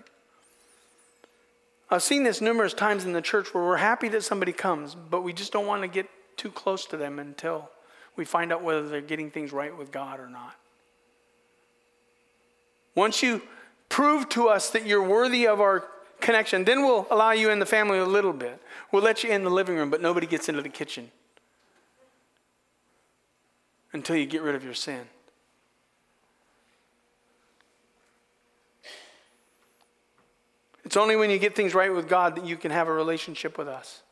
I've 1.91 2.03
seen 2.03 2.25
this 2.25 2.43
numerous 2.43 2.75
times 2.75 3.07
in 3.07 3.13
the 3.13 3.23
church 3.23 3.55
where 3.55 3.65
we're 3.65 3.77
happy 3.77 4.11
that 4.11 4.25
somebody 4.25 4.53
comes, 4.53 4.95
but 4.95 5.23
we 5.23 5.33
just 5.33 5.53
don't 5.53 5.67
want 5.67 5.83
to 5.83 5.89
get 5.89 6.07
too 6.37 6.51
close 6.51 6.85
to 6.87 6.99
them 6.99 7.19
until 7.19 7.71
we 8.15 8.27
find 8.27 8.53
out 8.53 8.63
whether 8.63 8.87
they're 8.87 9.01
getting 9.01 9.31
things 9.31 9.53
right 9.53 9.75
with 9.77 9.91
God 9.91 10.21
or 10.21 10.29
not. 10.29 10.55
Once 12.95 13.23
you 13.23 13.43
prove 13.89 14.29
to 14.29 14.49
us 14.49 14.71
that 14.71 14.87
you're 14.87 15.03
worthy 15.03 15.47
of 15.47 15.61
our 15.61 15.85
connection, 16.21 16.65
then 16.65 16.83
we'll 16.83 17.07
allow 17.11 17.33
you 17.33 17.51
in 17.51 17.59
the 17.59 17.67
family 17.67 17.99
a 17.99 18.05
little 18.05 18.33
bit. 18.33 18.61
We'll 18.93 19.03
let 19.03 19.25
you 19.25 19.31
in 19.31 19.45
the 19.45 19.51
living 19.51 19.77
room, 19.77 19.91
but 19.91 20.01
nobody 20.01 20.27
gets 20.27 20.49
into 20.49 20.63
the 20.63 20.69
kitchen 20.69 21.11
until 23.93 24.17
you 24.17 24.27
get 24.27 24.43
rid 24.43 24.55
of 24.55 24.65
your 24.65 24.75
sin. 24.75 25.07
It's 30.85 30.97
only 30.97 31.17
when 31.17 31.31
you 31.31 31.39
get 31.39 31.57
things 31.57 31.75
right 31.75 31.93
with 31.93 32.09
God 32.09 32.37
that 32.37 32.45
you 32.45 32.57
can 32.57 32.71
have 32.71 32.89
a 32.89 32.93
relationship 32.93 33.57
with 33.57 33.69
us. 33.69 34.03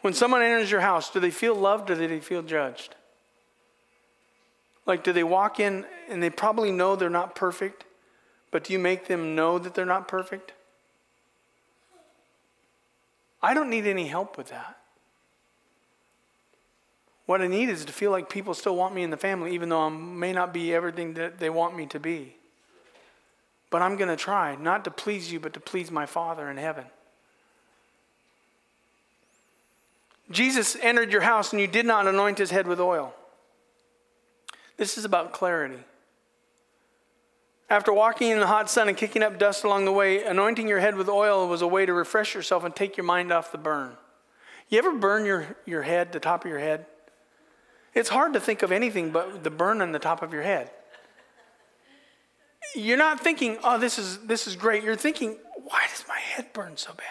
When 0.00 0.12
someone 0.12 0.42
enters 0.42 0.70
your 0.70 0.80
house, 0.80 1.10
do 1.10 1.20
they 1.20 1.30
feel 1.30 1.54
loved 1.54 1.90
or 1.90 1.94
do 1.94 2.06
they 2.06 2.20
feel 2.20 2.42
judged? 2.42 2.94
Like, 4.86 5.02
do 5.02 5.12
they 5.12 5.24
walk 5.24 5.60
in 5.60 5.86
and 6.08 6.22
they 6.22 6.30
probably 6.30 6.70
know 6.70 6.96
they're 6.96 7.08
not 7.08 7.34
perfect, 7.34 7.84
but 8.50 8.64
do 8.64 8.72
you 8.72 8.78
make 8.78 9.06
them 9.06 9.34
know 9.34 9.58
that 9.58 9.74
they're 9.74 9.86
not 9.86 10.08
perfect? 10.08 10.52
I 13.42 13.54
don't 13.54 13.70
need 13.70 13.86
any 13.86 14.06
help 14.06 14.36
with 14.36 14.48
that. 14.48 14.78
What 17.26 17.40
I 17.40 17.46
need 17.46 17.70
is 17.70 17.84
to 17.86 17.92
feel 17.92 18.10
like 18.10 18.28
people 18.28 18.52
still 18.52 18.76
want 18.76 18.94
me 18.94 19.02
in 19.02 19.10
the 19.10 19.16
family, 19.16 19.54
even 19.54 19.70
though 19.70 19.80
I 19.80 19.88
may 19.88 20.32
not 20.32 20.52
be 20.52 20.74
everything 20.74 21.14
that 21.14 21.38
they 21.38 21.48
want 21.48 21.76
me 21.76 21.86
to 21.86 21.98
be. 22.00 22.36
But 23.70 23.82
I'm 23.82 23.96
going 23.96 24.08
to 24.08 24.16
try, 24.16 24.56
not 24.56 24.84
to 24.84 24.90
please 24.90 25.32
you, 25.32 25.40
but 25.40 25.54
to 25.54 25.60
please 25.60 25.90
my 25.90 26.06
Father 26.06 26.50
in 26.50 26.58
heaven. 26.58 26.84
Jesus 30.30 30.76
entered 30.80 31.12
your 31.12 31.22
house 31.22 31.52
and 31.52 31.60
you 31.60 31.66
did 31.66 31.86
not 31.86 32.06
anoint 32.06 32.38
his 32.38 32.50
head 32.50 32.66
with 32.66 32.80
oil. 32.80 33.14
This 34.76 34.98
is 34.98 35.04
about 35.04 35.32
clarity. 35.32 35.78
After 37.70 37.92
walking 37.92 38.30
in 38.30 38.40
the 38.40 38.46
hot 38.46 38.70
sun 38.70 38.88
and 38.88 38.96
kicking 38.96 39.22
up 39.22 39.38
dust 39.38 39.64
along 39.64 39.84
the 39.84 39.92
way, 39.92 40.24
anointing 40.24 40.68
your 40.68 40.80
head 40.80 40.96
with 40.96 41.08
oil 41.08 41.48
was 41.48 41.62
a 41.62 41.66
way 41.66 41.86
to 41.86 41.92
refresh 41.92 42.34
yourself 42.34 42.64
and 42.64 42.74
take 42.74 42.96
your 42.96 43.04
mind 43.04 43.32
off 43.32 43.52
the 43.52 43.58
burn. 43.58 43.96
You 44.68 44.78
ever 44.78 44.92
burn 44.92 45.24
your, 45.24 45.56
your 45.64 45.82
head, 45.82 46.12
the 46.12 46.20
top 46.20 46.44
of 46.44 46.50
your 46.50 46.58
head? 46.58 46.86
It's 47.94 48.08
hard 48.08 48.32
to 48.32 48.40
think 48.40 48.62
of 48.62 48.72
anything 48.72 49.10
but 49.10 49.44
the 49.44 49.50
burn 49.50 49.80
on 49.80 49.92
the 49.92 49.98
top 49.98 50.22
of 50.22 50.32
your 50.32 50.42
head. 50.42 50.70
You're 52.74 52.98
not 52.98 53.20
thinking, 53.20 53.58
oh, 53.62 53.78
this 53.78 53.98
is, 53.98 54.18
this 54.26 54.46
is 54.46 54.56
great. 54.56 54.82
You're 54.82 54.96
thinking, 54.96 55.38
why 55.56 55.82
does 55.90 56.04
my 56.08 56.18
head 56.18 56.52
burn 56.52 56.76
so 56.76 56.92
bad? 56.92 57.06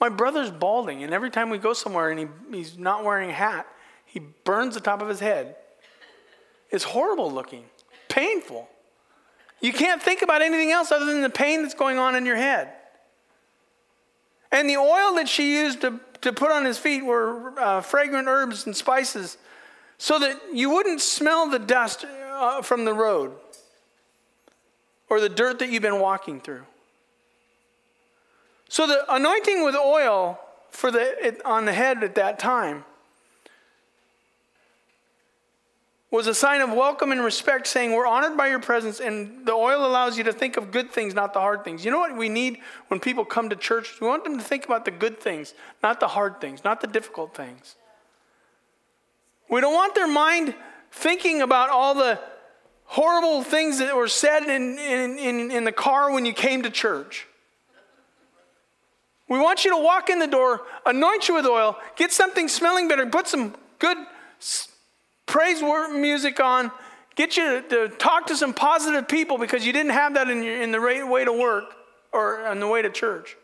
My 0.00 0.08
brother's 0.08 0.50
balding, 0.50 1.04
and 1.04 1.14
every 1.14 1.30
time 1.30 1.48
we 1.48 1.58
go 1.58 1.72
somewhere 1.72 2.10
and 2.10 2.18
he, 2.18 2.26
he's 2.50 2.76
not 2.76 3.04
wearing 3.04 3.30
a 3.30 3.34
hat, 3.34 3.66
he 4.04 4.18
burns 4.18 4.74
the 4.74 4.80
top 4.80 5.00
of 5.00 5.08
his 5.08 5.20
head. 5.20 5.56
It's 6.72 6.84
horrible 6.84 7.30
looking, 7.30 7.64
painful. 8.08 8.68
You 9.60 9.72
can't 9.72 10.02
think 10.02 10.22
about 10.22 10.42
anything 10.42 10.72
else 10.72 10.90
other 10.90 11.04
than 11.04 11.20
the 11.20 11.30
pain 11.30 11.62
that's 11.62 11.74
going 11.74 11.98
on 11.98 12.16
in 12.16 12.26
your 12.26 12.36
head. 12.36 12.72
And 14.50 14.68
the 14.68 14.76
oil 14.76 15.14
that 15.14 15.28
she 15.28 15.54
used 15.54 15.82
to, 15.82 16.00
to 16.22 16.32
put 16.32 16.50
on 16.50 16.64
his 16.64 16.78
feet 16.78 17.04
were 17.04 17.58
uh, 17.58 17.80
fragrant 17.82 18.26
herbs 18.26 18.66
and 18.66 18.74
spices 18.74 19.38
so 19.98 20.18
that 20.18 20.40
you 20.52 20.70
wouldn't 20.70 21.00
smell 21.00 21.48
the 21.48 21.58
dust 21.58 22.04
uh, 22.04 22.60
from 22.62 22.84
the 22.84 22.92
road 22.92 23.32
or 25.08 25.20
the 25.20 25.28
dirt 25.28 25.58
that 25.60 25.68
you've 25.68 25.82
been 25.82 26.00
walking 26.00 26.40
through. 26.40 26.64
So 28.68 28.86
the 28.86 29.04
anointing 29.14 29.64
with 29.64 29.76
oil 29.76 30.40
for 30.70 30.90
the, 30.90 31.26
it, 31.26 31.44
on 31.44 31.66
the 31.66 31.72
head 31.72 32.02
at 32.02 32.14
that 32.16 32.38
time 32.38 32.84
was 36.12 36.26
a 36.26 36.34
sign 36.34 36.60
of 36.60 36.70
welcome 36.70 37.10
and 37.10 37.24
respect, 37.24 37.66
saying, 37.66 37.92
We're 37.92 38.06
honored 38.06 38.36
by 38.36 38.48
your 38.48 38.60
presence, 38.60 39.00
and 39.00 39.46
the 39.46 39.52
oil 39.52 39.84
allows 39.84 40.18
you 40.18 40.24
to 40.24 40.32
think 40.32 40.58
of 40.58 40.70
good 40.70 40.92
things, 40.92 41.14
not 41.14 41.32
the 41.32 41.40
hard 41.40 41.64
things. 41.64 41.86
You 41.86 41.90
know 41.90 41.98
what 41.98 42.14
we 42.14 42.28
need 42.28 42.58
when 42.88 43.00
people 43.00 43.24
come 43.24 43.48
to 43.48 43.56
church? 43.56 43.98
We 43.98 44.06
want 44.06 44.22
them 44.22 44.36
to 44.36 44.44
think 44.44 44.66
about 44.66 44.84
the 44.84 44.90
good 44.90 45.18
things, 45.18 45.54
not 45.82 46.00
the 46.00 46.08
hard 46.08 46.38
things, 46.38 46.64
not 46.64 46.82
the 46.82 46.86
difficult 46.86 47.34
things. 47.34 47.76
We 49.48 49.62
don't 49.62 49.72
want 49.72 49.94
their 49.94 50.06
mind 50.06 50.54
thinking 50.92 51.40
about 51.40 51.70
all 51.70 51.94
the 51.94 52.20
horrible 52.84 53.42
things 53.42 53.78
that 53.78 53.96
were 53.96 54.06
said 54.06 54.42
in, 54.42 54.78
in, 54.78 55.18
in, 55.18 55.50
in 55.50 55.64
the 55.64 55.72
car 55.72 56.12
when 56.12 56.26
you 56.26 56.34
came 56.34 56.62
to 56.64 56.70
church. 56.70 57.26
We 59.30 59.38
want 59.38 59.64
you 59.64 59.70
to 59.74 59.82
walk 59.82 60.10
in 60.10 60.18
the 60.18 60.26
door, 60.26 60.60
anoint 60.84 61.26
you 61.28 61.34
with 61.34 61.46
oil, 61.46 61.78
get 61.96 62.12
something 62.12 62.48
smelling 62.48 62.86
better, 62.86 63.06
put 63.06 63.28
some 63.28 63.54
good 63.78 63.96
praise 65.26 65.62
music 65.62 66.40
on, 66.40 66.70
get 67.14 67.36
you 67.36 67.62
to, 67.68 67.88
talk 67.88 68.26
to 68.26 68.36
some 68.36 68.54
positive 68.54 69.08
people 69.08 69.38
because 69.38 69.66
you 69.66 69.72
didn't 69.72 69.92
have 69.92 70.14
that 70.14 70.28
in, 70.28 70.42
your, 70.42 70.60
in 70.60 70.72
the 70.72 70.80
way 70.80 71.24
to 71.24 71.32
work 71.32 71.74
or 72.12 72.46
on 72.46 72.60
the 72.60 72.66
way 72.66 72.82
to 72.82 72.90
church. 72.90 73.36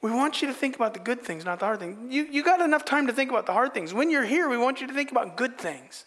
We 0.00 0.12
want 0.12 0.42
you 0.42 0.48
to 0.48 0.54
think 0.54 0.76
about 0.76 0.94
the 0.94 1.00
good 1.00 1.22
things, 1.22 1.44
not 1.44 1.58
the 1.58 1.66
hard 1.66 1.80
things. 1.80 2.12
You, 2.12 2.24
you 2.30 2.44
got 2.44 2.60
enough 2.60 2.84
time 2.84 3.08
to 3.08 3.12
think 3.12 3.30
about 3.30 3.46
the 3.46 3.52
hard 3.52 3.74
things. 3.74 3.92
When 3.92 4.10
you're 4.10 4.24
here, 4.24 4.48
we 4.48 4.56
want 4.56 4.80
you 4.80 4.86
to 4.86 4.92
think 4.92 5.10
about 5.10 5.36
good 5.36 5.58
things. 5.58 6.04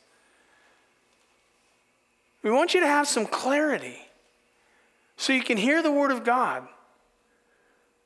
We 2.41 2.52
want 2.52 2.73
you 2.73 2.80
to 2.80 2.88
have 2.88 3.07
some 3.07 3.26
clarity 3.26 3.98
so 5.18 5.34
you 5.34 5.43
can 5.43 5.57
hear 5.57 5.84
the 5.84 5.91
Word 5.91 6.11
of 6.11 6.23
God. 6.23 6.68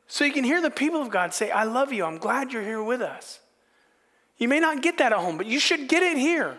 So 0.07 0.23
you 0.23 0.31
can 0.31 0.43
hear 0.43 0.61
the 0.61 0.69
people 0.69 1.01
of 1.01 1.09
God 1.09 1.33
say, 1.33 1.51
I 1.51 1.63
love 1.63 1.91
you. 1.91 2.05
I'm 2.05 2.17
glad 2.17 2.53
you're 2.53 2.61
here 2.61 2.83
with 2.83 3.01
us. 3.01 3.39
You 4.37 4.47
may 4.47 4.59
not 4.59 4.81
get 4.81 4.97
that 4.97 5.13
at 5.13 5.17
home, 5.17 5.37
but 5.37 5.45
you 5.45 5.59
should 5.59 5.87
get 5.87 6.03
it 6.03 6.17
here. 6.17 6.57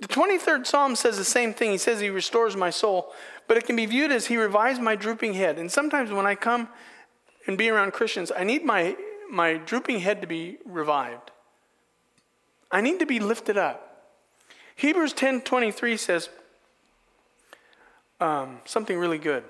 The 0.00 0.08
23rd 0.08 0.66
Psalm 0.66 0.96
says 0.96 1.16
the 1.16 1.24
same 1.24 1.54
thing. 1.54 1.70
He 1.70 1.78
says, 1.78 2.00
He 2.00 2.10
restores 2.10 2.56
my 2.56 2.70
soul, 2.70 3.12
but 3.46 3.56
it 3.56 3.66
can 3.66 3.76
be 3.76 3.86
viewed 3.86 4.10
as 4.10 4.26
He 4.26 4.36
revives 4.36 4.80
my 4.80 4.96
drooping 4.96 5.34
head. 5.34 5.58
And 5.58 5.70
sometimes 5.70 6.10
when 6.10 6.26
I 6.26 6.34
come 6.34 6.68
and 7.46 7.56
be 7.56 7.68
around 7.68 7.92
Christians, 7.92 8.32
I 8.36 8.42
need 8.42 8.64
my, 8.64 8.96
my 9.30 9.58
drooping 9.58 10.00
head 10.00 10.20
to 10.22 10.26
be 10.26 10.58
revived. 10.64 11.30
I 12.70 12.80
need 12.80 12.98
to 12.98 13.06
be 13.06 13.20
lifted 13.20 13.56
up. 13.56 14.08
Hebrews 14.74 15.12
10 15.12 15.42
23 15.42 15.96
says, 15.96 16.30
um, 18.20 18.58
something 18.64 18.98
really 18.98 19.18
good. 19.18 19.44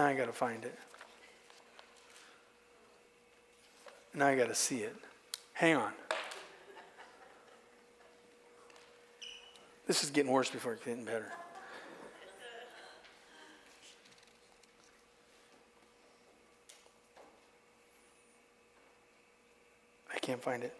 Now 0.00 0.06
I 0.06 0.14
got 0.14 0.28
to 0.28 0.32
find 0.32 0.64
it. 0.64 0.78
Now 4.14 4.28
I 4.28 4.34
got 4.34 4.48
to 4.48 4.54
see 4.54 4.78
it. 4.78 4.96
Hang 5.52 5.76
on. 5.76 5.92
This 9.86 10.02
is 10.02 10.08
getting 10.08 10.32
worse 10.32 10.48
before 10.48 10.72
it's 10.72 10.82
getting 10.86 11.04
better. 11.04 11.30
I 20.14 20.18
can't 20.20 20.42
find 20.42 20.64
it. 20.64 20.79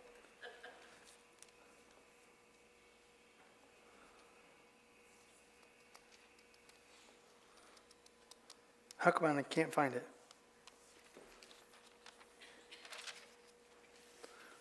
How 9.01 9.11
come 9.11 9.37
I 9.39 9.43
can't 9.43 9.73
find 9.73 9.95
it? 9.95 10.07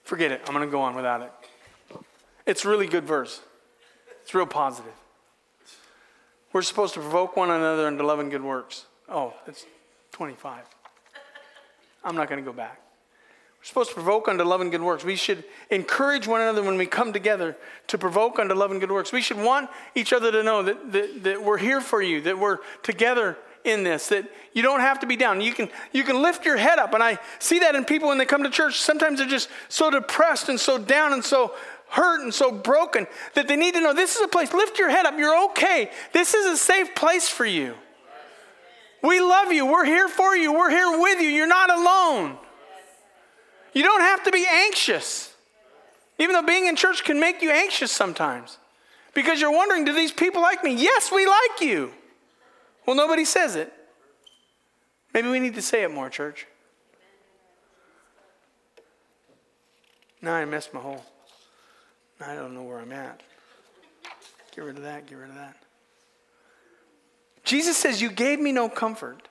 Forget 0.03 0.32
it. 0.32 0.41
I'm 0.48 0.53
going 0.53 0.66
to 0.66 0.72
go 0.72 0.82
on 0.82 0.95
without 0.95 1.22
it. 1.22 1.32
It's 2.45 2.64
really 2.64 2.88
good 2.88 3.03
verse. 3.03 3.41
It's 4.24 4.34
real 4.34 4.45
positive. 4.45 4.94
We're 6.53 6.61
supposed 6.61 6.94
to 6.94 7.02
provoke 7.02 7.36
one 7.36 7.52
another 7.52 7.88
into 7.90 8.06
love 8.06 8.20
and 8.20 8.32
good 8.32 8.41
works. 8.41 8.86
Oh, 9.10 9.34
it's 9.45 9.66
25. 10.14 10.64
I'm 12.06 12.16
not 12.16 12.30
going 12.30 12.44
to 12.44 12.49
go 12.49 12.56
back. 12.56 12.82
We're 13.60 13.66
supposed 13.66 13.90
to 13.90 13.95
provoke 13.95 14.30
unto 14.30 14.45
love 14.45 14.61
and 14.61 14.72
good 14.72 14.82
works. 14.82 15.03
We 15.03 15.18
should 15.18 15.44
encourage 15.70 16.28
one 16.28 16.40
another 16.40 16.64
when 16.64 16.78
we 16.78 16.86
come 16.86 17.11
together 17.11 17.57
to 17.88 17.98
provoke 17.98 18.40
unto 18.40 18.56
love 18.56 18.72
and 18.72 18.80
good 18.80 18.91
works. 18.91 19.11
We 19.11 19.22
should 19.22 19.38
want 19.38 19.70
each 19.95 20.14
other 20.14 20.32
to 20.32 20.44
know 20.44 20.64
that, 20.64 20.94
that, 20.94 21.24
that 21.24 21.44
we're 21.44 21.57
here 21.57 21.82
for 21.82 22.02
you, 22.02 22.22
that 22.22 22.40
we're 22.40 22.60
together 22.84 23.38
in 23.64 23.84
this 23.84 24.07
that 24.07 24.30
you 24.53 24.61
don't 24.61 24.80
have 24.80 24.99
to 24.99 25.07
be 25.07 25.15
down. 25.15 25.41
You 25.41 25.53
can 25.53 25.69
you 25.91 26.03
can 26.03 26.22
lift 26.22 26.45
your 26.45 26.57
head 26.57 26.80
up 26.80 26.94
and 26.94 27.03
i 27.03 27.19
see 27.40 27.60
that 27.60 27.76
in 27.76 27.86
people 27.86 28.10
when 28.10 28.18
they 28.18 28.26
come 28.26 28.44
to 28.44 28.49
church 28.49 28.80
sometimes 28.80 29.19
they're 29.19 29.27
just 29.27 29.49
so 29.68 29.90
depressed 29.90 30.49
and 30.49 30.60
so 30.60 30.77
down 30.77 31.14
and 31.14 31.23
so 31.23 31.53
hurt 31.90 32.22
and 32.22 32.34
so 32.34 32.52
broken 32.52 33.07
that 33.34 33.48
they 33.48 33.56
need 33.56 33.73
to 33.73 33.81
know 33.81 33.94
this 33.94 34.15
is 34.15 34.22
a 34.22 34.27
place 34.27 34.53
lift 34.53 34.77
your 34.77 34.90
head 34.90 35.06
up 35.06 35.18
you're 35.18 35.45
okay. 35.52 35.90
This 36.14 36.34
is 36.34 36.45
a 36.45 36.57
safe 36.57 36.95
place 36.95 37.30
for 37.30 37.45
you. 37.45 37.76
We 39.02 39.19
love 39.19 39.52
you 39.52 39.65
we're 39.65 39.86
here 39.86 40.07
for 40.07 40.36
you 40.36 40.53
we're 40.53 40.69
here 40.69 40.99
with 40.99 41.22
you 41.22 41.30
you're 41.30 41.48
not 41.48 41.72
alone. 41.72 42.38
You 43.73 43.84
don't 43.84 44.02
have 44.02 44.23
to 44.23 44.31
be 44.31 44.45
anxious 44.49 45.34
even 46.18 46.34
though 46.34 46.44
being 46.44 46.65
in 46.65 46.76
church 46.76 47.03
can 47.03 47.19
make 47.19 47.41
you 47.41 47.52
anxious 47.52 47.91
sometimes 47.91 48.57
because 49.14 49.40
you're 49.40 49.52
wondering 49.52 49.86
do 49.86 49.94
these 49.94 50.11
people 50.11 50.41
like 50.41 50.64
me? 50.64 50.76
Yes 50.76 51.11
we 51.11 51.26
like 51.26 51.61
you 51.61 51.91
well, 52.90 52.95
nobody 52.95 53.24
says 53.24 53.56
it. 53.56 53.72
Maybe 55.14 55.30
we 55.30 55.40
need 55.40 55.53
to 55.53 55.61
say 55.61 55.84
it 55.84 55.91
more, 55.91 56.10
church. 56.10 56.48
Now 60.24 60.34
I 60.34 60.45
messed 60.45 60.74
my 60.74 60.80
whole. 60.80 61.06
Now 62.20 62.32
I 62.32 62.36
don't 62.36 62.56
know 62.56 62.64
where 62.64 62.80
I'm 62.80 62.91
at. 62.91 63.22
Get 64.56 64.64
rid 64.64 64.78
of 64.78 64.82
that, 64.82 65.06
get 65.06 65.20
rid 65.20 65.30
of 65.30 65.36
that. 65.36 65.56
Jesus 67.44 67.78
says, 67.78 68.02
You 68.02 68.10
gave 68.10 68.40
me 68.40 68.52
no 68.52 68.68
comfort. 68.68 69.28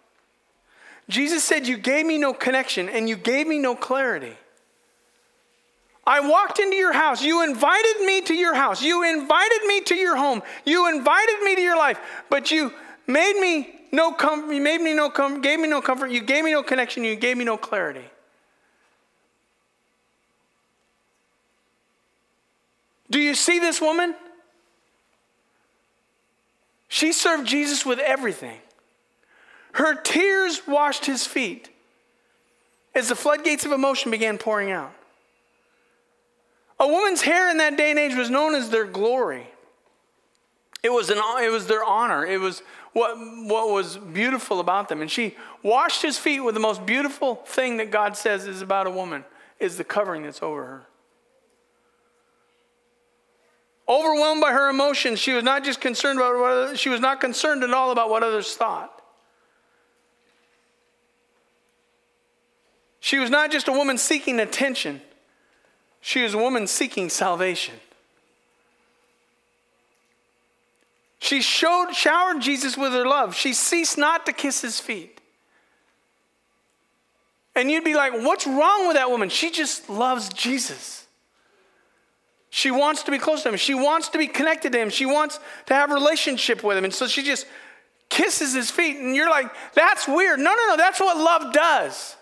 Jesus 1.08 1.42
said, 1.42 1.66
You 1.66 1.78
gave 1.78 2.06
me 2.06 2.16
no 2.16 2.32
connection 2.32 2.88
and 2.88 3.08
you 3.08 3.16
gave 3.16 3.48
me 3.48 3.58
no 3.58 3.74
clarity. 3.74 4.36
I 6.06 6.20
walked 6.20 6.60
into 6.60 6.76
your 6.76 6.92
house. 6.92 7.24
You 7.24 7.42
invited 7.42 8.06
me 8.06 8.20
to 8.20 8.34
your 8.34 8.54
house. 8.54 8.80
You 8.80 9.02
invited 9.02 9.64
me 9.66 9.80
to 9.80 9.96
your 9.96 10.14
home. 10.14 10.42
You 10.64 10.88
invited 10.88 11.42
me 11.42 11.56
to 11.56 11.60
your 11.60 11.76
life. 11.76 11.98
But 12.30 12.52
you 12.52 12.72
made 13.08 13.40
me 13.40 13.74
no 13.90 14.12
comfort, 14.12 14.52
you 14.52 14.60
made 14.60 14.80
me 14.80 14.94
no 14.94 15.10
comfort, 15.10 15.42
gave 15.42 15.58
me 15.58 15.66
no 15.66 15.80
comfort, 15.80 16.10
you 16.10 16.20
gave 16.20 16.44
me 16.44 16.52
no 16.52 16.62
connection, 16.62 17.02
you 17.02 17.16
gave 17.16 17.36
me 17.36 17.44
no 17.44 17.56
clarity. 17.56 18.04
Do 23.10 23.18
you 23.18 23.34
see 23.34 23.58
this 23.58 23.80
woman? 23.80 24.14
She 26.88 27.12
served 27.12 27.46
Jesus 27.46 27.86
with 27.86 27.98
everything. 27.98 28.58
Her 29.72 29.94
tears 29.94 30.62
washed 30.66 31.06
his 31.06 31.26
feet 31.26 31.70
as 32.94 33.08
the 33.08 33.14
floodgates 33.14 33.64
of 33.64 33.72
emotion 33.72 34.10
began 34.10 34.36
pouring 34.38 34.70
out. 34.70 34.92
A 36.80 36.86
woman's 36.86 37.22
hair 37.22 37.50
in 37.50 37.58
that 37.58 37.76
day 37.76 37.90
and 37.90 37.98
age 37.98 38.14
was 38.14 38.30
known 38.30 38.54
as 38.54 38.70
their 38.70 38.86
glory. 38.86 39.46
It 40.82 40.90
was, 40.90 41.10
an, 41.10 41.18
it 41.42 41.50
was 41.50 41.66
their 41.66 41.84
honor. 41.84 42.24
It 42.24 42.40
was 42.40 42.62
what, 42.92 43.16
what 43.16 43.70
was 43.70 43.96
beautiful 43.96 44.60
about 44.60 44.88
them. 44.88 45.00
And 45.00 45.10
she 45.10 45.36
washed 45.62 46.02
his 46.02 46.18
feet 46.18 46.40
with 46.40 46.54
the 46.54 46.60
most 46.60 46.84
beautiful 46.86 47.36
thing 47.36 47.76
that 47.78 47.90
God 47.90 48.16
says 48.16 48.46
is 48.46 48.62
about 48.62 48.86
a 48.86 48.90
woman 48.90 49.24
is 49.60 49.76
the 49.76 49.84
covering 49.84 50.22
that's 50.22 50.42
over 50.42 50.64
her. 50.64 50.86
Overwhelmed 53.88 54.42
by 54.42 54.52
her 54.52 54.68
emotions, 54.68 55.18
she 55.18 55.32
was 55.32 55.42
not 55.42 55.64
just 55.64 55.80
concerned 55.80 56.18
about 56.18 56.38
what 56.38 56.50
others, 56.50 56.80
she 56.80 56.90
was 56.90 57.00
not 57.00 57.20
concerned 57.20 57.64
at 57.64 57.72
all 57.72 57.90
about 57.90 58.10
what 58.10 58.22
others 58.22 58.54
thought. 58.54 59.02
She 63.00 63.18
was 63.18 63.30
not 63.30 63.50
just 63.50 63.68
a 63.68 63.72
woman 63.72 63.96
seeking 63.96 64.40
attention, 64.40 65.00
she 66.00 66.22
was 66.22 66.34
a 66.34 66.38
woman 66.38 66.66
seeking 66.66 67.08
salvation. 67.08 67.74
She 71.18 71.42
showed, 71.42 71.92
showered 71.92 72.40
Jesus 72.40 72.76
with 72.76 72.92
her 72.92 73.06
love. 73.06 73.34
She 73.34 73.52
ceased 73.52 73.98
not 73.98 74.26
to 74.26 74.32
kiss 74.32 74.60
his 74.60 74.78
feet. 74.80 75.20
And 77.56 77.70
you'd 77.70 77.84
be 77.84 77.94
like, 77.94 78.12
what's 78.12 78.46
wrong 78.46 78.86
with 78.86 78.96
that 78.96 79.10
woman? 79.10 79.28
She 79.28 79.50
just 79.50 79.90
loves 79.90 80.28
Jesus. 80.28 81.06
She 82.50 82.70
wants 82.70 83.02
to 83.02 83.10
be 83.10 83.18
close 83.18 83.42
to 83.42 83.48
him. 83.48 83.56
She 83.56 83.74
wants 83.74 84.10
to 84.10 84.18
be 84.18 84.28
connected 84.28 84.72
to 84.72 84.78
him. 84.78 84.90
She 84.90 85.06
wants 85.06 85.40
to 85.66 85.74
have 85.74 85.90
a 85.90 85.94
relationship 85.94 86.62
with 86.62 86.78
him. 86.78 86.84
And 86.84 86.94
so 86.94 87.08
she 87.08 87.24
just 87.24 87.46
kisses 88.08 88.54
his 88.54 88.70
feet. 88.70 88.96
And 88.96 89.14
you're 89.14 89.28
like, 89.28 89.52
that's 89.74 90.06
weird. 90.06 90.38
No, 90.38 90.54
no, 90.54 90.66
no. 90.68 90.76
That's 90.76 91.00
what 91.00 91.16
love 91.16 91.52
does. 91.52 92.16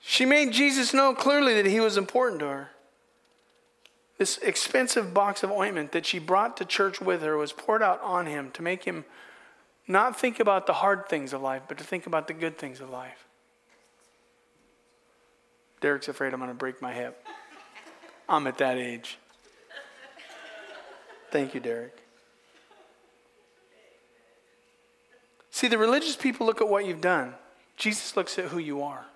She 0.00 0.24
made 0.24 0.52
Jesus 0.52 0.92
know 0.94 1.14
clearly 1.14 1.54
that 1.54 1.66
he 1.66 1.78
was 1.78 1.96
important 1.96 2.40
to 2.40 2.48
her. 2.48 2.69
This 4.20 4.36
expensive 4.36 5.14
box 5.14 5.42
of 5.42 5.50
ointment 5.50 5.92
that 5.92 6.04
she 6.04 6.18
brought 6.18 6.58
to 6.58 6.66
church 6.66 7.00
with 7.00 7.22
her 7.22 7.38
was 7.38 7.54
poured 7.54 7.82
out 7.82 8.02
on 8.02 8.26
him 8.26 8.50
to 8.50 8.60
make 8.60 8.84
him 8.84 9.06
not 9.88 10.20
think 10.20 10.38
about 10.38 10.66
the 10.66 10.74
hard 10.74 11.08
things 11.08 11.32
of 11.32 11.40
life, 11.40 11.62
but 11.66 11.78
to 11.78 11.84
think 11.84 12.06
about 12.06 12.28
the 12.28 12.34
good 12.34 12.58
things 12.58 12.82
of 12.82 12.90
life. 12.90 13.26
Derek's 15.80 16.06
afraid 16.06 16.34
I'm 16.34 16.38
going 16.38 16.50
to 16.50 16.54
break 16.54 16.82
my 16.82 16.92
hip. 16.92 17.26
I'm 18.28 18.46
at 18.46 18.58
that 18.58 18.76
age. 18.76 19.16
Thank 21.30 21.54
you, 21.54 21.60
Derek. 21.60 21.96
See, 25.50 25.66
the 25.66 25.78
religious 25.78 26.14
people 26.14 26.44
look 26.44 26.60
at 26.60 26.68
what 26.68 26.84
you've 26.84 27.00
done, 27.00 27.32
Jesus 27.78 28.18
looks 28.18 28.38
at 28.38 28.44
who 28.48 28.58
you 28.58 28.82
are. 28.82 29.06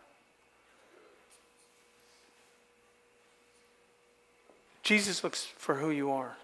Jesus 4.85 5.24
looks 5.24 5.44
for 5.56 5.77
who 5.77 5.90
you 5.90 6.11
are. 6.11 6.36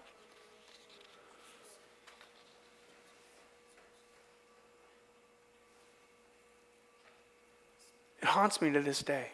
It 8.19 8.27
haunts 8.27 8.61
me 8.61 8.71
to 8.71 8.81
this 8.81 9.01
day. 9.03 9.27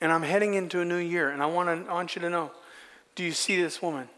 And 0.00 0.10
I'm 0.10 0.22
heading 0.22 0.54
into 0.54 0.80
a 0.80 0.84
new 0.84 0.96
year, 0.96 1.30
and 1.30 1.40
I 1.40 1.46
want, 1.46 1.68
to, 1.68 1.90
I 1.90 1.94
want 1.94 2.16
you 2.16 2.22
to 2.22 2.30
know 2.30 2.50
do 3.14 3.22
you 3.22 3.32
see 3.32 3.60
this 3.60 3.80
woman? 3.80 4.08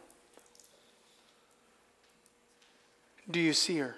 Do 3.30 3.40
you 3.40 3.52
see 3.52 3.78
her? 3.78 3.96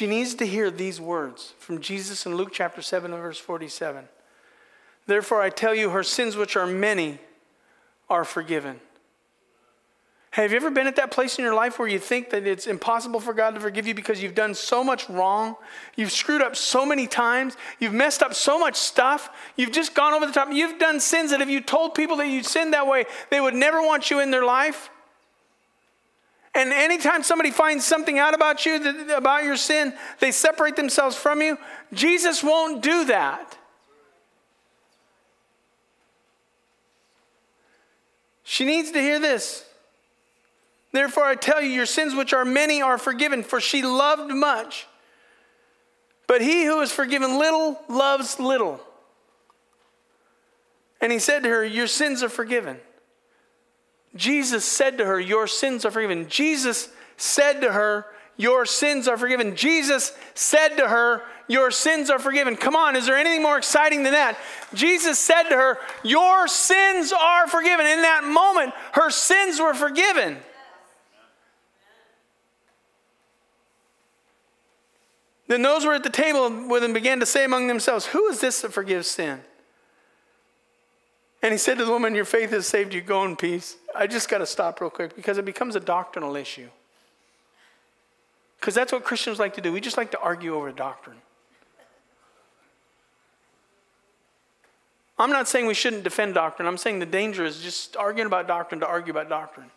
She 0.00 0.06
needs 0.06 0.32
to 0.36 0.46
hear 0.46 0.70
these 0.70 0.98
words 0.98 1.52
from 1.58 1.82
Jesus 1.82 2.24
in 2.24 2.34
Luke 2.34 2.52
chapter 2.54 2.80
7 2.80 3.10
verse 3.10 3.36
47. 3.36 4.08
Therefore, 5.06 5.42
I 5.42 5.50
tell 5.50 5.74
you, 5.74 5.90
her 5.90 6.02
sins, 6.02 6.36
which 6.36 6.56
are 6.56 6.66
many, 6.66 7.18
are 8.08 8.24
forgiven. 8.24 8.80
Have 10.30 10.52
you 10.52 10.56
ever 10.56 10.70
been 10.70 10.86
at 10.86 10.96
that 10.96 11.10
place 11.10 11.38
in 11.38 11.44
your 11.44 11.52
life 11.52 11.78
where 11.78 11.86
you 11.86 11.98
think 11.98 12.30
that 12.30 12.46
it's 12.46 12.66
impossible 12.66 13.20
for 13.20 13.34
God 13.34 13.54
to 13.56 13.60
forgive 13.60 13.86
you 13.86 13.92
because 13.92 14.22
you've 14.22 14.34
done 14.34 14.54
so 14.54 14.82
much 14.82 15.06
wrong? 15.10 15.54
You've 15.96 16.12
screwed 16.12 16.40
up 16.40 16.56
so 16.56 16.86
many 16.86 17.06
times. 17.06 17.58
You've 17.78 17.92
messed 17.92 18.22
up 18.22 18.32
so 18.32 18.58
much 18.58 18.76
stuff. 18.76 19.28
You've 19.54 19.70
just 19.70 19.94
gone 19.94 20.14
over 20.14 20.24
the 20.24 20.32
top. 20.32 20.48
You've 20.50 20.78
done 20.78 21.00
sins 21.00 21.30
that 21.30 21.42
if 21.42 21.50
you 21.50 21.60
told 21.60 21.94
people 21.94 22.16
that 22.16 22.26
you'd 22.26 22.46
sinned 22.46 22.72
that 22.72 22.86
way, 22.86 23.04
they 23.28 23.38
would 23.38 23.52
never 23.52 23.82
want 23.82 24.10
you 24.10 24.20
in 24.20 24.30
their 24.30 24.46
life. 24.46 24.88
And 26.54 26.72
anytime 26.72 27.22
somebody 27.22 27.50
finds 27.50 27.84
something 27.84 28.18
out 28.18 28.34
about 28.34 28.66
you, 28.66 29.14
about 29.14 29.44
your 29.44 29.56
sin, 29.56 29.94
they 30.18 30.32
separate 30.32 30.76
themselves 30.76 31.16
from 31.16 31.40
you. 31.42 31.56
Jesus 31.92 32.42
won't 32.42 32.82
do 32.82 33.04
that. 33.06 33.56
She 38.42 38.64
needs 38.64 38.90
to 38.90 39.00
hear 39.00 39.20
this. 39.20 39.64
Therefore, 40.90 41.24
I 41.24 41.36
tell 41.36 41.62
you, 41.62 41.70
your 41.70 41.86
sins, 41.86 42.16
which 42.16 42.32
are 42.32 42.44
many, 42.44 42.82
are 42.82 42.98
forgiven, 42.98 43.44
for 43.44 43.60
she 43.60 43.82
loved 43.82 44.32
much. 44.32 44.88
But 46.26 46.42
he 46.42 46.64
who 46.64 46.80
is 46.80 46.90
forgiven 46.90 47.38
little 47.38 47.80
loves 47.88 48.40
little. 48.40 48.80
And 51.00 51.12
he 51.12 51.20
said 51.20 51.44
to 51.44 51.48
her, 51.48 51.64
Your 51.64 51.86
sins 51.86 52.24
are 52.24 52.28
forgiven. 52.28 52.80
Jesus 54.16 54.64
said 54.64 54.98
to 54.98 55.04
her, 55.04 55.20
Your 55.20 55.46
sins 55.46 55.84
are 55.84 55.90
forgiven. 55.90 56.28
Jesus 56.28 56.88
said 57.16 57.60
to 57.60 57.72
her, 57.72 58.06
Your 58.36 58.66
sins 58.66 59.06
are 59.06 59.16
forgiven. 59.16 59.54
Jesus 59.54 60.16
said 60.34 60.76
to 60.76 60.88
her, 60.88 61.22
Your 61.48 61.70
sins 61.70 62.10
are 62.10 62.18
forgiven. 62.18 62.56
Come 62.56 62.74
on, 62.74 62.96
is 62.96 63.06
there 63.06 63.16
anything 63.16 63.42
more 63.42 63.58
exciting 63.58 64.02
than 64.02 64.12
that? 64.12 64.36
Jesus 64.74 65.18
said 65.18 65.44
to 65.44 65.56
her, 65.56 65.78
Your 66.02 66.48
sins 66.48 67.12
are 67.12 67.46
forgiven. 67.46 67.86
In 67.86 68.02
that 68.02 68.24
moment, 68.24 68.72
her 68.92 69.10
sins 69.10 69.60
were 69.60 69.74
forgiven. 69.74 70.38
Then 75.46 75.62
those 75.62 75.84
were 75.84 75.94
at 75.94 76.04
the 76.04 76.10
table 76.10 76.68
with 76.68 76.84
him 76.84 76.92
began 76.92 77.18
to 77.18 77.26
say 77.26 77.44
among 77.44 77.66
themselves, 77.66 78.06
Who 78.06 78.28
is 78.28 78.40
this 78.40 78.60
that 78.62 78.72
forgives 78.72 79.08
sin? 79.08 79.40
And 81.42 81.52
he 81.52 81.58
said 81.58 81.78
to 81.78 81.84
the 81.84 81.90
woman, 81.90 82.14
Your 82.14 82.24
faith 82.24 82.50
has 82.50 82.66
saved 82.66 82.92
you. 82.92 83.00
Go 83.00 83.24
in 83.24 83.36
peace. 83.36 83.76
I 83.94 84.06
just 84.06 84.28
got 84.28 84.38
to 84.38 84.46
stop 84.46 84.80
real 84.80 84.90
quick 84.90 85.16
because 85.16 85.38
it 85.38 85.44
becomes 85.44 85.76
a 85.76 85.80
doctrinal 85.80 86.36
issue. 86.36 86.68
Because 88.58 88.74
that's 88.74 88.92
what 88.92 89.04
Christians 89.04 89.38
like 89.38 89.54
to 89.54 89.60
do. 89.60 89.72
We 89.72 89.80
just 89.80 89.96
like 89.96 90.10
to 90.10 90.20
argue 90.20 90.54
over 90.54 90.70
doctrine. 90.70 91.16
I'm 95.18 95.30
not 95.30 95.48
saying 95.48 95.66
we 95.66 95.74
shouldn't 95.74 96.04
defend 96.04 96.34
doctrine. 96.34 96.66
I'm 96.66 96.78
saying 96.78 96.98
the 96.98 97.06
danger 97.06 97.44
is 97.44 97.60
just 97.60 97.96
arguing 97.96 98.26
about 98.26 98.46
doctrine 98.46 98.80
to 98.80 98.86
argue 98.86 99.10
about 99.10 99.28
doctrine. 99.28 99.70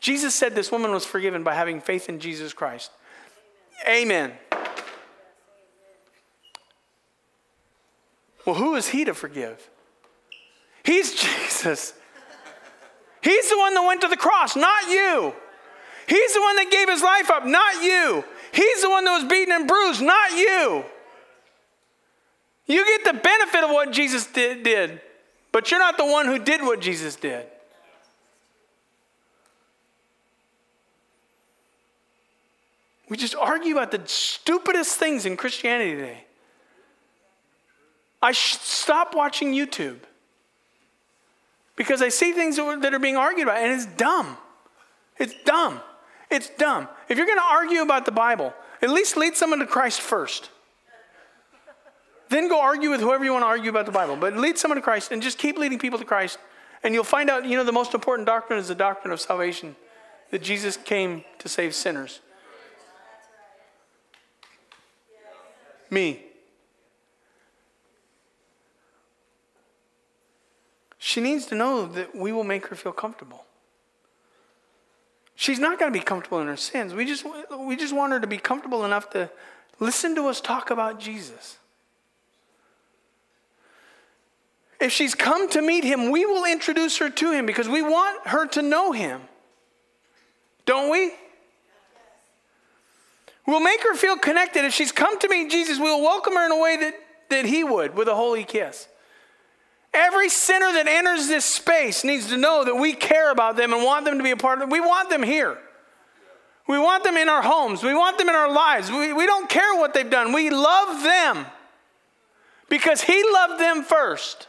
Jesus 0.00 0.34
said 0.34 0.54
this 0.54 0.72
woman 0.72 0.90
was 0.90 1.04
forgiven 1.04 1.44
by 1.44 1.54
having 1.54 1.80
faith 1.80 2.08
in 2.08 2.18
Jesus 2.18 2.52
Christ. 2.52 2.90
Amen. 3.88 4.32
Well, 8.44 8.56
who 8.56 8.74
is 8.74 8.88
he 8.88 9.04
to 9.04 9.14
forgive? 9.14 9.70
He's 10.84 11.14
Jesus. 11.14 11.94
He's 13.22 13.48
the 13.48 13.58
one 13.58 13.74
that 13.74 13.86
went 13.86 14.02
to 14.02 14.08
the 14.08 14.18
cross, 14.18 14.54
not 14.54 14.88
you. 14.88 15.34
He's 16.06 16.34
the 16.34 16.40
one 16.42 16.56
that 16.56 16.70
gave 16.70 16.90
his 16.90 17.02
life 17.02 17.30
up, 17.30 17.46
not 17.46 17.82
you. 17.82 18.22
He's 18.52 18.82
the 18.82 18.90
one 18.90 19.04
that 19.06 19.22
was 19.22 19.30
beaten 19.30 19.52
and 19.52 19.66
bruised, 19.66 20.02
not 20.02 20.32
you. 20.32 20.84
You 22.66 22.84
get 22.84 23.04
the 23.04 23.18
benefit 23.18 23.64
of 23.64 23.70
what 23.70 23.92
Jesus 23.92 24.26
did, 24.26 24.62
did, 24.62 25.00
but 25.52 25.70
you're 25.70 25.80
not 25.80 25.96
the 25.96 26.04
one 26.04 26.26
who 26.26 26.38
did 26.38 26.60
what 26.60 26.80
Jesus 26.80 27.16
did. 27.16 27.46
We 33.08 33.16
just 33.16 33.34
argue 33.34 33.76
about 33.76 33.90
the 33.90 34.02
stupidest 34.06 34.98
things 34.98 35.24
in 35.24 35.36
Christianity 35.36 35.92
today. 35.92 36.24
I 38.20 38.32
sh- 38.32 38.58
stop 38.60 39.14
watching 39.14 39.52
YouTube 39.52 39.98
because 41.76 42.02
I 42.02 42.08
see 42.08 42.32
things 42.32 42.56
that 42.56 42.94
are 42.94 42.98
being 42.98 43.16
argued 43.16 43.48
about, 43.48 43.58
and 43.58 43.72
it's 43.72 43.86
dumb. 43.86 44.36
It's 45.18 45.34
dumb. 45.44 45.80
It's 46.30 46.50
dumb. 46.50 46.88
If 47.08 47.18
you're 47.18 47.26
going 47.26 47.38
to 47.38 47.44
argue 47.44 47.82
about 47.82 48.04
the 48.04 48.12
Bible, 48.12 48.52
at 48.82 48.90
least 48.90 49.16
lead 49.16 49.36
someone 49.36 49.58
to 49.60 49.66
Christ 49.66 50.00
first. 50.00 50.50
Then 52.28 52.48
go 52.48 52.60
argue 52.60 52.90
with 52.90 53.00
whoever 53.00 53.24
you 53.24 53.32
want 53.32 53.42
to 53.42 53.46
argue 53.46 53.70
about 53.70 53.86
the 53.86 53.92
Bible. 53.92 54.16
But 54.16 54.36
lead 54.36 54.58
someone 54.58 54.76
to 54.76 54.82
Christ 54.82 55.12
and 55.12 55.22
just 55.22 55.38
keep 55.38 55.58
leading 55.58 55.78
people 55.78 55.98
to 55.98 56.04
Christ. 56.04 56.38
And 56.82 56.94
you'll 56.94 57.04
find 57.04 57.30
out, 57.30 57.44
you 57.44 57.56
know, 57.56 57.64
the 57.64 57.72
most 57.72 57.94
important 57.94 58.26
doctrine 58.26 58.58
is 58.58 58.68
the 58.68 58.74
doctrine 58.74 59.12
of 59.12 59.20
salvation 59.20 59.76
that 60.30 60.42
Jesus 60.42 60.76
came 60.76 61.24
to 61.38 61.48
save 61.48 61.74
sinners. 61.74 62.20
Me. 65.90 66.24
She 71.06 71.20
needs 71.20 71.44
to 71.46 71.54
know 71.54 71.84
that 71.84 72.16
we 72.16 72.32
will 72.32 72.44
make 72.44 72.68
her 72.68 72.74
feel 72.74 72.90
comfortable. 72.90 73.44
She's 75.34 75.58
not 75.58 75.78
going 75.78 75.92
to 75.92 75.98
be 75.98 76.02
comfortable 76.02 76.40
in 76.40 76.46
her 76.46 76.56
sins. 76.56 76.94
We 76.94 77.04
just, 77.04 77.26
we 77.58 77.76
just 77.76 77.94
want 77.94 78.14
her 78.14 78.20
to 78.20 78.26
be 78.26 78.38
comfortable 78.38 78.86
enough 78.86 79.10
to 79.10 79.28
listen 79.80 80.14
to 80.14 80.28
us 80.28 80.40
talk 80.40 80.70
about 80.70 80.98
Jesus. 80.98 81.58
If 84.80 84.92
she's 84.92 85.14
come 85.14 85.50
to 85.50 85.60
meet 85.60 85.84
him, 85.84 86.10
we 86.10 86.24
will 86.24 86.46
introduce 86.46 86.96
her 86.96 87.10
to 87.10 87.32
him 87.32 87.44
because 87.44 87.68
we 87.68 87.82
want 87.82 88.26
her 88.28 88.46
to 88.46 88.62
know 88.62 88.92
him. 88.92 89.20
Don't 90.64 90.90
we? 90.90 91.12
We'll 93.46 93.60
make 93.60 93.82
her 93.82 93.94
feel 93.94 94.16
connected. 94.16 94.64
If 94.64 94.72
she's 94.72 94.90
come 94.90 95.18
to 95.18 95.28
meet 95.28 95.50
Jesus, 95.50 95.78
we'll 95.78 96.00
welcome 96.00 96.32
her 96.32 96.46
in 96.46 96.50
a 96.50 96.58
way 96.58 96.78
that, 96.78 96.94
that 97.28 97.44
He 97.44 97.62
would 97.62 97.94
with 97.94 98.08
a 98.08 98.14
holy 98.14 98.44
kiss. 98.44 98.88
Every 99.94 100.28
sinner 100.28 100.72
that 100.72 100.88
enters 100.88 101.28
this 101.28 101.44
space 101.44 102.02
needs 102.02 102.28
to 102.28 102.36
know 102.36 102.64
that 102.64 102.74
we 102.74 102.94
care 102.94 103.30
about 103.30 103.56
them 103.56 103.72
and 103.72 103.84
want 103.84 104.04
them 104.04 104.18
to 104.18 104.24
be 104.24 104.32
a 104.32 104.36
part 104.36 104.60
of 104.60 104.68
it. 104.68 104.72
We 104.72 104.80
want 104.80 105.08
them 105.08 105.22
here. 105.22 105.56
We 106.66 106.78
want 106.78 107.04
them 107.04 107.16
in 107.16 107.28
our 107.28 107.42
homes. 107.42 107.82
We 107.82 107.94
want 107.94 108.18
them 108.18 108.28
in 108.28 108.34
our 108.34 108.50
lives. 108.50 108.90
We, 108.90 109.12
we 109.12 109.26
don't 109.26 109.48
care 109.48 109.76
what 109.76 109.94
they've 109.94 110.10
done. 110.10 110.32
We 110.32 110.50
love 110.50 111.02
them 111.02 111.46
because 112.68 113.02
He 113.02 113.22
loved 113.32 113.60
them 113.60 113.84
first. 113.84 114.48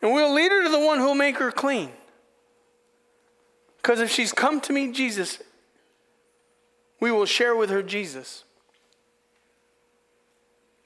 And 0.00 0.14
we'll 0.14 0.32
lead 0.32 0.50
her 0.50 0.62
to 0.62 0.70
the 0.70 0.80
one 0.80 0.98
who 0.98 1.06
will 1.06 1.14
make 1.14 1.38
her 1.38 1.50
clean. 1.50 1.90
Because 3.78 4.00
if 4.00 4.10
she's 4.10 4.32
come 4.32 4.60
to 4.62 4.72
meet 4.72 4.94
Jesus, 4.94 5.42
we 7.00 7.10
will 7.10 7.26
share 7.26 7.54
with 7.54 7.68
her 7.68 7.82
Jesus 7.82 8.44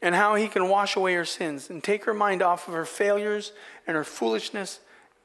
and 0.03 0.15
how 0.17 0.35
he 0.35 0.49
can 0.49 0.69
wash 0.69 0.97
away 0.97 1.15
her 1.15 1.25
sins 1.25 1.71
and 1.71 1.83
take 1.83 2.05
her 2.05 2.13
mind 2.13 2.43
off 2.43 2.67
of 2.67 2.75
her 2.75 2.85
failures 2.85 3.53
and 3.87 3.97
her 3.97 4.05
foolishness 4.05 4.81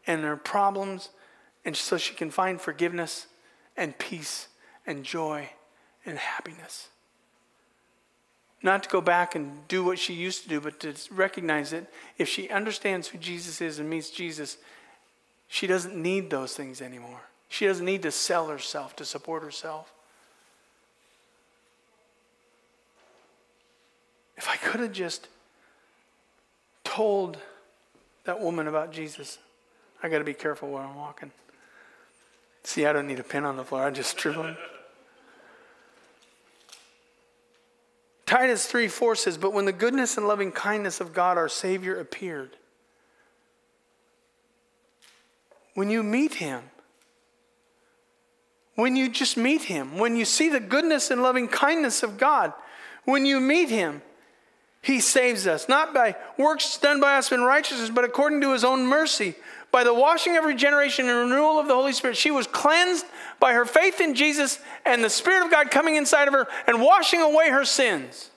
and 0.05 0.23
her 0.23 0.37
problems, 0.37 1.09
and 1.65 1.75
so 1.75 1.97
she 1.97 2.13
can 2.13 2.29
find 2.29 2.61
forgiveness 2.61 3.27
and 3.75 3.97
peace 3.97 4.47
and 4.85 5.03
joy 5.03 5.49
and 6.05 6.17
happiness. 6.17 6.87
Not 8.63 8.83
to 8.83 8.89
go 8.89 9.01
back 9.01 9.35
and 9.35 9.67
do 9.67 9.83
what 9.83 9.99
she 9.99 10.13
used 10.13 10.43
to 10.43 10.49
do, 10.49 10.61
but 10.61 10.79
to 10.79 10.93
recognize 11.11 11.71
that 11.71 11.87
if 12.17 12.29
she 12.29 12.49
understands 12.49 13.07
who 13.07 13.17
Jesus 13.17 13.61
is 13.61 13.79
and 13.79 13.89
meets 13.89 14.09
Jesus, 14.09 14.57
she 15.47 15.67
doesn't 15.67 15.95
need 15.95 16.29
those 16.29 16.55
things 16.55 16.81
anymore. 16.81 17.21
She 17.49 17.65
doesn't 17.65 17.85
need 17.85 18.03
to 18.03 18.11
sell 18.11 18.47
herself 18.47 18.95
to 18.97 19.05
support 19.05 19.43
herself. 19.43 19.91
If 24.38 24.47
I 24.47 24.55
could 24.55 24.80
have 24.80 24.91
just 24.91 25.27
told 26.84 27.38
that 28.26 28.39
woman 28.39 28.68
about 28.68 28.91
Jesus, 28.91 29.39
I 30.01 30.09
got 30.09 30.19
to 30.19 30.23
be 30.23 30.34
careful 30.34 30.69
where 30.69 30.84
I'm 30.84 30.95
walking. 30.95 31.31
See, 32.64 32.85
I 32.85 32.93
don't 32.93 33.07
need 33.07 33.19
a 33.19 33.23
pin 33.23 33.45
on 33.45 33.57
the 33.57 33.64
floor, 33.64 33.84
I 33.84 33.89
just 33.89 34.18
trip 34.18 34.38
on. 34.38 34.57
Titus 38.26 38.65
3 38.65 38.89
4 38.89 39.15
says, 39.15 39.38
But 39.38 39.53
when 39.53 39.65
the 39.65 39.72
goodness 39.72 40.18
and 40.18 40.27
loving 40.27 40.51
kindness 40.51 40.99
of 40.99 41.14
God 41.14 41.38
our 41.38 41.47
Savior 41.47 41.97
appeared, 41.97 42.57
when 45.73 45.89
you 45.89 46.03
meet 46.03 46.35
Him, 46.35 46.61
when 48.76 48.95
you 48.95 49.09
just 49.09 49.38
meet 49.38 49.64
Him, 49.64 49.97
when 49.97 50.15
you 50.15 50.26
see 50.26 50.49
the 50.49 50.59
goodness 50.59 51.09
and 51.09 51.23
loving 51.23 51.47
kindness 51.47 52.03
of 52.03 52.18
God, 52.18 52.51
when 53.05 53.26
you 53.26 53.39
meet 53.39 53.69
Him, 53.69 54.01
He 54.81 54.99
saves 54.99 55.47
us, 55.47 55.67
not 55.67 55.93
by 55.93 56.15
works 56.37 56.77
done 56.77 56.99
by 56.99 57.17
us 57.17 57.31
in 57.31 57.41
righteousness, 57.41 57.89
but 57.89 58.05
according 58.05 58.41
to 58.41 58.53
His 58.53 58.63
own 58.63 58.85
mercy. 58.85 59.35
By 59.71 59.83
the 59.83 59.93
washing 59.93 60.37
of 60.37 60.45
regeneration 60.45 61.09
and 61.09 61.29
renewal 61.29 61.59
of 61.59 61.67
the 61.67 61.73
Holy 61.73 61.91
Spirit, 61.91 62.15
she 62.15 62.31
was 62.31 62.47
cleansed 62.47 63.05
by 63.39 63.53
her 63.53 63.65
faith 63.65 63.99
in 63.99 64.15
Jesus 64.15 64.59
and 64.85 65.03
the 65.03 65.09
Spirit 65.09 65.45
of 65.45 65.51
God 65.51 65.71
coming 65.71 65.97
inside 65.97 66.27
of 66.27 66.33
her 66.33 66.47
and 66.67 66.81
washing 66.81 67.21
away 67.21 67.49
her 67.49 67.65
sins. 67.65 68.29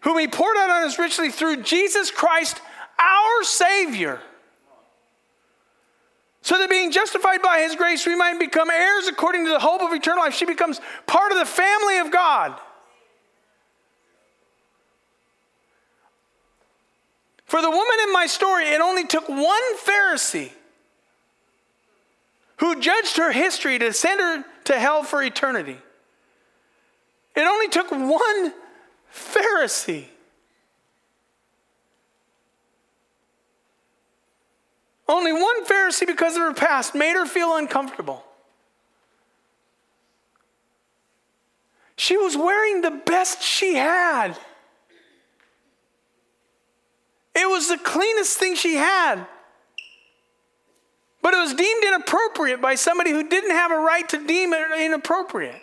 Whom 0.00 0.18
He 0.18 0.28
poured 0.28 0.56
out 0.56 0.70
on 0.70 0.84
us 0.84 0.98
richly 0.98 1.30
through 1.30 1.62
Jesus 1.62 2.10
Christ, 2.10 2.60
our 2.98 3.44
Savior. 3.44 4.20
So 6.42 6.56
that 6.58 6.70
being 6.70 6.92
justified 6.92 7.42
by 7.42 7.58
his 7.60 7.76
grace, 7.76 8.06
we 8.06 8.16
might 8.16 8.38
become 8.38 8.70
heirs 8.70 9.06
according 9.06 9.44
to 9.44 9.50
the 9.50 9.58
hope 9.58 9.82
of 9.82 9.92
eternal 9.92 10.22
life. 10.22 10.34
She 10.34 10.46
becomes 10.46 10.80
part 11.06 11.32
of 11.32 11.38
the 11.38 11.44
family 11.44 11.98
of 11.98 12.10
God. 12.10 12.58
For 17.48 17.62
the 17.62 17.70
woman 17.70 17.96
in 18.02 18.12
my 18.12 18.26
story, 18.26 18.68
it 18.68 18.80
only 18.82 19.06
took 19.06 19.26
one 19.26 19.76
Pharisee 19.78 20.52
who 22.58 22.78
judged 22.78 23.16
her 23.16 23.32
history 23.32 23.78
to 23.78 23.92
send 23.94 24.20
her 24.20 24.44
to 24.64 24.78
hell 24.78 25.02
for 25.02 25.22
eternity. 25.22 25.78
It 27.34 27.40
only 27.40 27.68
took 27.68 27.90
one 27.90 28.52
Pharisee. 29.14 30.04
Only 35.08 35.32
one 35.32 35.64
Pharisee, 35.64 36.06
because 36.06 36.36
of 36.36 36.42
her 36.42 36.52
past, 36.52 36.94
made 36.94 37.14
her 37.14 37.24
feel 37.24 37.56
uncomfortable. 37.56 38.24
She 41.96 42.18
was 42.18 42.36
wearing 42.36 42.82
the 42.82 42.90
best 42.90 43.42
she 43.42 43.74
had. 43.74 44.36
It 47.38 47.48
was 47.48 47.68
the 47.68 47.78
cleanest 47.78 48.36
thing 48.36 48.56
she 48.56 48.74
had. 48.74 49.24
But 51.22 51.34
it 51.34 51.36
was 51.36 51.54
deemed 51.54 51.84
inappropriate 51.84 52.60
by 52.60 52.74
somebody 52.74 53.12
who 53.12 53.28
didn't 53.28 53.52
have 53.52 53.70
a 53.70 53.78
right 53.78 54.08
to 54.08 54.26
deem 54.26 54.52
it 54.52 54.80
inappropriate. 54.80 55.60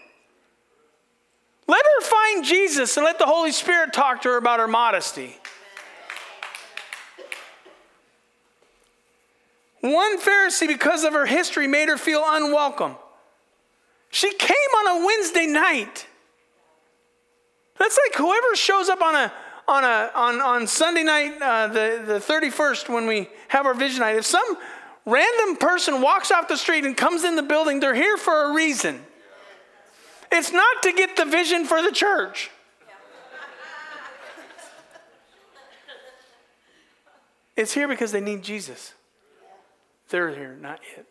Let 1.67 1.83
her 1.83 2.01
find 2.01 2.45
Jesus 2.45 2.95
and 2.95 3.03
let 3.03 3.19
the 3.19 3.25
Holy 3.25 3.51
Spirit 3.51 3.91
talk 3.91 4.21
to 4.21 4.29
her 4.29 4.37
about 4.37 4.59
her 4.59 4.67
modesty. 4.67 5.35
One 9.81 10.19
Pharisee, 10.19 10.67
because 10.67 11.03
of 11.03 11.13
her 11.13 11.25
history, 11.25 11.67
made 11.67 11.89
her 11.89 11.97
feel 11.97 12.23
unwelcome. 12.25 12.95
She 14.11 14.33
came 14.33 14.71
on 14.77 15.01
a 15.01 15.05
Wednesday 15.05 15.45
night. 15.45 16.07
That's 17.77 17.99
like 18.05 18.15
whoever 18.15 18.55
shows 18.55 18.87
up 18.87 19.01
on 19.01 19.15
a 19.15 19.33
on 19.67 19.83
a 19.83 20.11
on, 20.15 20.41
on 20.41 20.67
Sunday 20.67 21.03
night, 21.03 21.41
uh, 21.41 21.67
the, 21.67 22.03
the 22.05 22.19
31st, 22.19 22.89
when 22.89 23.07
we 23.07 23.29
have 23.47 23.65
our 23.65 23.73
vision 23.73 24.01
night. 24.01 24.15
If 24.15 24.25
some 24.25 24.57
random 25.05 25.57
person 25.57 26.01
walks 26.01 26.31
off 26.31 26.47
the 26.47 26.57
street 26.57 26.85
and 26.85 26.95
comes 26.95 27.23
in 27.23 27.35
the 27.35 27.43
building, 27.43 27.79
they're 27.79 27.95
here 27.95 28.17
for 28.17 28.51
a 28.51 28.53
reason. 28.53 29.01
It's 30.31 30.51
not 30.51 30.83
to 30.83 30.91
get 30.91 31.15
the 31.15 31.25
vision 31.25 31.65
for 31.65 31.81
the 31.81 31.91
church. 31.91 32.51
It's 37.55 37.73
here 37.73 37.87
because 37.87 38.11
they 38.11 38.19
need 38.19 38.43
Jesus. 38.43 38.93
They're 40.09 40.35
here, 40.35 40.57
not 40.59 40.81
yet. 40.95 41.05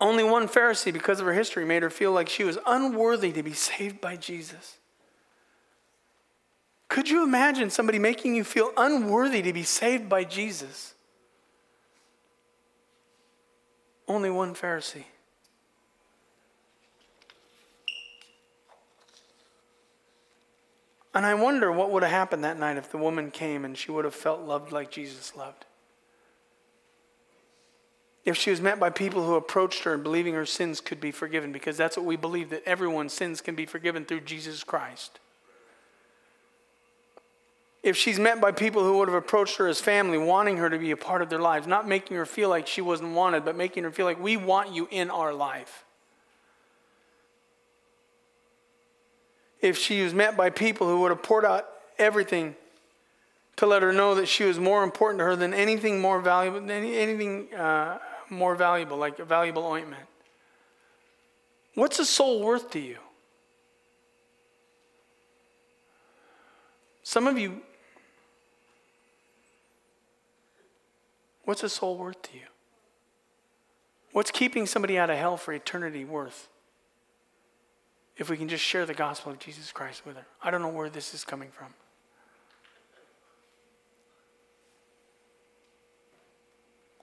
Only 0.00 0.24
one 0.24 0.48
Pharisee, 0.48 0.92
because 0.92 1.20
of 1.20 1.26
her 1.26 1.32
history, 1.32 1.64
made 1.64 1.82
her 1.82 1.90
feel 1.90 2.12
like 2.12 2.28
she 2.28 2.42
was 2.42 2.58
unworthy 2.66 3.32
to 3.32 3.42
be 3.42 3.52
saved 3.52 4.00
by 4.00 4.16
Jesus. 4.16 4.78
Could 6.94 7.10
you 7.10 7.24
imagine 7.24 7.70
somebody 7.70 7.98
making 7.98 8.36
you 8.36 8.44
feel 8.44 8.70
unworthy 8.76 9.42
to 9.42 9.52
be 9.52 9.64
saved 9.64 10.08
by 10.08 10.22
Jesus? 10.22 10.94
Only 14.06 14.30
one 14.30 14.54
Pharisee. 14.54 15.02
And 21.12 21.26
I 21.26 21.34
wonder 21.34 21.72
what 21.72 21.90
would 21.90 22.04
have 22.04 22.12
happened 22.12 22.44
that 22.44 22.60
night 22.60 22.76
if 22.76 22.92
the 22.92 22.98
woman 22.98 23.32
came 23.32 23.64
and 23.64 23.76
she 23.76 23.90
would 23.90 24.04
have 24.04 24.14
felt 24.14 24.42
loved 24.42 24.70
like 24.70 24.92
Jesus 24.92 25.34
loved. 25.34 25.64
If 28.24 28.36
she 28.36 28.50
was 28.50 28.60
met 28.60 28.78
by 28.78 28.90
people 28.90 29.26
who 29.26 29.34
approached 29.34 29.82
her 29.82 29.94
and 29.94 30.04
believing 30.04 30.34
her 30.34 30.46
sins 30.46 30.80
could 30.80 31.00
be 31.00 31.10
forgiven, 31.10 31.50
because 31.50 31.76
that's 31.76 31.96
what 31.96 32.06
we 32.06 32.14
believe 32.14 32.50
that 32.50 32.62
everyone's 32.64 33.12
sins 33.12 33.40
can 33.40 33.56
be 33.56 33.66
forgiven 33.66 34.04
through 34.04 34.20
Jesus 34.20 34.62
Christ. 34.62 35.18
If 37.84 37.96
she's 37.96 38.18
met 38.18 38.40
by 38.40 38.50
people 38.50 38.82
who 38.82 38.98
would 38.98 39.08
have 39.08 39.14
approached 39.14 39.58
her 39.58 39.68
as 39.68 39.80
family, 39.80 40.18
wanting 40.18 40.56
her 40.56 40.70
to 40.70 40.78
be 40.78 40.90
a 40.90 40.96
part 40.96 41.22
of 41.22 41.28
their 41.28 41.38
lives, 41.38 41.66
not 41.66 41.86
making 41.86 42.16
her 42.16 42.26
feel 42.26 42.48
like 42.48 42.66
she 42.66 42.80
wasn't 42.80 43.14
wanted, 43.14 43.44
but 43.44 43.56
making 43.56 43.84
her 43.84 43.90
feel 43.92 44.06
like 44.06 44.20
we 44.20 44.36
want 44.36 44.72
you 44.72 44.88
in 44.90 45.10
our 45.10 45.32
life. 45.32 45.84
if 49.64 49.78
she 49.78 50.02
was 50.02 50.12
met 50.12 50.36
by 50.36 50.50
people 50.50 50.86
who 50.86 51.00
would 51.00 51.10
have 51.10 51.22
poured 51.22 51.44
out 51.44 51.66
everything 51.98 52.54
to 53.56 53.66
let 53.66 53.80
her 53.80 53.94
know 53.94 54.14
that 54.14 54.26
she 54.28 54.44
was 54.44 54.58
more 54.58 54.82
important 54.82 55.20
to 55.20 55.24
her 55.24 55.34
than 55.34 55.54
anything 55.54 56.00
more 56.00 56.20
valuable, 56.20 56.60
than 56.60 56.70
anything 56.84 57.52
uh, 57.54 57.98
more 58.28 58.54
valuable, 58.56 58.98
like 58.98 59.18
a 59.18 59.24
valuable 59.24 59.64
ointment. 59.64 60.02
What's 61.74 61.98
a 61.98 62.04
soul 62.04 62.42
worth 62.42 62.70
to 62.72 62.78
you? 62.78 62.98
Some 67.02 67.26
of 67.26 67.38
you, 67.38 67.62
what's 71.44 71.62
a 71.62 71.68
soul 71.68 71.96
worth 71.96 72.22
to 72.22 72.34
you? 72.34 72.46
What's 74.12 74.30
keeping 74.30 74.66
somebody 74.66 74.98
out 74.98 75.10
of 75.10 75.18
hell 75.18 75.36
for 75.36 75.52
eternity 75.52 76.04
worth? 76.04 76.48
if 78.16 78.30
we 78.30 78.36
can 78.36 78.48
just 78.48 78.62
share 78.62 78.86
the 78.86 78.94
gospel 78.94 79.32
of 79.32 79.38
Jesus 79.38 79.72
Christ 79.72 80.06
with 80.06 80.16
her. 80.16 80.26
I 80.42 80.50
don't 80.50 80.62
know 80.62 80.68
where 80.68 80.90
this 80.90 81.14
is 81.14 81.24
coming 81.24 81.50
from. 81.50 81.74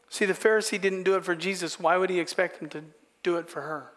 See, 0.09 0.25
the 0.25 0.33
Pharisee 0.33 0.79
didn't 0.79 1.03
do 1.03 1.15
it 1.15 1.23
for 1.23 1.35
Jesus. 1.35 1.79
Why 1.79 1.97
would 1.97 2.09
he 2.09 2.19
expect 2.19 2.61
him 2.61 2.69
to 2.69 2.83
do 3.23 3.37
it 3.37 3.49
for 3.49 3.61
her? 3.61 3.91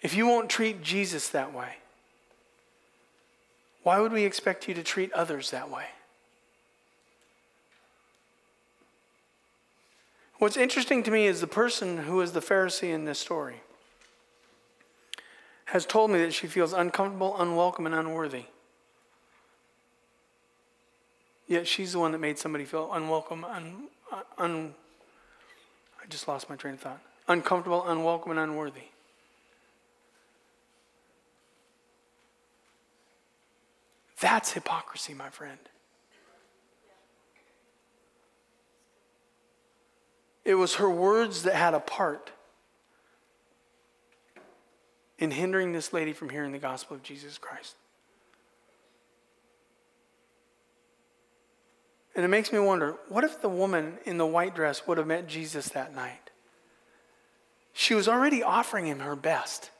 If 0.00 0.14
you 0.14 0.26
won't 0.26 0.50
treat 0.50 0.82
Jesus 0.82 1.28
that 1.28 1.52
way, 1.52 1.74
why 3.82 4.00
would 4.00 4.12
we 4.12 4.24
expect 4.24 4.68
you 4.68 4.74
to 4.74 4.82
treat 4.82 5.12
others 5.12 5.50
that 5.50 5.70
way? 5.70 5.86
What's 10.40 10.56
interesting 10.56 11.02
to 11.02 11.10
me 11.10 11.26
is 11.26 11.42
the 11.42 11.46
person 11.46 11.98
who 11.98 12.22
is 12.22 12.32
the 12.32 12.40
Pharisee 12.40 12.94
in 12.94 13.04
this 13.04 13.18
story 13.18 13.56
has 15.66 15.84
told 15.84 16.10
me 16.10 16.18
that 16.20 16.32
she 16.32 16.46
feels 16.46 16.72
uncomfortable, 16.72 17.38
unwelcome, 17.38 17.84
and 17.84 17.94
unworthy. 17.94 18.44
Yet 21.46 21.68
she's 21.68 21.92
the 21.92 21.98
one 21.98 22.12
that 22.12 22.20
made 22.20 22.38
somebody 22.38 22.64
feel 22.64 22.90
unwelcome, 22.90 23.44
un, 23.44 23.88
uh, 24.10 24.22
un, 24.38 24.74
I 26.02 26.06
just 26.06 26.26
lost 26.26 26.48
my 26.48 26.56
train 26.56 26.72
of 26.72 26.80
thought. 26.80 27.02
Uncomfortable, 27.28 27.86
unwelcome, 27.86 28.30
and 28.30 28.40
unworthy. 28.40 28.84
That's 34.20 34.52
hypocrisy, 34.52 35.12
my 35.12 35.28
friend. 35.28 35.58
It 40.50 40.54
was 40.54 40.74
her 40.74 40.90
words 40.90 41.44
that 41.44 41.54
had 41.54 41.74
a 41.74 41.78
part 41.78 42.32
in 45.16 45.30
hindering 45.30 45.72
this 45.72 45.92
lady 45.92 46.12
from 46.12 46.28
hearing 46.28 46.50
the 46.50 46.58
gospel 46.58 46.96
of 46.96 47.04
Jesus 47.04 47.38
Christ. 47.38 47.76
And 52.16 52.24
it 52.24 52.28
makes 52.28 52.52
me 52.52 52.58
wonder 52.58 52.96
what 53.08 53.22
if 53.22 53.40
the 53.40 53.48
woman 53.48 53.98
in 54.04 54.18
the 54.18 54.26
white 54.26 54.56
dress 54.56 54.88
would 54.88 54.98
have 54.98 55.06
met 55.06 55.28
Jesus 55.28 55.68
that 55.68 55.94
night? 55.94 56.30
She 57.72 57.94
was 57.94 58.08
already 58.08 58.42
offering 58.42 58.86
him 58.86 58.98
her 58.98 59.14
best. 59.14 59.70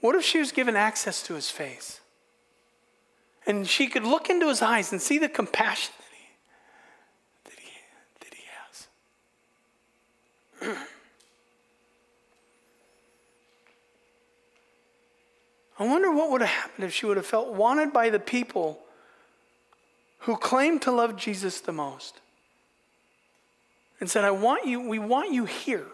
What 0.00 0.14
if 0.14 0.24
she 0.24 0.38
was 0.38 0.52
given 0.52 0.74
access 0.74 1.22
to 1.24 1.34
his 1.34 1.50
face? 1.50 2.00
And 3.48 3.66
she 3.66 3.86
could 3.86 4.04
look 4.04 4.28
into 4.28 4.46
his 4.48 4.60
eyes 4.60 4.92
and 4.92 5.00
see 5.00 5.18
the 5.18 5.28
compassion 5.28 5.94
that 5.98 6.12
he, 6.12 6.28
that 7.44 7.58
he, 7.58 7.70
that 8.20 8.34
he 8.34 8.44
has. 10.68 10.76
I 15.78 15.86
wonder 15.86 16.12
what 16.12 16.30
would 16.30 16.42
have 16.42 16.50
happened 16.50 16.84
if 16.84 16.92
she 16.92 17.06
would 17.06 17.16
have 17.16 17.24
felt 17.24 17.54
wanted 17.54 17.90
by 17.90 18.10
the 18.10 18.18
people 18.20 18.80
who 20.20 20.36
claimed 20.36 20.82
to 20.82 20.92
love 20.92 21.16
Jesus 21.16 21.60
the 21.60 21.72
most 21.72 22.20
and 23.98 24.10
said, 24.10 24.24
I 24.24 24.30
want 24.30 24.66
you, 24.66 24.86
we 24.86 24.98
want 24.98 25.32
you 25.32 25.46
here. 25.46 25.86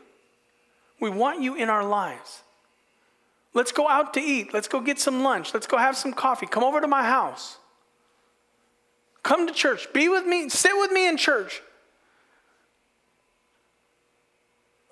We 1.01 1.11
want 1.11 1.41
you 1.41 1.55
in 1.55 1.71
our 1.71 1.85
lives. 1.87 2.43
Let's 3.55 3.71
go 3.71 3.89
out 3.89 4.13
to 4.15 4.21
eat. 4.21 4.53
Let's 4.53 4.69
go 4.69 4.81
get 4.81 4.99
some 4.99 5.23
lunch. 5.23 5.55
Let's 5.55 5.69
go 5.69 5.79
have 5.79 5.97
some 5.97 6.13
coffee. 6.13 6.47
Come 6.47 6.65
over 6.65 6.81
to 6.81 6.89
my 6.89 7.05
house. 7.05 7.59
Come 9.23 9.47
to 9.47 9.55
church. 9.55 9.91
Be 9.93 10.09
with 10.09 10.27
me. 10.27 10.49
Sit 10.49 10.73
with 10.75 10.91
me 10.91 11.09
in 11.09 11.17
church. 11.17 11.63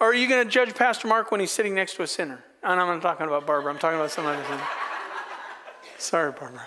Or 0.00 0.08
are 0.08 0.14
you 0.14 0.28
going 0.28 0.44
to 0.44 0.50
judge 0.50 0.74
Pastor 0.74 1.08
Mark 1.08 1.30
when 1.30 1.40
he's 1.40 1.50
sitting 1.50 1.74
next 1.74 1.96
to 1.96 2.02
a 2.02 2.06
sinner? 2.06 2.42
And 2.62 2.80
I'm 2.80 2.86
not 2.86 3.02
talking 3.02 3.26
about 3.26 3.46
Barbara. 3.46 3.72
I'm 3.72 3.78
talking 3.78 3.98
about 3.98 4.10
some 4.12 4.26
other 4.26 4.42
thing. 4.42 4.60
Sorry, 5.98 6.32
Barbara. 6.32 6.66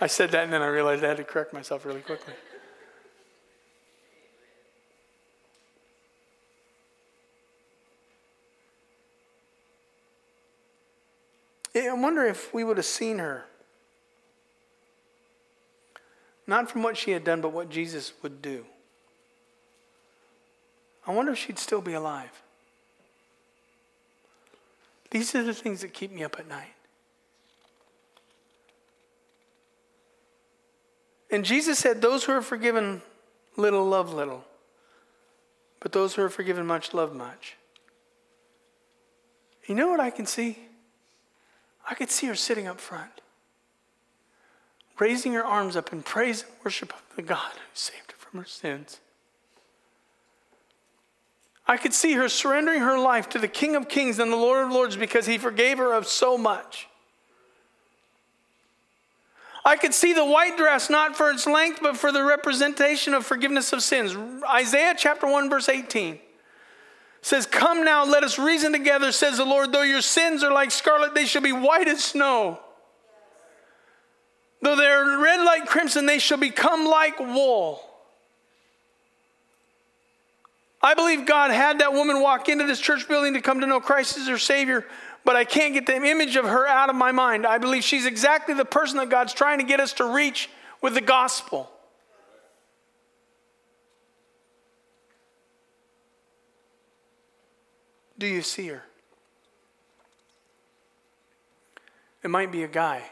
I 0.00 0.06
said 0.06 0.30
that 0.32 0.44
and 0.44 0.52
then 0.52 0.62
I 0.62 0.66
realized 0.66 1.04
I 1.04 1.08
had 1.08 1.16
to 1.18 1.24
correct 1.24 1.52
myself 1.52 1.84
really 1.86 2.00
quickly. 2.00 2.34
I 11.76 11.92
wonder 11.92 12.24
if 12.24 12.54
we 12.54 12.64
would 12.64 12.78
have 12.78 12.86
seen 12.86 13.18
her, 13.18 13.44
not 16.46 16.70
from 16.70 16.82
what 16.82 16.96
she 16.96 17.10
had 17.10 17.24
done, 17.24 17.40
but 17.40 17.52
what 17.52 17.68
Jesus 17.68 18.12
would 18.22 18.40
do. 18.40 18.64
I 21.06 21.12
wonder 21.12 21.32
if 21.32 21.38
she'd 21.38 21.58
still 21.58 21.82
be 21.82 21.92
alive. 21.92 22.42
These 25.10 25.34
are 25.34 25.42
the 25.42 25.54
things 25.54 25.82
that 25.82 25.92
keep 25.92 26.10
me 26.10 26.24
up 26.24 26.38
at 26.38 26.48
night. 26.48 26.72
And 31.30 31.44
Jesus 31.44 31.78
said, 31.78 32.00
Those 32.00 32.24
who 32.24 32.32
are 32.32 32.42
forgiven 32.42 33.02
little 33.56 33.84
love 33.84 34.12
little, 34.12 34.44
but 35.80 35.92
those 35.92 36.14
who 36.14 36.22
are 36.22 36.28
forgiven 36.28 36.66
much 36.66 36.94
love 36.94 37.14
much. 37.14 37.56
You 39.66 39.74
know 39.74 39.88
what 39.88 40.00
I 40.00 40.10
can 40.10 40.26
see? 40.26 40.58
I 41.88 41.94
could 41.94 42.10
see 42.10 42.26
her 42.26 42.34
sitting 42.34 42.66
up 42.66 42.80
front, 42.80 43.20
raising 44.98 45.32
her 45.34 45.44
arms 45.44 45.76
up 45.76 45.92
in 45.92 46.02
praise 46.02 46.42
and 46.42 46.52
worship 46.64 46.92
of 46.92 47.02
the 47.14 47.22
God 47.22 47.52
who 47.52 47.60
saved 47.74 48.12
her 48.12 48.18
from 48.18 48.40
her 48.40 48.46
sins. 48.46 49.00
I 51.68 51.76
could 51.76 51.94
see 51.94 52.12
her 52.12 52.28
surrendering 52.28 52.80
her 52.80 52.98
life 52.98 53.28
to 53.30 53.38
the 53.38 53.48
King 53.48 53.76
of 53.76 53.88
Kings 53.88 54.18
and 54.18 54.32
the 54.32 54.36
Lord 54.36 54.66
of 54.66 54.72
Lords 54.72 54.96
because 54.96 55.26
he 55.26 55.38
forgave 55.38 55.78
her 55.78 55.92
of 55.92 56.06
so 56.06 56.38
much. 56.38 56.88
I 59.64 59.76
could 59.76 59.94
see 59.94 60.12
the 60.12 60.24
white 60.24 60.56
dress 60.56 60.88
not 60.88 61.16
for 61.16 61.28
its 61.28 61.44
length, 61.44 61.80
but 61.82 61.96
for 61.96 62.12
the 62.12 62.22
representation 62.22 63.14
of 63.14 63.26
forgiveness 63.26 63.72
of 63.72 63.82
sins. 63.82 64.16
Isaiah 64.48 64.94
chapter 64.96 65.26
1, 65.26 65.50
verse 65.50 65.68
18 65.68 66.20
says, 67.26 67.44
Come 67.44 67.84
now, 67.84 68.04
let 68.04 68.22
us 68.22 68.38
reason 68.38 68.72
together, 68.72 69.10
says 69.10 69.38
the 69.38 69.44
Lord. 69.44 69.72
Though 69.72 69.82
your 69.82 70.00
sins 70.00 70.44
are 70.44 70.52
like 70.52 70.70
scarlet, 70.70 71.12
they 71.14 71.26
shall 71.26 71.42
be 71.42 71.52
white 71.52 71.88
as 71.88 72.04
snow. 72.04 72.60
Though 74.62 74.76
they 74.76 74.86
are 74.86 75.20
red 75.20 75.44
like 75.44 75.66
crimson, 75.66 76.06
they 76.06 76.20
shall 76.20 76.38
become 76.38 76.86
like 76.86 77.18
wool. 77.18 77.82
I 80.80 80.94
believe 80.94 81.26
God 81.26 81.50
had 81.50 81.80
that 81.80 81.92
woman 81.92 82.20
walk 82.20 82.48
into 82.48 82.64
this 82.64 82.78
church 82.78 83.08
building 83.08 83.34
to 83.34 83.40
come 83.40 83.60
to 83.60 83.66
know 83.66 83.80
Christ 83.80 84.16
as 84.16 84.28
her 84.28 84.38
Savior, 84.38 84.86
but 85.24 85.34
I 85.34 85.44
can't 85.44 85.74
get 85.74 85.86
the 85.86 85.96
image 85.96 86.36
of 86.36 86.44
her 86.44 86.64
out 86.68 86.90
of 86.90 86.94
my 86.94 87.10
mind. 87.10 87.44
I 87.44 87.58
believe 87.58 87.82
she's 87.82 88.06
exactly 88.06 88.54
the 88.54 88.64
person 88.64 88.98
that 88.98 89.10
God's 89.10 89.34
trying 89.34 89.58
to 89.58 89.64
get 89.64 89.80
us 89.80 89.94
to 89.94 90.04
reach 90.04 90.48
with 90.80 90.94
the 90.94 91.00
gospel. 91.00 91.68
Do 98.18 98.26
you 98.26 98.42
see 98.42 98.68
her? 98.68 98.82
It 102.22 102.28
might 102.28 102.50
be 102.50 102.62
a 102.62 102.68
guy. 102.68 103.02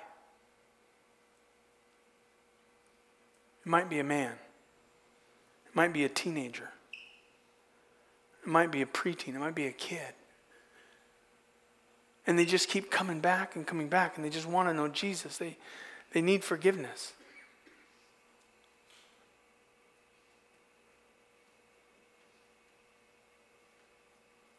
It 3.64 3.68
might 3.68 3.89
be 3.89 3.98
a 3.98 4.05
man. 4.05 4.32
It 5.66 5.74
might 5.74 5.93
be 5.93 6.05
a 6.05 6.09
teenager. 6.09 6.70
It 8.43 8.48
might 8.48 8.70
be 8.70 8.82
a 8.82 8.86
preteen. 8.86 9.28
It 9.28 9.39
might 9.39 9.55
be 9.55 9.66
a 9.66 9.72
kid. 9.72 10.14
And 12.26 12.39
they 12.39 12.44
just 12.44 12.68
keep 12.68 12.90
coming 12.90 13.20
back 13.20 13.55
and 13.55 13.66
coming 13.66 13.89
back, 13.89 14.16
and 14.16 14.24
they 14.24 14.31
just 14.31 14.47
want 14.47 14.68
to 14.68 14.74
know 14.74 14.89
Jesus. 14.89 15.36
They, 15.39 15.59
they 16.12 16.22
need 16.22 16.43
forgiveness. 16.43 17.12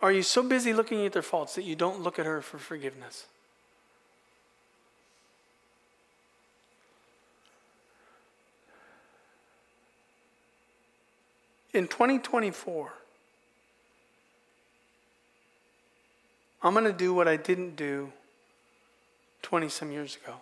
Are 0.05 0.11
you 0.11 0.21
so 0.21 0.43
busy 0.43 0.71
looking 0.71 1.03
at 1.03 1.13
their 1.13 1.23
faults 1.23 1.55
that 1.55 1.63
you 1.63 1.75
don't 1.75 1.99
look 1.99 2.19
at 2.19 2.27
her 2.27 2.39
for 2.39 2.59
forgiveness? 2.59 3.25
In 11.73 11.87
2024, 11.87 12.93
I'm 16.61 16.73
going 16.73 16.85
to 16.85 16.93
do 16.93 17.11
what 17.11 17.27
I 17.27 17.35
didn't 17.35 17.75
do 17.75 18.13
20 19.41 19.69
some 19.69 19.91
years 19.91 20.19
ago. 20.23 20.35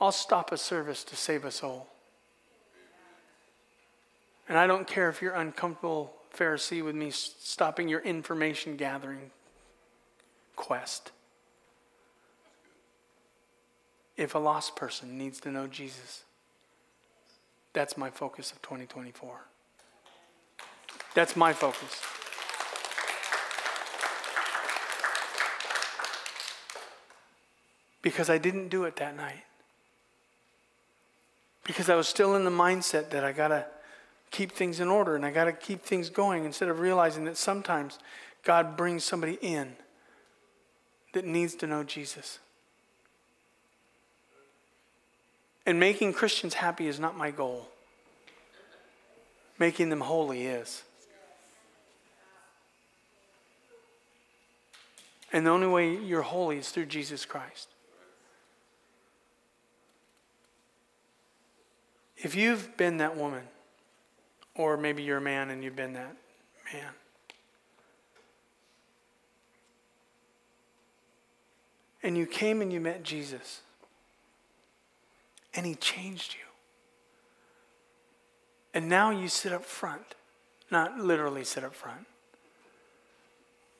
I'll 0.00 0.12
stop 0.12 0.52
a 0.52 0.56
service 0.56 1.02
to 1.02 1.16
save 1.16 1.44
a 1.44 1.50
soul. 1.50 1.88
And 4.48 4.56
I 4.56 4.68
don't 4.68 4.86
care 4.86 5.08
if 5.08 5.20
you're 5.20 5.34
uncomfortable, 5.34 6.15
Pharisee, 6.36 6.84
with 6.84 6.94
me 6.94 7.10
stopping 7.10 7.88
your 7.88 8.00
information 8.00 8.76
gathering 8.76 9.30
quest. 10.54 11.12
If 14.16 14.34
a 14.34 14.38
lost 14.38 14.76
person 14.76 15.18
needs 15.18 15.40
to 15.40 15.50
know 15.50 15.66
Jesus, 15.66 16.24
that's 17.72 17.96
my 17.96 18.10
focus 18.10 18.52
of 18.52 18.62
2024. 18.62 19.40
That's 21.14 21.36
my 21.36 21.52
focus. 21.52 22.02
because 28.06 28.30
I 28.30 28.38
didn't 28.38 28.68
do 28.68 28.84
it 28.84 28.94
that 28.96 29.16
night. 29.16 29.42
Because 31.64 31.90
I 31.90 31.96
was 31.96 32.06
still 32.06 32.36
in 32.36 32.44
the 32.44 32.52
mindset 32.52 33.10
that 33.10 33.24
I 33.24 33.32
got 33.32 33.48
to 33.48 33.66
keep 34.30 34.52
things 34.52 34.80
in 34.80 34.88
order 34.88 35.16
and 35.16 35.24
I 35.24 35.30
got 35.30 35.44
to 35.44 35.52
keep 35.52 35.82
things 35.82 36.10
going 36.10 36.44
instead 36.44 36.68
of 36.68 36.80
realizing 36.80 37.24
that 37.24 37.36
sometimes 37.36 37.98
God 38.44 38.76
brings 38.76 39.04
somebody 39.04 39.38
in 39.40 39.76
that 41.12 41.24
needs 41.24 41.54
to 41.56 41.66
know 41.66 41.82
Jesus. 41.82 42.38
And 45.64 45.80
making 45.80 46.12
Christians 46.12 46.54
happy 46.54 46.86
is 46.86 47.00
not 47.00 47.16
my 47.16 47.30
goal. 47.30 47.68
Making 49.58 49.88
them 49.88 50.00
holy 50.00 50.46
is. 50.46 50.84
And 55.32 55.44
the 55.44 55.50
only 55.50 55.66
way 55.66 55.96
you're 55.96 56.22
holy 56.22 56.58
is 56.58 56.70
through 56.70 56.86
Jesus 56.86 57.24
Christ. 57.24 57.68
If 62.16 62.34
you've 62.34 62.76
been 62.76 62.98
that 62.98 63.16
woman, 63.16 63.42
or 64.56 64.76
maybe 64.76 65.02
you're 65.02 65.18
a 65.18 65.20
man 65.20 65.50
and 65.50 65.62
you've 65.62 65.76
been 65.76 65.92
that 65.92 66.16
man, 66.72 66.92
and 72.02 72.16
you 72.16 72.26
came 72.26 72.62
and 72.62 72.72
you 72.72 72.80
met 72.80 73.02
Jesus, 73.02 73.60
and 75.54 75.66
he 75.66 75.74
changed 75.74 76.34
you. 76.34 76.40
And 78.74 78.88
now 78.88 79.10
you 79.10 79.28
sit 79.28 79.52
up 79.52 79.64
front, 79.64 80.14
not 80.70 80.98
literally 80.98 81.44
sit 81.44 81.64
up 81.64 81.74
front, 81.74 82.06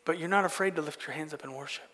but 0.05 0.19
you're 0.19 0.28
not 0.28 0.44
afraid 0.44 0.74
to 0.77 0.82
lift 0.82 1.07
your 1.07 1.15
hands 1.15 1.35
up 1.35 1.44
and 1.44 1.55
worship. 1.55 1.85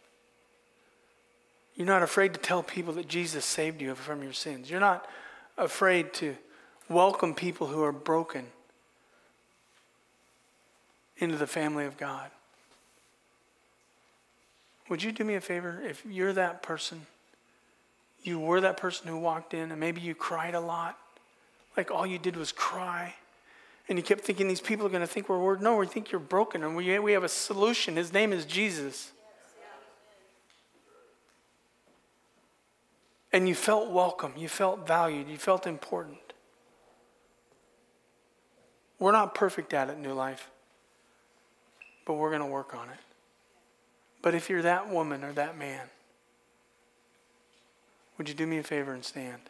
You're 1.75 1.87
not 1.87 2.03
afraid 2.03 2.35
to 2.35 2.41
tell 2.41 2.63
people 2.63 2.93
that 2.95 3.09
Jesus 3.09 3.45
saved 3.45 3.81
you 3.81 3.95
from 3.95 4.23
your 4.23 4.35
sins. 4.35 4.71
You're 4.71 4.79
not 4.79 5.09
afraid 5.57 6.13
to 6.15 6.37
welcome 6.89 7.35
people 7.35 7.67
who 7.67 7.83
are 7.83 7.93
broken 7.93 8.47
into 11.23 11.37
the 11.37 11.47
family 11.47 11.87
of 11.87 11.97
God. 11.97 12.31
Would 14.89 15.03
you 15.03 15.13
do 15.13 15.25
me 15.25 15.37
a 15.37 15.41
favor? 15.41 15.81
If 15.83 16.05
you're 16.05 16.33
that 16.35 16.63
person, 16.63 17.07
you 18.23 18.39
were 18.39 18.61
that 18.61 18.77
person 18.77 19.09
who 19.09 19.19
walked 19.19 19.55
in 19.55 19.71
and 19.71 19.81
maybe 19.81 20.01
you 20.01 20.15
cried 20.15 20.55
a 20.55 20.61
lot, 20.61 20.99
like 21.77 21.91
all 21.91 22.07
you 22.07 22.19
did 22.19 22.37
was 22.37 22.53
cry, 22.53 23.15
and 23.89 23.99
you 23.99 24.03
kept 24.03 24.23
thinking 24.23 24.49
these 24.49 24.61
people 24.61 24.85
are 24.85 24.91
going 24.91 25.01
to 25.01 25.07
think 25.07 25.29
we're, 25.29 25.39
we're 25.39 25.57
no, 25.57 25.77
we 25.77 25.87
think 25.87 26.13
you're 26.13 26.21
broken, 26.21 26.63
and 26.63 26.77
we, 26.77 26.99
we 26.99 27.13
have 27.13 27.25
a 27.25 27.29
solution. 27.29 27.97
His 27.97 28.13
name 28.13 28.33
is 28.33 28.45
Jesus. 28.45 29.13
And 33.33 33.49
you 33.49 33.55
felt 33.55 33.91
welcome, 33.91 34.35
you 34.37 34.49
felt 34.49 34.87
valued, 34.87 35.29
you 35.29 35.39
felt 35.39 35.67
important. 35.67 36.19
We're 38.99 39.13
not 39.13 39.35
perfect 39.35 39.73
at 39.73 39.89
it, 39.89 39.99
New 39.99 40.13
Life, 40.13 40.51
but 42.05 42.15
we're 42.15 42.31
going 42.31 42.43
to 42.43 42.47
work 42.47 42.75
on 42.75 42.89
it. 42.89 42.99
But 44.23 44.35
if 44.35 44.49
you're 44.49 44.63
that 44.63 44.89
woman 44.89 45.25
or 45.25 45.33
that 45.33 45.59
man, 45.59 45.89
would 48.19 48.29
you 48.29 48.35
do 48.35 48.47
me 48.47 48.59
a 48.59 48.63
favor 48.63 48.93
and 48.93 49.05
stand? 49.05 49.41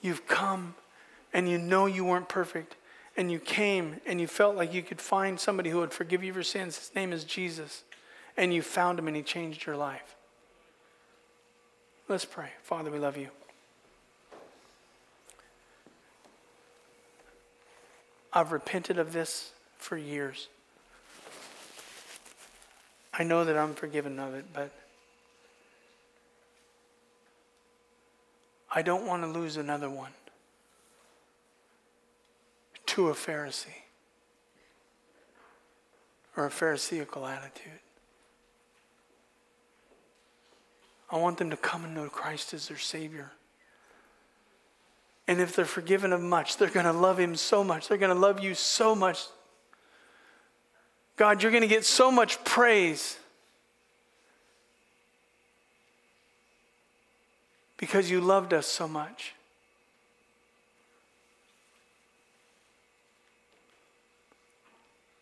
You've 0.00 0.26
come 0.26 0.74
and 1.32 1.48
you 1.48 1.58
know 1.58 1.86
you 1.86 2.04
weren't 2.04 2.28
perfect, 2.28 2.76
and 3.16 3.30
you 3.30 3.38
came 3.38 4.00
and 4.06 4.20
you 4.20 4.26
felt 4.26 4.56
like 4.56 4.72
you 4.72 4.82
could 4.82 5.00
find 5.00 5.38
somebody 5.38 5.70
who 5.70 5.78
would 5.78 5.92
forgive 5.92 6.22
you 6.22 6.32
for 6.32 6.42
sins. 6.42 6.78
His 6.78 6.94
name 6.94 7.12
is 7.12 7.24
Jesus. 7.24 7.82
And 8.36 8.54
you 8.54 8.62
found 8.62 8.98
him 8.98 9.08
and 9.08 9.16
he 9.16 9.22
changed 9.22 9.66
your 9.66 9.76
life. 9.76 10.14
Let's 12.08 12.24
pray. 12.24 12.50
Father, 12.62 12.90
we 12.90 12.98
love 12.98 13.16
you. 13.16 13.28
I've 18.38 18.52
repented 18.52 19.00
of 19.00 19.12
this 19.12 19.50
for 19.78 19.96
years. 19.96 20.46
I 23.12 23.24
know 23.24 23.44
that 23.44 23.56
I'm 23.56 23.74
forgiven 23.74 24.20
of 24.20 24.32
it, 24.34 24.44
but 24.54 24.70
I 28.72 28.82
don't 28.82 29.08
want 29.08 29.24
to 29.24 29.28
lose 29.28 29.56
another 29.56 29.90
one 29.90 30.12
to 32.86 33.08
a 33.08 33.12
Pharisee 33.12 33.82
or 36.36 36.46
a 36.46 36.50
Pharisaical 36.50 37.26
attitude. 37.26 37.80
I 41.10 41.16
want 41.16 41.38
them 41.38 41.50
to 41.50 41.56
come 41.56 41.84
and 41.84 41.92
know 41.92 42.08
Christ 42.08 42.54
as 42.54 42.68
their 42.68 42.78
Savior. 42.78 43.32
And 45.28 45.42
if 45.42 45.54
they're 45.54 45.66
forgiven 45.66 46.14
of 46.14 46.22
much, 46.22 46.56
they're 46.56 46.70
going 46.70 46.86
to 46.86 46.92
love 46.92 47.20
Him 47.20 47.36
so 47.36 47.62
much. 47.62 47.86
They're 47.86 47.98
going 47.98 48.14
to 48.14 48.18
love 48.18 48.40
you 48.40 48.54
so 48.54 48.94
much. 48.94 49.26
God, 51.16 51.42
you're 51.42 51.52
going 51.52 51.62
to 51.62 51.68
get 51.68 51.84
so 51.84 52.10
much 52.10 52.42
praise 52.44 53.18
because 57.76 58.10
you 58.10 58.22
loved 58.22 58.54
us 58.54 58.66
so 58.66 58.88
much. 58.88 59.34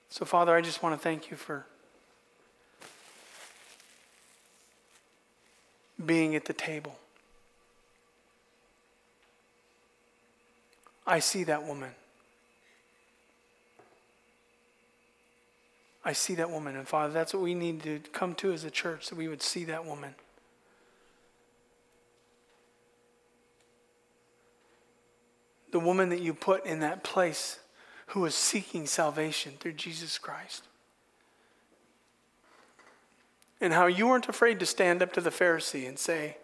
So, 0.08 0.24
Father, 0.24 0.54
I 0.54 0.60
just 0.60 0.82
want 0.82 0.94
to 0.94 0.98
thank 0.98 1.30
you 1.30 1.36
for 1.36 1.66
being 6.04 6.36
at 6.36 6.44
the 6.44 6.52
table. 6.52 6.96
I 11.06 11.20
see 11.20 11.44
that 11.44 11.64
woman. 11.64 11.90
I 16.04 16.12
see 16.12 16.34
that 16.36 16.50
woman. 16.50 16.76
And 16.76 16.86
Father, 16.86 17.12
that's 17.12 17.34
what 17.34 17.42
we 17.42 17.54
need 17.54 17.82
to 17.82 18.00
come 18.12 18.34
to 18.36 18.52
as 18.52 18.64
a 18.64 18.70
church, 18.70 19.08
that 19.08 19.16
we 19.16 19.28
would 19.28 19.42
see 19.42 19.64
that 19.64 19.84
woman. 19.84 20.14
The 25.72 25.80
woman 25.80 26.08
that 26.10 26.20
you 26.20 26.32
put 26.32 26.64
in 26.64 26.80
that 26.80 27.02
place 27.02 27.58
who 28.08 28.20
was 28.20 28.34
seeking 28.34 28.86
salvation 28.86 29.54
through 29.58 29.72
Jesus 29.72 30.16
Christ 30.16 30.62
and 33.60 33.72
how 33.72 33.86
you 33.86 34.06
weren't 34.06 34.28
afraid 34.28 34.60
to 34.60 34.66
stand 34.66 35.02
up 35.02 35.12
to 35.14 35.20
the 35.20 35.30
Pharisee 35.30 35.88
and 35.88 35.98
say, 35.98 36.36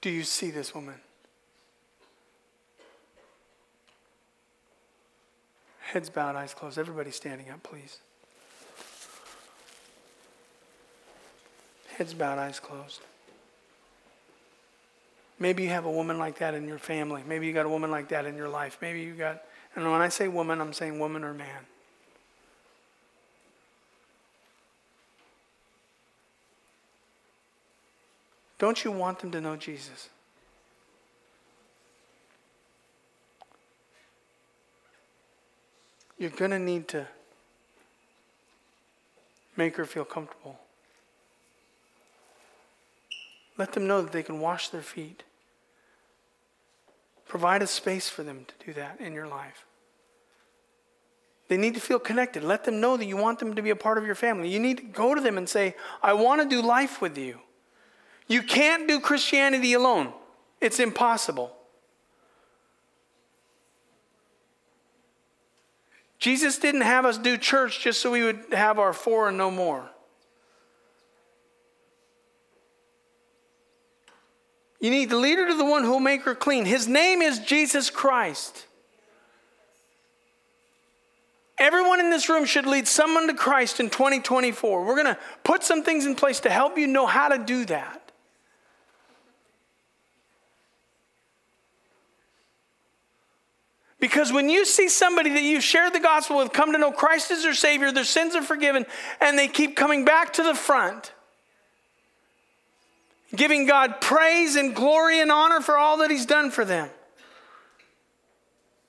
Do 0.00 0.10
you 0.10 0.24
see 0.24 0.50
this 0.50 0.74
woman? 0.74 0.96
Heads 5.92 6.08
bowed, 6.08 6.36
eyes 6.36 6.54
closed. 6.54 6.78
Everybody 6.78 7.10
standing 7.10 7.50
up, 7.50 7.62
please. 7.62 7.98
Heads 11.98 12.14
bowed, 12.14 12.38
eyes 12.38 12.58
closed. 12.58 13.02
Maybe 15.38 15.64
you 15.64 15.68
have 15.68 15.84
a 15.84 15.90
woman 15.90 16.18
like 16.18 16.38
that 16.38 16.54
in 16.54 16.66
your 16.66 16.78
family. 16.78 17.22
Maybe 17.28 17.46
you 17.46 17.52
got 17.52 17.66
a 17.66 17.68
woman 17.68 17.90
like 17.90 18.08
that 18.08 18.24
in 18.24 18.38
your 18.38 18.48
life. 18.48 18.78
Maybe 18.80 19.02
you 19.02 19.12
got, 19.12 19.42
and 19.76 19.84
when 19.84 20.00
I 20.00 20.08
say 20.08 20.28
woman, 20.28 20.62
I'm 20.62 20.72
saying 20.72 20.98
woman 20.98 21.24
or 21.24 21.34
man. 21.34 21.66
Don't 28.58 28.82
you 28.82 28.92
want 28.92 29.18
them 29.18 29.30
to 29.32 29.42
know 29.42 29.56
Jesus? 29.56 30.08
You're 36.22 36.30
going 36.30 36.52
to 36.52 36.58
need 36.60 36.86
to 36.86 37.08
make 39.56 39.74
her 39.74 39.84
feel 39.84 40.04
comfortable. 40.04 40.56
Let 43.58 43.72
them 43.72 43.88
know 43.88 44.02
that 44.02 44.12
they 44.12 44.22
can 44.22 44.38
wash 44.38 44.68
their 44.68 44.82
feet. 44.82 45.24
Provide 47.26 47.60
a 47.60 47.66
space 47.66 48.08
for 48.08 48.22
them 48.22 48.46
to 48.46 48.66
do 48.66 48.72
that 48.74 49.00
in 49.00 49.14
your 49.14 49.26
life. 49.26 49.66
They 51.48 51.56
need 51.56 51.74
to 51.74 51.80
feel 51.80 51.98
connected. 51.98 52.44
Let 52.44 52.62
them 52.62 52.80
know 52.80 52.96
that 52.96 53.06
you 53.06 53.16
want 53.16 53.40
them 53.40 53.56
to 53.56 53.62
be 53.62 53.70
a 53.70 53.76
part 53.76 53.98
of 53.98 54.06
your 54.06 54.14
family. 54.14 54.48
You 54.48 54.60
need 54.60 54.76
to 54.76 54.84
go 54.84 55.16
to 55.16 55.20
them 55.20 55.36
and 55.36 55.48
say, 55.48 55.74
I 56.04 56.12
want 56.12 56.40
to 56.40 56.48
do 56.48 56.62
life 56.62 57.02
with 57.02 57.18
you. 57.18 57.40
You 58.28 58.44
can't 58.44 58.86
do 58.86 59.00
Christianity 59.00 59.72
alone, 59.72 60.12
it's 60.60 60.78
impossible. 60.78 61.56
Jesus 66.22 66.56
didn't 66.56 66.82
have 66.82 67.04
us 67.04 67.18
do 67.18 67.36
church 67.36 67.80
just 67.80 68.00
so 68.00 68.12
we 68.12 68.22
would 68.22 68.44
have 68.52 68.78
our 68.78 68.92
four 68.92 69.30
and 69.30 69.36
no 69.36 69.50
more. 69.50 69.90
You 74.78 74.90
need 74.90 75.10
the 75.10 75.16
leader 75.16 75.48
to 75.48 75.54
the 75.54 75.64
one 75.64 75.82
who 75.82 75.90
will 75.90 75.98
make 75.98 76.22
her 76.22 76.36
clean. 76.36 76.64
His 76.64 76.86
name 76.86 77.22
is 77.22 77.40
Jesus 77.40 77.90
Christ. 77.90 78.66
Everyone 81.58 81.98
in 81.98 82.10
this 82.10 82.28
room 82.28 82.44
should 82.44 82.66
lead 82.66 82.86
someone 82.86 83.26
to 83.26 83.34
Christ 83.34 83.80
in 83.80 83.90
2024. 83.90 84.84
We're 84.84 84.94
going 84.94 85.06
to 85.12 85.18
put 85.42 85.64
some 85.64 85.82
things 85.82 86.06
in 86.06 86.14
place 86.14 86.38
to 86.40 86.50
help 86.50 86.78
you 86.78 86.86
know 86.86 87.06
how 87.06 87.30
to 87.30 87.38
do 87.38 87.64
that. 87.64 88.01
Because 94.02 94.32
when 94.32 94.48
you 94.48 94.64
see 94.64 94.88
somebody 94.88 95.30
that 95.30 95.44
you've 95.44 95.62
shared 95.62 95.92
the 95.92 96.00
gospel 96.00 96.38
with 96.38 96.52
come 96.52 96.72
to 96.72 96.78
know 96.78 96.90
Christ 96.90 97.30
as 97.30 97.44
their 97.44 97.54
Savior, 97.54 97.92
their 97.92 98.02
sins 98.02 98.34
are 98.34 98.42
forgiven, 98.42 98.84
and 99.20 99.38
they 99.38 99.46
keep 99.46 99.76
coming 99.76 100.04
back 100.04 100.32
to 100.32 100.42
the 100.42 100.56
front, 100.56 101.12
giving 103.32 103.64
God 103.64 104.00
praise 104.00 104.56
and 104.56 104.74
glory 104.74 105.20
and 105.20 105.30
honor 105.30 105.60
for 105.60 105.78
all 105.78 105.98
that 105.98 106.10
He's 106.10 106.26
done 106.26 106.50
for 106.50 106.64
them. 106.64 106.90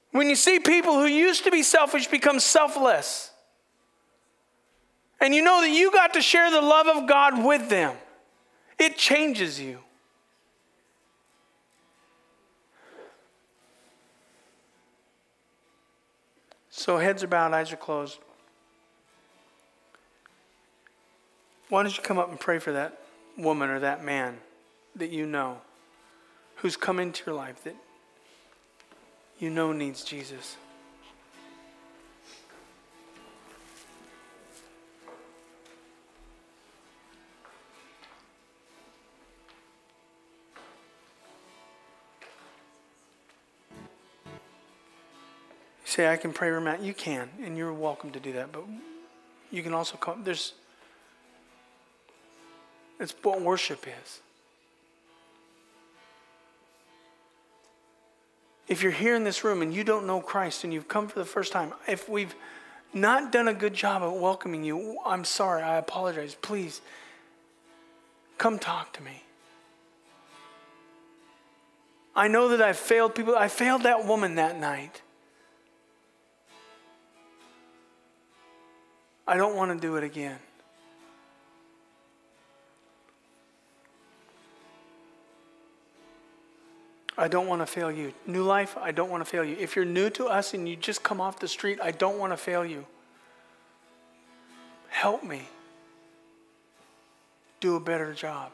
When 0.10 0.32
you 0.32 0.36
see 0.36 0.58
people 0.58 0.94
who 0.96 1.06
used 1.06 1.44
to 1.44 1.52
be 1.52 1.62
selfish 1.62 2.08
become 2.08 2.40
selfless, 2.40 3.30
and 5.22 5.36
you 5.36 5.44
know 5.44 5.62
that 5.62 5.70
you 5.70 5.92
got 5.92 6.16
to 6.16 6.24
share 6.24 6.50
the 6.50 6.60
love 6.60 6.88
of 6.88 7.08
God 7.08 7.46
with 7.46 7.70
them, 7.70 7.96
it 8.80 8.98
changes 8.98 9.60
you. 9.60 9.78
So, 16.84 16.98
heads 16.98 17.24
are 17.24 17.28
bowed, 17.28 17.54
eyes 17.54 17.72
are 17.72 17.78
closed. 17.78 18.20
Why 21.70 21.82
don't 21.82 21.96
you 21.96 22.04
come 22.04 22.18
up 22.18 22.30
and 22.30 22.38
pray 22.38 22.60
for 22.60 22.74
that 22.74 23.00
woman 23.38 23.70
or 23.70 23.80
that 23.80 24.04
man 24.04 24.40
that 24.98 25.10
you 25.10 25.26
know 25.26 25.62
who's 26.58 26.76
come 26.76 27.00
into 27.00 27.24
your 27.26 27.36
life 27.36 27.64
that 27.64 27.78
you 29.40 29.50
know 29.50 29.72
needs 29.72 30.04
Jesus? 30.04 30.58
Say, 45.94 46.12
I 46.12 46.18
can 46.18 46.34
pray 46.34 46.50
for 46.50 46.60
Matt. 46.60 46.82
You 46.82 46.94
can, 46.94 47.30
and 47.44 47.56
you're 47.56 47.74
welcome 47.74 48.12
to 48.12 48.20
do 48.20 48.34
that. 48.34 48.52
But 48.52 48.64
you 49.52 49.62
can 49.62 49.74
also 49.74 49.96
come. 49.96 50.24
There's, 50.24 50.54
it's 53.00 53.14
what 53.22 53.42
worship 53.42 53.86
is. 53.88 54.22
If 58.68 58.82
you're 58.82 58.92
here 58.92 59.14
in 59.14 59.24
this 59.24 59.44
room 59.44 59.62
and 59.62 59.74
you 59.74 59.84
don't 59.84 60.08
know 60.08 60.20
Christ 60.20 60.64
and 60.64 60.74
you've 60.74 60.88
come 60.88 61.08
for 61.08 61.20
the 61.20 61.26
first 61.26 61.52
time, 61.52 61.74
if 61.88 62.10
we've 62.10 62.34
not 62.94 63.32
done 63.32 63.48
a 63.48 63.54
good 63.54 63.74
job 63.74 64.02
of 64.02 64.14
welcoming 64.14 64.64
you, 64.64 64.98
I'm 65.06 65.26
sorry. 65.26 65.62
I 65.62 65.78
apologize. 65.78 66.36
Please 66.42 66.82
come 68.40 68.58
talk 68.58 68.94
to 68.94 69.04
me. 69.04 69.22
I 72.16 72.28
know 72.28 72.50
that 72.50 72.62
I've 72.62 72.78
failed 72.78 73.14
people. 73.14 73.36
I 73.36 73.48
failed 73.48 73.84
that 73.84 74.06
woman 74.06 74.36
that 74.36 74.60
night. 74.60 75.02
I 79.28 79.38
don't 79.38 79.56
want 79.56 79.72
to 79.72 79.80
do 79.80 79.96
it 79.96 80.04
again. 80.04 80.38
I 87.18 87.28
don't 87.28 87.48
want 87.48 87.62
to 87.62 87.66
fail 87.66 87.92
you. 87.92 88.14
New 88.26 88.44
life, 88.44 88.76
I 88.78 88.92
don't 88.92 89.10
want 89.10 89.24
to 89.24 89.30
fail 89.30 89.44
you. 89.44 89.56
If 89.60 89.76
you're 89.76 89.86
new 89.86 90.10
to 90.12 90.26
us 90.26 90.54
and 90.54 90.68
you 90.68 90.76
just 90.76 91.04
come 91.04 91.22
off 91.22 91.40
the 91.40 91.48
street, 91.48 91.80
I 91.82 91.92
don't 91.92 92.18
want 92.18 92.34
to 92.34 92.38
fail 92.38 92.66
you. 92.66 92.86
Help 94.90 95.24
me 95.24 95.44
do 97.60 97.76
a 97.76 97.80
better 97.80 98.14
job. 98.14 98.52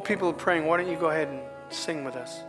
People 0.00 0.28
are 0.28 0.32
praying, 0.32 0.64
why 0.66 0.76
don't 0.76 0.88
you 0.88 0.96
go 0.96 1.10
ahead 1.10 1.28
and 1.28 1.40
sing 1.70 2.04
with 2.04 2.16
us? 2.16 2.42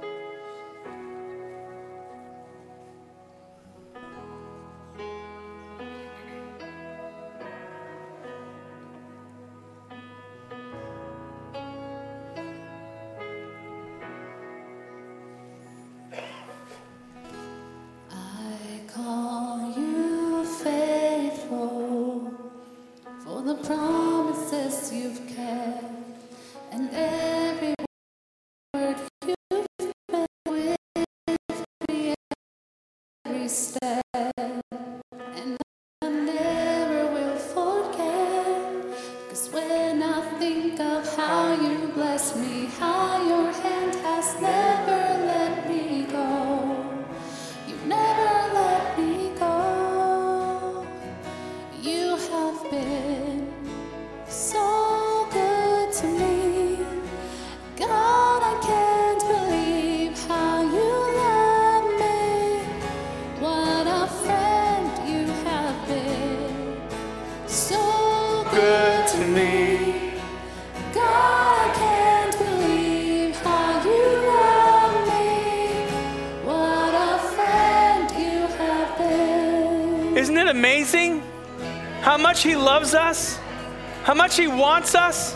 Wants 84.59 84.93
us? 84.93 85.35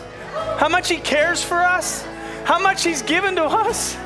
How 0.58 0.68
much 0.68 0.88
He 0.88 0.98
cares 0.98 1.42
for 1.42 1.56
us? 1.56 2.06
How 2.44 2.58
much 2.58 2.84
He's 2.84 3.02
given 3.02 3.36
to 3.36 3.44
us? 3.44 3.96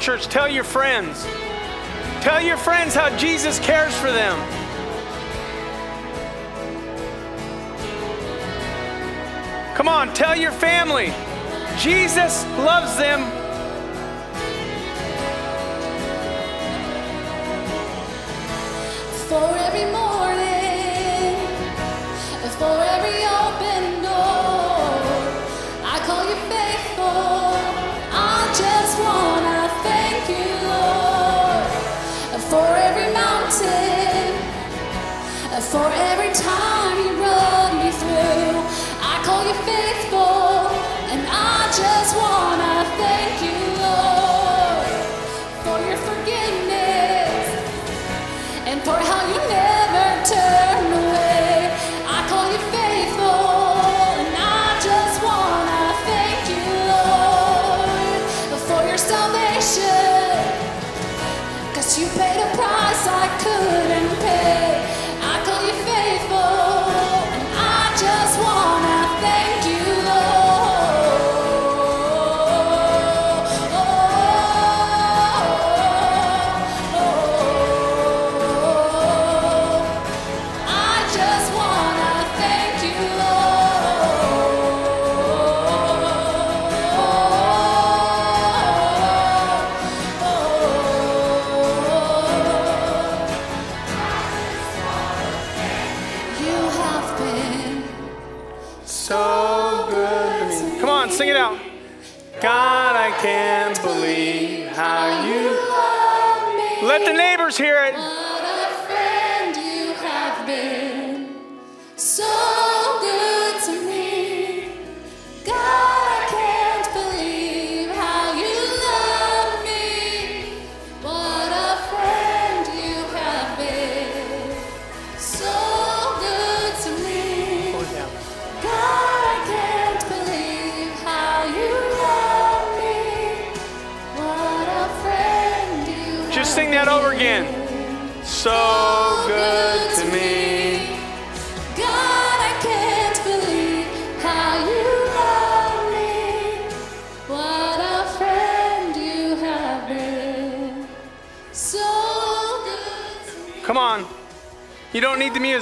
Church, 0.00 0.26
tell 0.28 0.48
your 0.48 0.64
friends. 0.64 1.24
Tell 2.22 2.40
your 2.40 2.56
friends 2.56 2.94
how 2.94 3.14
Jesus 3.16 3.58
cares 3.60 3.94
for 3.94 4.10
them. 4.10 4.38
Come 9.76 9.88
on, 9.88 10.12
tell 10.14 10.34
your 10.36 10.52
family. 10.52 11.12
Jesus 11.78 12.44
loves 12.58 12.96
them. 12.96 13.39
For 35.70 35.86
every 35.94 36.32
time 36.34 36.79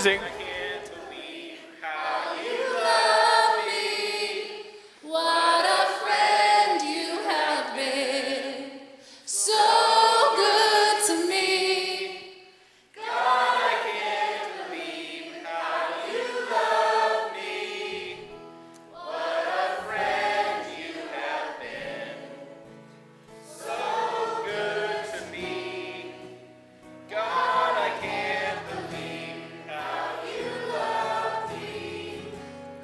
don't 0.04 0.27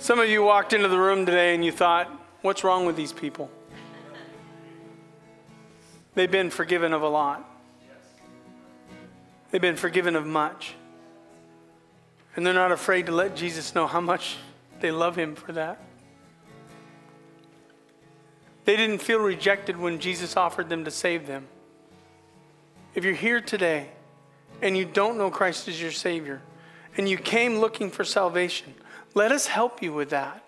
Some 0.05 0.18
of 0.18 0.28
you 0.28 0.43
walked 0.43 0.74
into 0.74 0.89
the 0.89 0.98
room 0.98 1.24
today 1.24 1.55
and 1.55 1.64
you 1.64 1.72
thought, 1.72 2.10
what's 2.43 2.62
wrong 2.62 2.85
with 2.85 2.94
these 2.94 3.10
people? 3.10 3.51
They've 6.14 6.31
been 6.31 6.51
forgiven 6.51 6.93
of 6.93 7.01
a 7.01 7.09
lot. 7.09 7.43
They've 9.51 9.62
been 9.62 9.76
forgiven 9.76 10.14
of 10.14 10.26
much. 10.26 10.74
And 12.36 12.44
they're 12.44 12.52
not 12.52 12.70
afraid 12.70 13.06
to 13.06 13.12
let 13.12 13.35
Jesus 13.35 13.74
know 13.74 13.86
how 13.86 14.02
much 14.02 14.36
they 14.81 14.90
love 14.90 15.16
him 15.16 15.35
for 15.35 15.52
that. 15.52 15.81
They 18.66 18.76
didn't 18.76 18.98
feel 18.98 19.20
rejected 19.20 19.78
when 19.78 20.01
Jesus 20.01 20.36
offered 20.36 20.68
them 20.68 20.85
to 20.85 20.90
save 20.90 21.26
them. 21.26 21.47
If 22.94 23.05
you're 23.05 23.14
here 23.14 23.40
today 23.40 23.89
and 24.60 24.76
you 24.76 24.85
don't 24.85 25.16
know 25.16 25.31
Christ 25.31 25.66
as 25.66 25.81
your 25.81 25.93
Savior 25.93 26.43
and 26.98 27.09
you 27.09 27.16
came 27.16 27.56
looking 27.56 27.90
for 27.90 28.05
salvation, 28.05 28.74
let 29.15 29.32
us 29.32 29.47
help 29.47 29.82
you 29.82 29.93
with 29.93 30.11
that. 30.11 30.41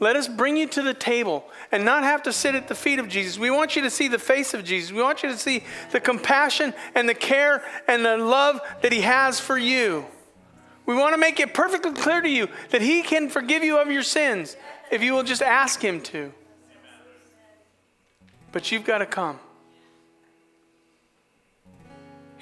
Let 0.00 0.16
us 0.16 0.26
bring 0.26 0.56
you 0.56 0.66
to 0.68 0.82
the 0.82 0.94
table 0.94 1.44
and 1.70 1.84
not 1.84 2.02
have 2.02 2.24
to 2.24 2.32
sit 2.32 2.54
at 2.54 2.68
the 2.68 2.74
feet 2.74 2.98
of 2.98 3.08
Jesus. 3.08 3.38
We 3.38 3.50
want 3.50 3.76
you 3.76 3.82
to 3.82 3.90
see 3.90 4.08
the 4.08 4.18
face 4.18 4.52
of 4.52 4.64
Jesus. 4.64 4.92
We 4.92 5.02
want 5.02 5.22
you 5.22 5.28
to 5.28 5.38
see 5.38 5.64
the 5.92 6.00
compassion 6.00 6.74
and 6.94 7.08
the 7.08 7.14
care 7.14 7.62
and 7.86 8.04
the 8.04 8.16
love 8.16 8.60
that 8.82 8.92
He 8.92 9.02
has 9.02 9.38
for 9.38 9.56
you. 9.56 10.04
We 10.86 10.94
want 10.94 11.14
to 11.14 11.18
make 11.18 11.40
it 11.40 11.54
perfectly 11.54 11.92
clear 11.92 12.20
to 12.20 12.28
you 12.28 12.48
that 12.70 12.82
He 12.82 13.02
can 13.02 13.28
forgive 13.28 13.62
you 13.62 13.78
of 13.78 13.90
your 13.90 14.02
sins 14.02 14.56
if 14.90 15.02
you 15.02 15.12
will 15.12 15.22
just 15.22 15.42
ask 15.42 15.80
Him 15.80 16.00
to. 16.02 16.32
But 18.52 18.70
you've 18.70 18.84
got 18.84 18.98
to 18.98 19.06
come. 19.06 19.38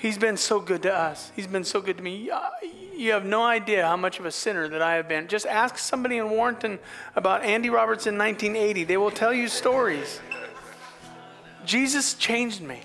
He's 0.03 0.19
been 0.19 0.37
so 0.37 0.59
good 0.59 0.83
to 0.83 0.93
us. 0.93 1.31
He's 1.37 1.47
been 1.47 1.63
so 1.63 1.81
good 1.81 1.99
to 1.99 2.03
me. 2.03 2.29
You 2.97 3.13
have 3.13 3.25
no 3.25 3.45
idea 3.45 3.87
how 3.87 3.97
much 3.97 4.19
of 4.19 4.27
a 4.27 4.33
sinner 4.33 4.67
that 4.67 4.83
I 4.83 4.97
have 4.97 5.07
been. 5.07 5.29
Just 5.29 5.47
ask 5.47 5.79
somebody 5.79 6.17
in 6.17 6.29
Warrenton 6.29 6.81
about 7.15 7.45
Andy 7.45 7.71
Roberts 7.71 8.09
in 8.09 8.19
1980. 8.19 8.83
They 8.83 8.97
will 8.97 9.13
tell 9.13 9.33
you 9.33 9.47
stories. 9.47 10.21
Jesus 11.65 12.15
changed 12.15 12.61
me. 12.61 12.81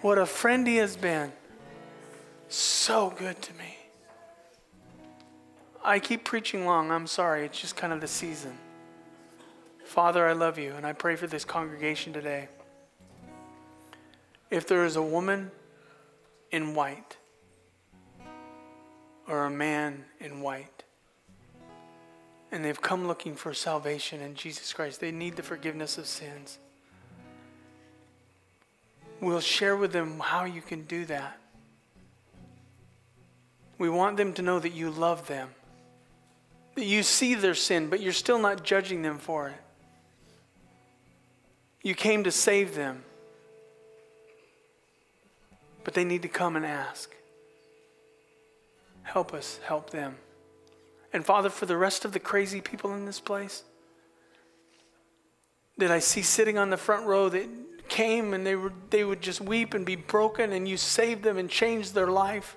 What 0.00 0.16
a 0.16 0.26
friend 0.26 0.64
he 0.64 0.76
has 0.76 0.96
been. 0.96 1.32
So 2.48 3.12
good 3.18 3.42
to 3.42 3.52
me. 3.54 3.76
I 5.84 5.98
keep 5.98 6.22
preaching 6.22 6.66
long. 6.66 6.92
I'm 6.92 7.08
sorry. 7.08 7.44
It's 7.46 7.60
just 7.60 7.74
kind 7.74 7.92
of 7.92 8.00
the 8.00 8.06
season. 8.06 8.56
Father, 9.84 10.24
I 10.24 10.34
love 10.34 10.56
you, 10.56 10.74
and 10.74 10.86
I 10.86 10.92
pray 10.92 11.16
for 11.16 11.26
this 11.26 11.44
congregation 11.44 12.12
today. 12.12 12.46
If 14.50 14.66
there 14.68 14.84
is 14.84 14.96
a 14.96 15.02
woman 15.02 15.50
in 16.50 16.74
white 16.74 17.16
or 19.26 19.46
a 19.46 19.50
man 19.50 20.04
in 20.20 20.40
white, 20.40 20.84
and 22.52 22.64
they've 22.64 22.80
come 22.80 23.08
looking 23.08 23.34
for 23.34 23.52
salvation 23.52 24.20
in 24.20 24.34
Jesus 24.36 24.72
Christ, 24.72 25.00
they 25.00 25.10
need 25.10 25.34
the 25.34 25.42
forgiveness 25.42 25.98
of 25.98 26.06
sins. 26.06 26.58
We'll 29.20 29.40
share 29.40 29.76
with 29.76 29.92
them 29.92 30.20
how 30.20 30.44
you 30.44 30.60
can 30.60 30.82
do 30.82 31.04
that. 31.06 31.38
We 33.78 33.88
want 33.88 34.16
them 34.16 34.32
to 34.34 34.42
know 34.42 34.60
that 34.60 34.72
you 34.72 34.90
love 34.90 35.26
them, 35.26 35.48
that 36.76 36.84
you 36.84 37.02
see 37.02 37.34
their 37.34 37.54
sin, 37.54 37.88
but 37.88 38.00
you're 38.00 38.12
still 38.12 38.38
not 38.38 38.62
judging 38.62 39.02
them 39.02 39.18
for 39.18 39.48
it. 39.48 39.56
You 41.82 41.94
came 41.94 42.24
to 42.24 42.30
save 42.30 42.74
them. 42.74 43.02
But 45.84 45.94
they 45.94 46.04
need 46.04 46.22
to 46.22 46.28
come 46.28 46.56
and 46.56 46.64
ask. 46.64 47.14
Help 49.02 49.34
us, 49.34 49.60
help 49.64 49.90
them. 49.90 50.16
And 51.12 51.24
Father, 51.24 51.50
for 51.50 51.66
the 51.66 51.76
rest 51.76 52.04
of 52.04 52.12
the 52.12 52.18
crazy 52.18 52.60
people 52.60 52.94
in 52.94 53.04
this 53.04 53.20
place 53.20 53.62
that 55.78 55.90
I 55.90 55.98
see 55.98 56.22
sitting 56.22 56.58
on 56.58 56.70
the 56.70 56.76
front 56.76 57.06
row 57.06 57.28
that 57.28 57.48
came 57.88 58.32
and 58.32 58.46
they, 58.46 58.56
were, 58.56 58.72
they 58.90 59.04
would 59.04 59.20
just 59.20 59.40
weep 59.40 59.74
and 59.74 59.84
be 59.84 59.96
broken, 59.96 60.52
and 60.52 60.66
you 60.66 60.76
saved 60.76 61.22
them 61.22 61.36
and 61.36 61.48
changed 61.50 61.94
their 61.94 62.06
life. 62.08 62.56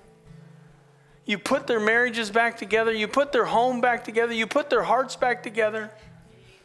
You 1.24 1.38
put 1.38 1.66
their 1.66 1.80
marriages 1.80 2.30
back 2.30 2.56
together, 2.56 2.92
you 2.92 3.06
put 3.06 3.32
their 3.32 3.44
home 3.44 3.80
back 3.80 4.04
together, 4.04 4.32
you 4.32 4.46
put 4.46 4.70
their 4.70 4.82
hearts 4.82 5.14
back 5.14 5.42
together. 5.42 5.90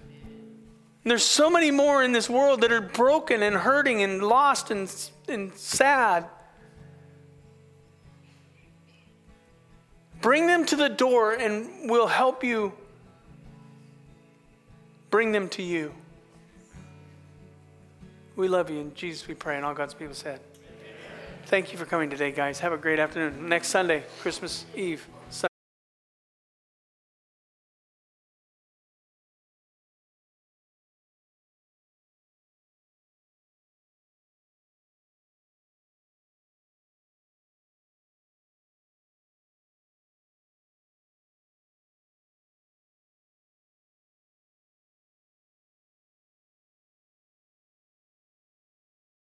And 0.09 1.11
there's 1.11 1.25
so 1.25 1.49
many 1.49 1.69
more 1.69 2.01
in 2.01 2.13
this 2.13 2.29
world 2.29 2.61
that 2.61 2.71
are 2.71 2.81
broken 2.81 3.43
and 3.43 3.57
hurting 3.57 4.01
and 4.01 4.23
lost 4.23 4.71
and, 4.71 4.89
and 5.27 5.53
sad. 5.53 6.25
Bring 10.23 10.47
them 10.47 10.65
to 10.67 10.77
the 10.77 10.87
door 10.87 11.33
and 11.33 11.89
we'll 11.91 12.07
help 12.07 12.45
you 12.45 12.71
bring 15.11 15.33
them 15.33 15.49
to 15.49 15.61
you. 15.61 15.93
We 18.37 18.47
love 18.47 18.69
you. 18.71 18.79
In 18.79 18.95
Jesus, 18.95 19.27
we 19.27 19.35
pray. 19.35 19.57
And 19.57 19.65
all 19.65 19.73
God's 19.73 19.93
people 19.93 20.15
said. 20.15 20.39
Thank 21.47 21.73
you 21.73 21.77
for 21.77 21.85
coming 21.85 22.09
today, 22.09 22.31
guys. 22.31 22.61
Have 22.61 22.71
a 22.71 22.77
great 22.77 22.99
afternoon. 22.99 23.49
Next 23.49 23.67
Sunday, 23.67 24.03
Christmas 24.21 24.65
Eve. 24.73 25.05